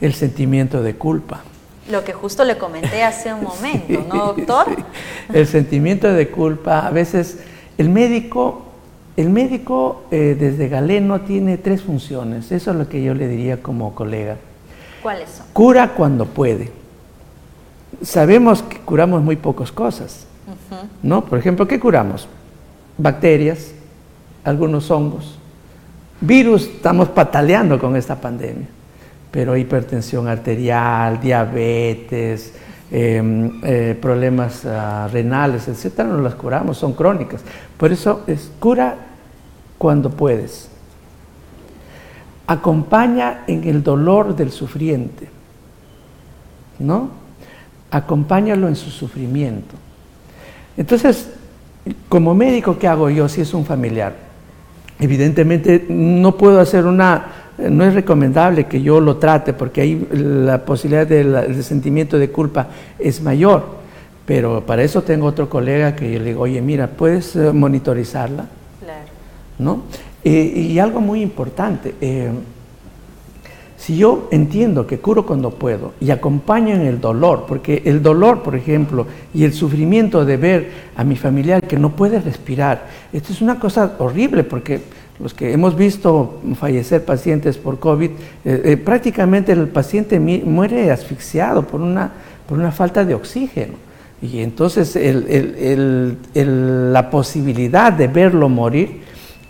El 0.00 0.14
sentimiento 0.14 0.82
de 0.82 0.94
culpa. 0.94 1.42
Lo 1.90 2.04
que 2.04 2.12
justo 2.12 2.44
le 2.44 2.58
comenté 2.58 3.02
hace 3.02 3.32
un 3.32 3.42
momento, 3.44 4.04
¿no, 4.08 4.32
doctor? 4.34 4.66
El 5.32 5.46
sentimiento 5.46 6.12
de 6.12 6.28
culpa, 6.28 6.86
a 6.86 6.90
veces 6.90 7.38
el 7.78 7.88
médico, 7.88 8.62
el 9.16 9.30
médico 9.30 10.04
eh, 10.10 10.36
desde 10.38 10.68
Galeno 10.68 11.20
tiene 11.22 11.58
tres 11.58 11.82
funciones, 11.82 12.50
eso 12.52 12.70
es 12.70 12.76
lo 12.76 12.88
que 12.88 13.02
yo 13.02 13.14
le 13.14 13.28
diría 13.28 13.62
como 13.62 13.94
colega. 13.94 14.36
¿Cuáles 15.02 15.30
son? 15.30 15.46
Cura 15.52 15.94
cuando 15.94 16.26
puede. 16.26 16.72
Sabemos 18.02 18.62
que 18.62 18.78
curamos 18.78 19.22
muy 19.22 19.36
pocas 19.36 19.72
cosas, 19.72 20.26
¿No? 21.02 21.24
Por 21.24 21.38
ejemplo, 21.38 21.66
¿qué 21.66 21.80
curamos? 21.80 22.28
Bacterias, 22.98 23.72
algunos 24.44 24.90
hongos. 24.90 25.38
Virus, 26.20 26.62
estamos 26.62 27.08
pataleando 27.08 27.78
con 27.78 27.96
esta 27.96 28.20
pandemia, 28.20 28.68
pero 29.30 29.56
hipertensión 29.56 30.28
arterial, 30.28 31.20
diabetes, 31.20 32.54
em, 32.90 33.60
eh, 33.62 33.98
problemas 34.00 34.64
ah, 34.64 35.08
renales, 35.12 35.68
etcétera, 35.68 36.08
no 36.08 36.22
las 36.22 36.34
curamos, 36.34 36.78
son 36.78 36.94
crónicas. 36.94 37.42
Por 37.76 37.92
eso 37.92 38.22
es 38.26 38.50
cura 38.58 38.96
cuando 39.76 40.10
puedes. 40.10 40.70
Acompaña 42.46 43.42
en 43.46 43.64
el 43.64 43.82
dolor 43.82 44.36
del 44.36 44.52
sufriente, 44.52 45.28
¿no? 46.78 47.10
Acompáñalo 47.90 48.68
en 48.68 48.76
su 48.76 48.90
sufrimiento. 48.90 49.74
Entonces, 50.76 51.28
como 52.08 52.34
médico, 52.34 52.78
¿qué 52.78 52.88
hago 52.88 53.10
yo 53.10 53.28
si 53.28 53.40
es 53.40 53.54
un 53.54 53.64
familiar? 53.64 54.14
Evidentemente 54.98 55.86
no 55.88 56.36
puedo 56.36 56.60
hacer 56.60 56.86
una, 56.86 57.26
no 57.58 57.84
es 57.84 57.94
recomendable 57.94 58.66
que 58.66 58.82
yo 58.82 59.00
lo 59.00 59.16
trate 59.16 59.52
porque 59.52 59.80
ahí 59.82 60.08
la 60.12 60.64
posibilidad 60.64 61.06
del 61.06 61.62
sentimiento 61.62 62.18
de 62.18 62.30
culpa 62.30 62.68
es 62.98 63.20
mayor. 63.20 63.86
Pero 64.26 64.66
para 64.66 64.82
eso 64.82 65.02
tengo 65.02 65.26
otro 65.26 65.48
colega 65.48 65.94
que 65.94 66.12
yo 66.12 66.18
le 66.18 66.24
digo, 66.24 66.42
oye, 66.42 66.60
mira, 66.60 66.88
¿puedes 66.88 67.36
eh, 67.36 67.52
monitorizarla? 67.52 68.46
Claro. 68.82 69.04
¿No? 69.58 69.82
Eh, 70.24 70.66
y 70.72 70.78
algo 70.80 71.00
muy 71.00 71.22
importante, 71.22 71.94
eh, 72.00 72.30
si 73.86 73.96
yo 73.98 74.26
entiendo 74.32 74.84
que 74.84 74.98
curo 74.98 75.24
cuando 75.24 75.50
puedo 75.50 75.92
y 76.00 76.10
acompaño 76.10 76.74
en 76.74 76.80
el 76.80 77.00
dolor, 77.00 77.44
porque 77.46 77.82
el 77.84 78.02
dolor, 78.02 78.42
por 78.42 78.56
ejemplo, 78.56 79.06
y 79.32 79.44
el 79.44 79.52
sufrimiento 79.52 80.24
de 80.24 80.36
ver 80.36 80.70
a 80.96 81.04
mi 81.04 81.14
familiar 81.14 81.62
que 81.68 81.78
no 81.78 81.94
puede 81.94 82.18
respirar, 82.18 82.88
esto 83.12 83.32
es 83.32 83.40
una 83.40 83.60
cosa 83.60 83.94
horrible 84.00 84.42
porque 84.42 84.80
los 85.20 85.34
que 85.34 85.52
hemos 85.52 85.76
visto 85.76 86.40
fallecer 86.58 87.04
pacientes 87.04 87.58
por 87.58 87.78
COVID, 87.78 88.10
eh, 88.10 88.16
eh, 88.64 88.76
prácticamente 88.76 89.52
el 89.52 89.68
paciente 89.68 90.18
muere 90.18 90.90
asfixiado 90.90 91.64
por 91.64 91.80
una, 91.80 92.10
por 92.48 92.58
una 92.58 92.72
falta 92.72 93.04
de 93.04 93.14
oxígeno. 93.14 93.74
Y 94.20 94.40
entonces 94.40 94.98
la 96.34 97.08
posibilidad 97.08 97.92
de 97.92 98.08
verlo 98.08 98.48
morir 98.48 99.02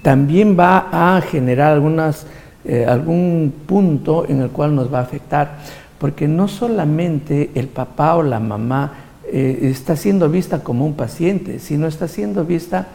también 0.03 0.59
va 0.59 1.17
a 1.17 1.23
generar 1.23 1.73
algunas, 1.73 2.27
eh, 2.67 2.85
algún 2.85 3.53
punto 3.67 4.27
en 4.29 4.41
el 4.41 4.51
cual 4.51 4.75
nos 4.75 4.93
va 4.93 4.99
a 4.99 5.03
afectar, 5.03 5.59
porque 5.99 6.27
no 6.27 6.49
solamente 6.49 7.51
el 7.55 7.69
papá 7.69 8.17
o 8.17 8.23
la 8.23 8.41
mamá 8.41 8.93
eh, 9.29 9.59
está 9.63 9.97
siendo 9.97 10.29
vista 10.29 10.63
como 10.63 10.85
un 10.85 10.95
paciente, 10.95 11.59
sino 11.59 11.87
está 11.87 12.09
siendo 12.09 12.45
vista 12.45 12.89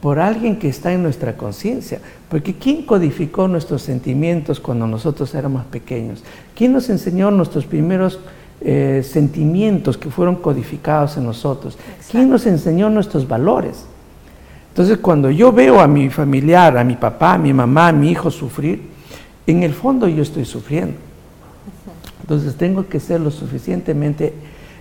por 0.00 0.18
alguien 0.18 0.58
que 0.58 0.68
está 0.68 0.92
en 0.92 1.02
nuestra 1.02 1.36
conciencia. 1.36 2.00
Porque 2.28 2.54
¿quién 2.54 2.82
codificó 2.82 3.48
nuestros 3.48 3.82
sentimientos 3.82 4.60
cuando 4.60 4.86
nosotros 4.86 5.34
éramos 5.34 5.64
pequeños? 5.64 6.22
¿Quién 6.54 6.72
nos 6.72 6.88
enseñó 6.88 7.30
nuestros 7.30 7.66
primeros 7.66 8.20
eh, 8.60 9.02
sentimientos 9.04 9.96
que 9.96 10.10
fueron 10.10 10.36
codificados 10.36 11.16
en 11.16 11.24
nosotros? 11.24 11.78
¿Quién 12.10 12.30
nos 12.30 12.46
enseñó 12.46 12.90
nuestros 12.90 13.26
valores? 13.26 13.84
Entonces, 14.68 14.98
cuando 14.98 15.30
yo 15.30 15.52
veo 15.52 15.80
a 15.80 15.86
mi 15.86 16.10
familiar, 16.10 16.76
a 16.76 16.84
mi 16.84 16.96
papá, 16.96 17.34
a 17.34 17.38
mi 17.38 17.52
mamá, 17.52 17.88
a 17.88 17.92
mi 17.92 18.10
hijo 18.10 18.30
sufrir, 18.30 18.95
en 19.46 19.62
el 19.62 19.74
fondo 19.74 20.08
yo 20.08 20.22
estoy 20.22 20.44
sufriendo. 20.44 20.96
Entonces, 22.20 22.56
tengo 22.56 22.88
que 22.88 22.98
ser 22.98 23.20
lo 23.20 23.30
suficientemente 23.30 24.32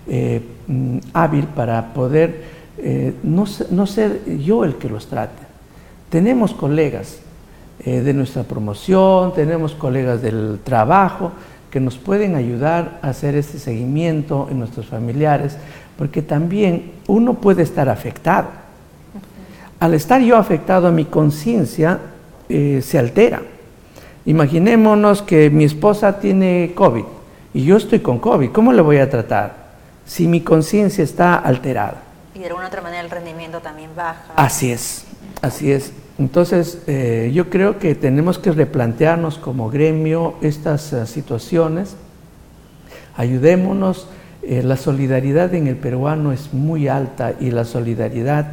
eh, 0.07 0.41
mm, 0.67 0.97
hábil 1.13 1.45
para 1.45 1.93
poder 1.93 2.43
eh, 2.77 3.13
no, 3.23 3.45
ser 3.45 4.39
yo 4.39 4.65
el 4.65 4.75
que 4.75 4.89
los 4.89 5.07
trate. 5.07 5.43
Tenemos 6.09 6.53
colegas 6.53 7.19
eh, 7.83 8.01
de 8.01 8.13
nuestra 8.13 8.43
promoción, 8.43 9.33
tenemos 9.33 9.75
colegas 9.75 10.21
del 10.21 10.59
trabajo 10.63 11.31
que 11.69 11.79
nos 11.79 11.97
pueden 11.97 12.35
ayudar 12.35 12.99
a 13.01 13.09
hacer 13.09 13.35
este 13.35 13.59
seguimiento 13.59 14.47
en 14.49 14.59
nuestros 14.59 14.87
familiares, 14.87 15.57
porque 15.97 16.21
también 16.21 16.93
uno 17.07 17.35
puede 17.35 17.63
estar 17.63 17.89
afectado. 17.89 18.47
Al 19.79 19.93
estar 19.93 20.21
yo 20.21 20.37
afectado, 20.37 20.91
mi 20.91 21.05
conciencia 21.05 21.99
se 22.47 22.97
altera. 22.97 23.41
Imaginémonos 24.25 25.21
que 25.21 25.51
mi 25.51 25.65
esposa 25.65 26.19
tiene 26.19 26.71
COVID 26.73 27.03
y 27.53 27.63
yo 27.63 27.77
estoy 27.77 27.99
con 27.99 28.17
COVID. 28.17 28.49
¿Cómo 28.49 28.73
le 28.73 28.81
voy 28.81 28.97
a 28.97 29.09
tratar 29.09 29.55
si 30.05 30.27
mi 30.27 30.41
conciencia 30.41 31.03
está 31.03 31.35
alterada? 31.35 32.01
Y 32.33 32.39
de 32.39 32.47
alguna 32.47 32.67
otra 32.67 32.81
manera 32.81 33.01
el 33.01 33.11
rendimiento 33.11 33.59
también 33.59 33.91
baja. 33.95 34.33
Así 34.35 34.71
es, 34.71 35.05
así 35.41 35.71
es. 35.71 35.93
Entonces, 36.17 36.81
eh, 36.87 37.31
yo 37.33 37.49
creo 37.49 37.77
que 37.77 37.93
tenemos 37.93 38.39
que 38.39 38.51
replantearnos 38.51 39.37
como 39.37 39.69
gremio 39.69 40.35
estas 40.41 40.91
eh, 40.93 41.05
situaciones. 41.05 41.95
Ayudémonos. 43.17 44.07
Eh, 44.41 44.63
la 44.63 44.77
solidaridad 44.77 45.53
en 45.53 45.67
el 45.67 45.75
peruano 45.75 46.31
es 46.31 46.53
muy 46.53 46.87
alta 46.87 47.33
y 47.39 47.51
la 47.51 47.65
solidaridad 47.65 48.51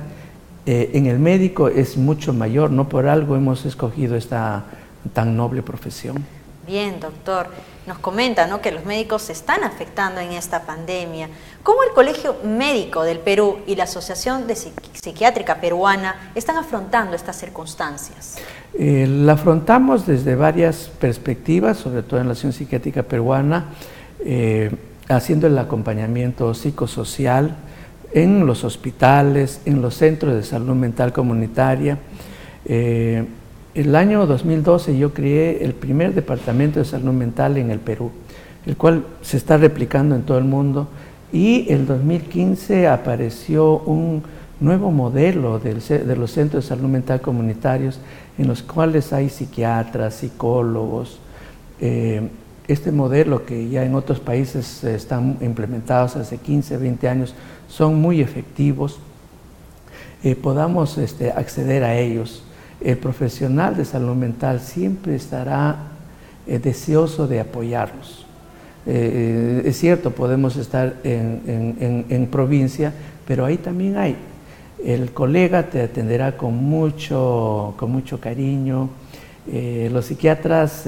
en 0.65 1.07
el 1.07 1.19
médico 1.19 1.67
es 1.67 1.97
mucho 1.97 2.33
mayor. 2.33 2.71
No 2.71 2.89
por 2.89 3.09
algo 3.09 3.35
hemos 3.35 3.67
escogido 3.67 4.15
esta 4.15 4.65
tan 5.13 5.37
noble 5.37 5.63
profesión. 5.63 6.25
Bien, 6.67 7.01
doctor. 7.01 7.49
Nos 7.87 7.99
comenta 7.99 8.47
¿no? 8.47 8.61
que 8.61 8.71
los 8.71 8.85
médicos 8.85 9.23
se 9.23 9.33
están 9.33 9.65
afectando 9.65 10.21
en 10.21 10.31
esta 10.31 10.63
pandemia. 10.63 11.29
¿Cómo 11.65 11.83
el 11.83 11.91
Colegio 11.93 12.37
Médico 12.45 13.03
del 13.03 13.19
Perú 13.19 13.59
y 13.67 13.75
la 13.75 13.85
Asociación 13.85 14.47
de 14.47 14.55
Psiquiátrica 14.55 15.61
Peruana 15.61 16.31
están 16.37 16.57
afrontando 16.57 17.17
estas 17.17 17.37
circunstancias? 17.37 18.37
Eh, 18.79 19.07
la 19.09 19.33
afrontamos 19.33 20.07
desde 20.07 20.37
varias 20.37 20.93
perspectivas, 21.01 21.79
sobre 21.79 22.05
todo 22.05 22.21
en 22.21 22.29
la 22.29 22.33
Asociación 22.35 22.53
Psiquiátrica 22.53 23.03
Peruana, 23.03 23.67
eh, 24.25 24.71
haciendo 25.09 25.49
el 25.49 25.59
acompañamiento 25.59 26.55
psicosocial 26.55 27.57
en 28.13 28.47
los 28.47 28.63
hospitales, 28.63 29.61
en 29.65 29.83
los 29.83 29.97
centros 29.97 30.35
de 30.35 30.45
salud 30.45 30.77
mental 30.77 31.13
comunitaria. 31.13 31.99
Eh, 32.65 33.27
el 33.75 33.97
año 33.97 34.27
2012 34.27 34.99
yo 34.99 35.15
creé 35.15 35.65
el 35.65 35.75
primer 35.75 36.15
departamento 36.15 36.79
de 36.79 36.85
salud 36.85 37.13
mental 37.13 37.57
en 37.57 37.71
el 37.71 37.79
Perú, 37.81 38.11
el 38.67 38.77
cual 38.77 39.07
se 39.23 39.37
está 39.37 39.57
replicando 39.57 40.15
en 40.15 40.23
todo 40.23 40.39
el 40.39 40.45
mundo. 40.45 40.89
Y 41.33 41.73
en 41.73 41.87
2015 41.87 42.89
apareció 42.89 43.79
un 43.79 44.23
nuevo 44.61 44.91
modelo 44.91 45.59
de 45.59 46.17
los 46.17 46.31
centros 46.31 46.65
de 46.65 46.69
salud 46.69 46.89
mental 46.89 47.21
comunitarios 47.21 47.99
en 48.37 48.47
los 48.47 48.63
cuales 48.63 49.13
hay 49.13 49.31
psiquiatras, 49.31 50.15
psicólogos. 50.15 51.19
Eh, 51.81 52.29
este 52.69 52.93
modelo 52.93 53.45
que 53.45 53.69
ya 53.71 53.85
en 53.85 53.95
otros 53.95 54.21
países 54.21 54.85
están 54.85 55.39
implementados 55.41 56.17
hace 56.17 56.37
15, 56.37 56.77
20 56.77 57.09
años 57.09 57.35
son 57.69 58.01
muy 58.01 58.21
efectivos. 58.21 58.99
Eh, 60.23 60.37
podamos 60.37 60.99
este, 60.99 61.33
acceder 61.33 61.83
a 61.83 61.99
ellos 61.99 62.45
el 62.85 62.97
profesional 62.99 63.77
de 63.77 63.85
salud 63.85 64.15
mental 64.15 64.61
siempre 64.61 65.15
estará 65.15 65.77
eh, 66.47 66.59
deseoso 66.59 67.27
de 67.29 67.41
apoyarnos. 67.41 68.27
Eh, 68.87 69.63
es 69.65 69.79
cierto, 69.79 70.11
podemos 70.11 70.57
estar 70.57 70.97
en, 71.05 72.29
provincia, 72.31 72.93
pero 73.27 73.45
ahí 73.45 73.59
también 73.59 73.97
hay. 73.97 74.17
El 74.85 75.13
colega 75.13 75.71
te 75.71 75.83
atenderá 75.83 76.37
con 76.37 76.57
mucho, 76.57 77.75
con 77.77 77.93
mucho 77.93 78.19
cariño. 78.19 78.89
Eh, 79.51 79.89
los 79.93 80.07
psiquiatras 80.07 80.85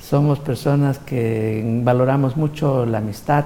somos 0.00 0.40
personas 0.40 0.98
que 0.98 1.80
valoramos 1.84 2.36
mucho 2.36 2.84
la 2.84 2.98
amistad, 2.98 3.44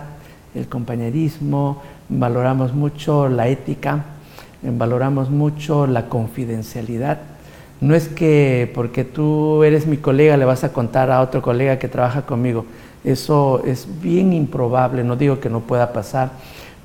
el 0.54 0.66
compañerismo, 0.66 1.82
valoramos 2.08 2.72
mucho 2.72 3.28
la 3.28 3.48
ética, 3.48 4.04
valoramos 4.62 5.28
mucho 5.28 5.86
la 5.86 6.08
confidencialidad 6.08 7.29
no 7.80 7.94
es 7.94 8.08
que 8.08 8.70
porque 8.74 9.04
tú 9.04 9.64
eres 9.64 9.86
mi 9.86 9.96
colega 9.96 10.36
le 10.36 10.44
vas 10.44 10.64
a 10.64 10.72
contar 10.72 11.10
a 11.10 11.20
otro 11.20 11.40
colega 11.40 11.78
que 11.78 11.88
trabaja 11.88 12.22
conmigo. 12.22 12.66
Eso 13.04 13.62
es 13.64 13.86
bien 14.02 14.32
improbable, 14.32 15.02
no 15.02 15.16
digo 15.16 15.40
que 15.40 15.48
no 15.48 15.60
pueda 15.60 15.92
pasar, 15.92 16.30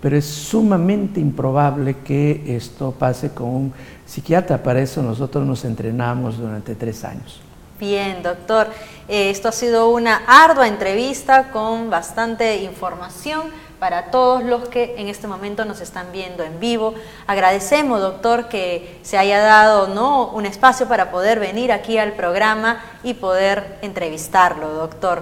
pero 0.02 0.16
es 0.16 0.26
sumamente 0.26 1.20
improbable 1.20 1.98
que 2.06 2.56
esto 2.56 2.91
pase 2.91 3.32
con 3.32 3.48
un 3.48 3.74
psiquiatra. 4.06 4.64
Para 4.64 4.82
eso 4.82 5.02
nosotros 5.02 5.46
nos 5.46 5.66
entrenamos 5.66 6.38
durante 6.38 6.76
tres 6.76 7.04
años. 7.04 7.41
Bien, 7.78 8.24
doctor. 8.24 8.68
Eh, 9.10 9.30
esto 9.30 9.50
ha 9.50 9.52
sido 9.52 9.89
una 9.89 10.22
ardua 10.28 10.70
entrevista 10.70 11.52
con 11.52 11.89
bastante 11.89 12.64
información 12.64 13.41
para 13.86 14.05
todos 14.05 14.43
los 14.43 14.67
que 14.67 14.95
en 14.97 15.09
este 15.09 15.27
momento 15.27 15.63
nos 15.63 15.79
están 15.79 16.11
viendo 16.11 16.43
en 16.43 16.59
vivo. 16.59 16.95
Agradecemos, 17.27 18.01
doctor, 18.01 18.47
que 18.47 18.97
se 19.03 19.15
haya 19.15 19.38
dado 19.41 19.89
¿no? 19.89 20.29
un 20.29 20.47
espacio 20.47 20.88
para 20.88 21.11
poder 21.11 21.39
venir 21.39 21.71
aquí 21.71 21.99
al 21.99 22.13
programa 22.13 22.83
y 23.03 23.13
poder 23.13 23.77
entrevistarlo, 23.83 24.69
doctor. 24.69 25.21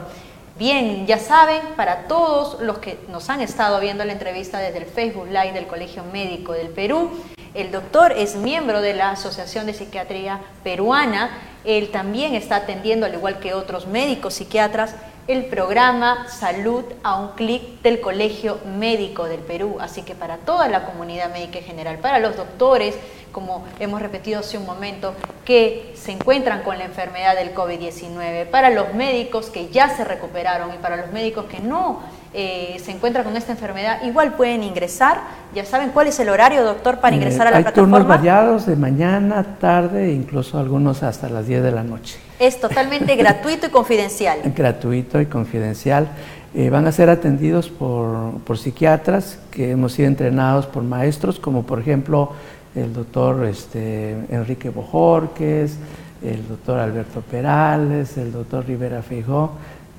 Bien, 0.58 1.06
ya 1.06 1.20
saben, 1.20 1.60
para 1.76 2.08
todos 2.08 2.62
los 2.62 2.78
que 2.78 2.98
nos 3.10 3.30
han 3.30 3.42
estado 3.42 3.82
viendo 3.82 4.06
la 4.06 4.14
entrevista 4.14 4.60
desde 4.60 4.78
el 4.78 4.86
Facebook 4.86 5.28
Live 5.28 5.52
del 5.52 5.68
Colegio 5.68 6.06
Médico 6.14 6.54
del 6.54 6.70
Perú, 6.70 7.12
el 7.54 7.70
doctor 7.70 8.14
es 8.14 8.38
miembro 8.38 8.80
de 8.80 8.94
la 8.94 9.12
Asociación 9.12 9.66
de 9.66 9.74
Psiquiatría 9.74 10.40
Peruana. 10.64 11.32
Él 11.66 11.92
también 11.92 12.34
está 12.34 12.56
atendiendo, 12.56 13.06
al 13.06 13.14
igual 13.14 13.40
que 13.40 13.54
otros 13.54 13.88
médicos 13.88 14.36
psiquiatras, 14.36 14.96
el 15.28 15.46
programa 15.46 16.28
Salud 16.28 16.84
a 17.02 17.16
un 17.16 17.30
clic 17.30 17.82
del 17.82 18.02
Colegio 18.02 18.60
Médico 18.66 19.26
del 19.26 19.40
Perú. 19.40 19.78
Así 19.80 20.02
que 20.02 20.16
para 20.16 20.38
toda 20.38 20.68
la 20.68 20.86
comunidad 20.86 21.32
médica 21.32 21.60
en 21.60 21.66
general, 21.66 22.00
para 22.00 22.20
los 22.20 22.36
doctores, 22.36 22.96
como 23.32 23.66
hemos 23.80 24.02
repetido 24.02 24.42
hace 24.42 24.58
un 24.58 24.66
momento, 24.66 25.14
que 25.46 25.94
se 25.96 26.12
encuentran 26.12 26.64
con 26.64 26.78
la 26.78 26.86
enfermedad 26.86 27.36
del 27.36 27.56
COVID-19, 27.56 28.50
para 28.50 28.70
los 28.70 28.94
médicos 28.94 29.50
que 29.50 29.70
ya 29.70 29.96
se 29.96 30.04
recuperaron 30.04 30.74
y 30.74 30.78
para 30.78 30.98
los 30.98 31.12
médicos 31.12 31.46
que 31.46 31.60
no 31.60 32.02
eh, 32.36 32.82
se 32.84 32.92
encuentran 32.92 33.24
con 33.24 33.38
esta 33.38 33.52
enfermedad, 33.52 34.02
igual 34.04 34.34
pueden 34.34 34.64
ingresar. 34.64 35.22
Ya 35.54 35.66
saben 35.66 35.90
cuál 35.90 36.08
es 36.08 36.20
el 36.20 36.30
horario, 36.30 36.64
doctor, 36.64 37.00
para 37.00 37.16
ingresar 37.16 37.46
a 37.46 37.52
la 37.52 37.58
hay 37.58 37.64
plataforma. 37.64 37.98
Hay 37.98 38.04
turnos 38.04 38.18
variados 38.18 38.66
de 38.66 38.76
mañana, 38.76 39.58
tarde, 39.60 40.12
incluso 40.12 40.58
algunos 40.58 41.04
hasta 41.04 41.30
las 41.30 41.46
10 41.46 41.62
de 41.62 41.72
la 41.72 41.84
noche. 41.84 42.18
Es 42.40 42.60
totalmente 42.60 43.16
gratuito 43.18 43.68
y 43.68 43.70
confidencial. 43.70 44.40
Gratuito 44.56 45.22
y 45.22 45.28
confidencial. 45.28 46.08
Eh, 46.56 46.70
van 46.70 46.88
a 46.88 46.92
ser 46.92 47.10
atendidos 47.10 47.70
por, 47.70 48.40
por, 48.42 48.58
psiquiatras 48.58 49.40
que 49.52 49.72
hemos 49.72 49.94
sido 49.94 50.08
entrenados 50.08 50.66
por 50.66 50.84
maestros, 50.84 51.40
como 51.40 51.64
por 51.64 51.80
ejemplo 51.80 52.32
el 52.76 52.94
doctor 52.94 53.46
este, 53.46 54.12
Enrique 54.30 54.70
Bojorques, 54.70 55.78
el 56.24 56.48
doctor 56.48 56.80
Alberto 56.80 57.22
Perales, 57.22 58.18
el 58.18 58.32
doctor 58.32 58.66
Rivera 58.66 59.02
Feijó, 59.02 59.52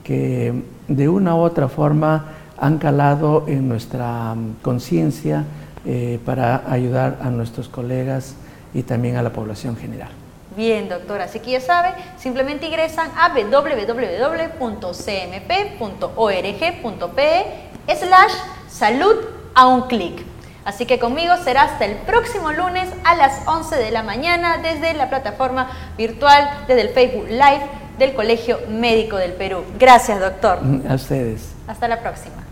que 0.02 0.52
de 0.88 1.08
una 1.08 1.34
u 1.34 1.38
otra 1.38 1.68
forma 1.68 2.26
han 2.58 2.78
calado 2.78 3.44
en 3.46 3.68
nuestra 3.68 4.34
mm, 4.34 4.56
conciencia 4.62 5.44
eh, 5.86 6.18
para 6.24 6.70
ayudar 6.70 7.18
a 7.20 7.30
nuestros 7.30 7.68
colegas 7.68 8.36
y 8.72 8.82
también 8.82 9.16
a 9.16 9.22
la 9.22 9.30
población 9.30 9.76
general. 9.76 10.10
Bien, 10.56 10.88
doctora, 10.88 11.24
así 11.24 11.40
que 11.40 11.50
ya 11.50 11.96
simplemente 12.16 12.66
ingresan 12.66 13.10
a 13.16 13.34
www.cmp.org.pe 13.34 14.04
slash 17.88 18.32
salud 18.68 19.16
a 19.54 19.66
un 19.66 19.82
clic. 19.82 20.24
Así 20.64 20.86
que 20.86 20.98
conmigo 20.98 21.36
será 21.42 21.62
hasta 21.62 21.84
el 21.84 21.96
próximo 21.96 22.52
lunes 22.52 22.88
a 23.04 23.16
las 23.16 23.46
11 23.46 23.76
de 23.76 23.90
la 23.90 24.02
mañana 24.02 24.58
desde 24.58 24.94
la 24.94 25.10
plataforma 25.10 25.68
virtual, 25.98 26.48
desde 26.66 26.82
el 26.82 26.88
Facebook 26.90 27.26
Live 27.28 27.83
del 27.98 28.14
Colegio 28.14 28.60
Médico 28.68 29.16
del 29.16 29.32
Perú. 29.32 29.64
Gracias, 29.78 30.20
doctor. 30.20 30.58
A 30.88 30.94
ustedes. 30.94 31.52
Hasta 31.66 31.88
la 31.88 32.00
próxima. 32.00 32.43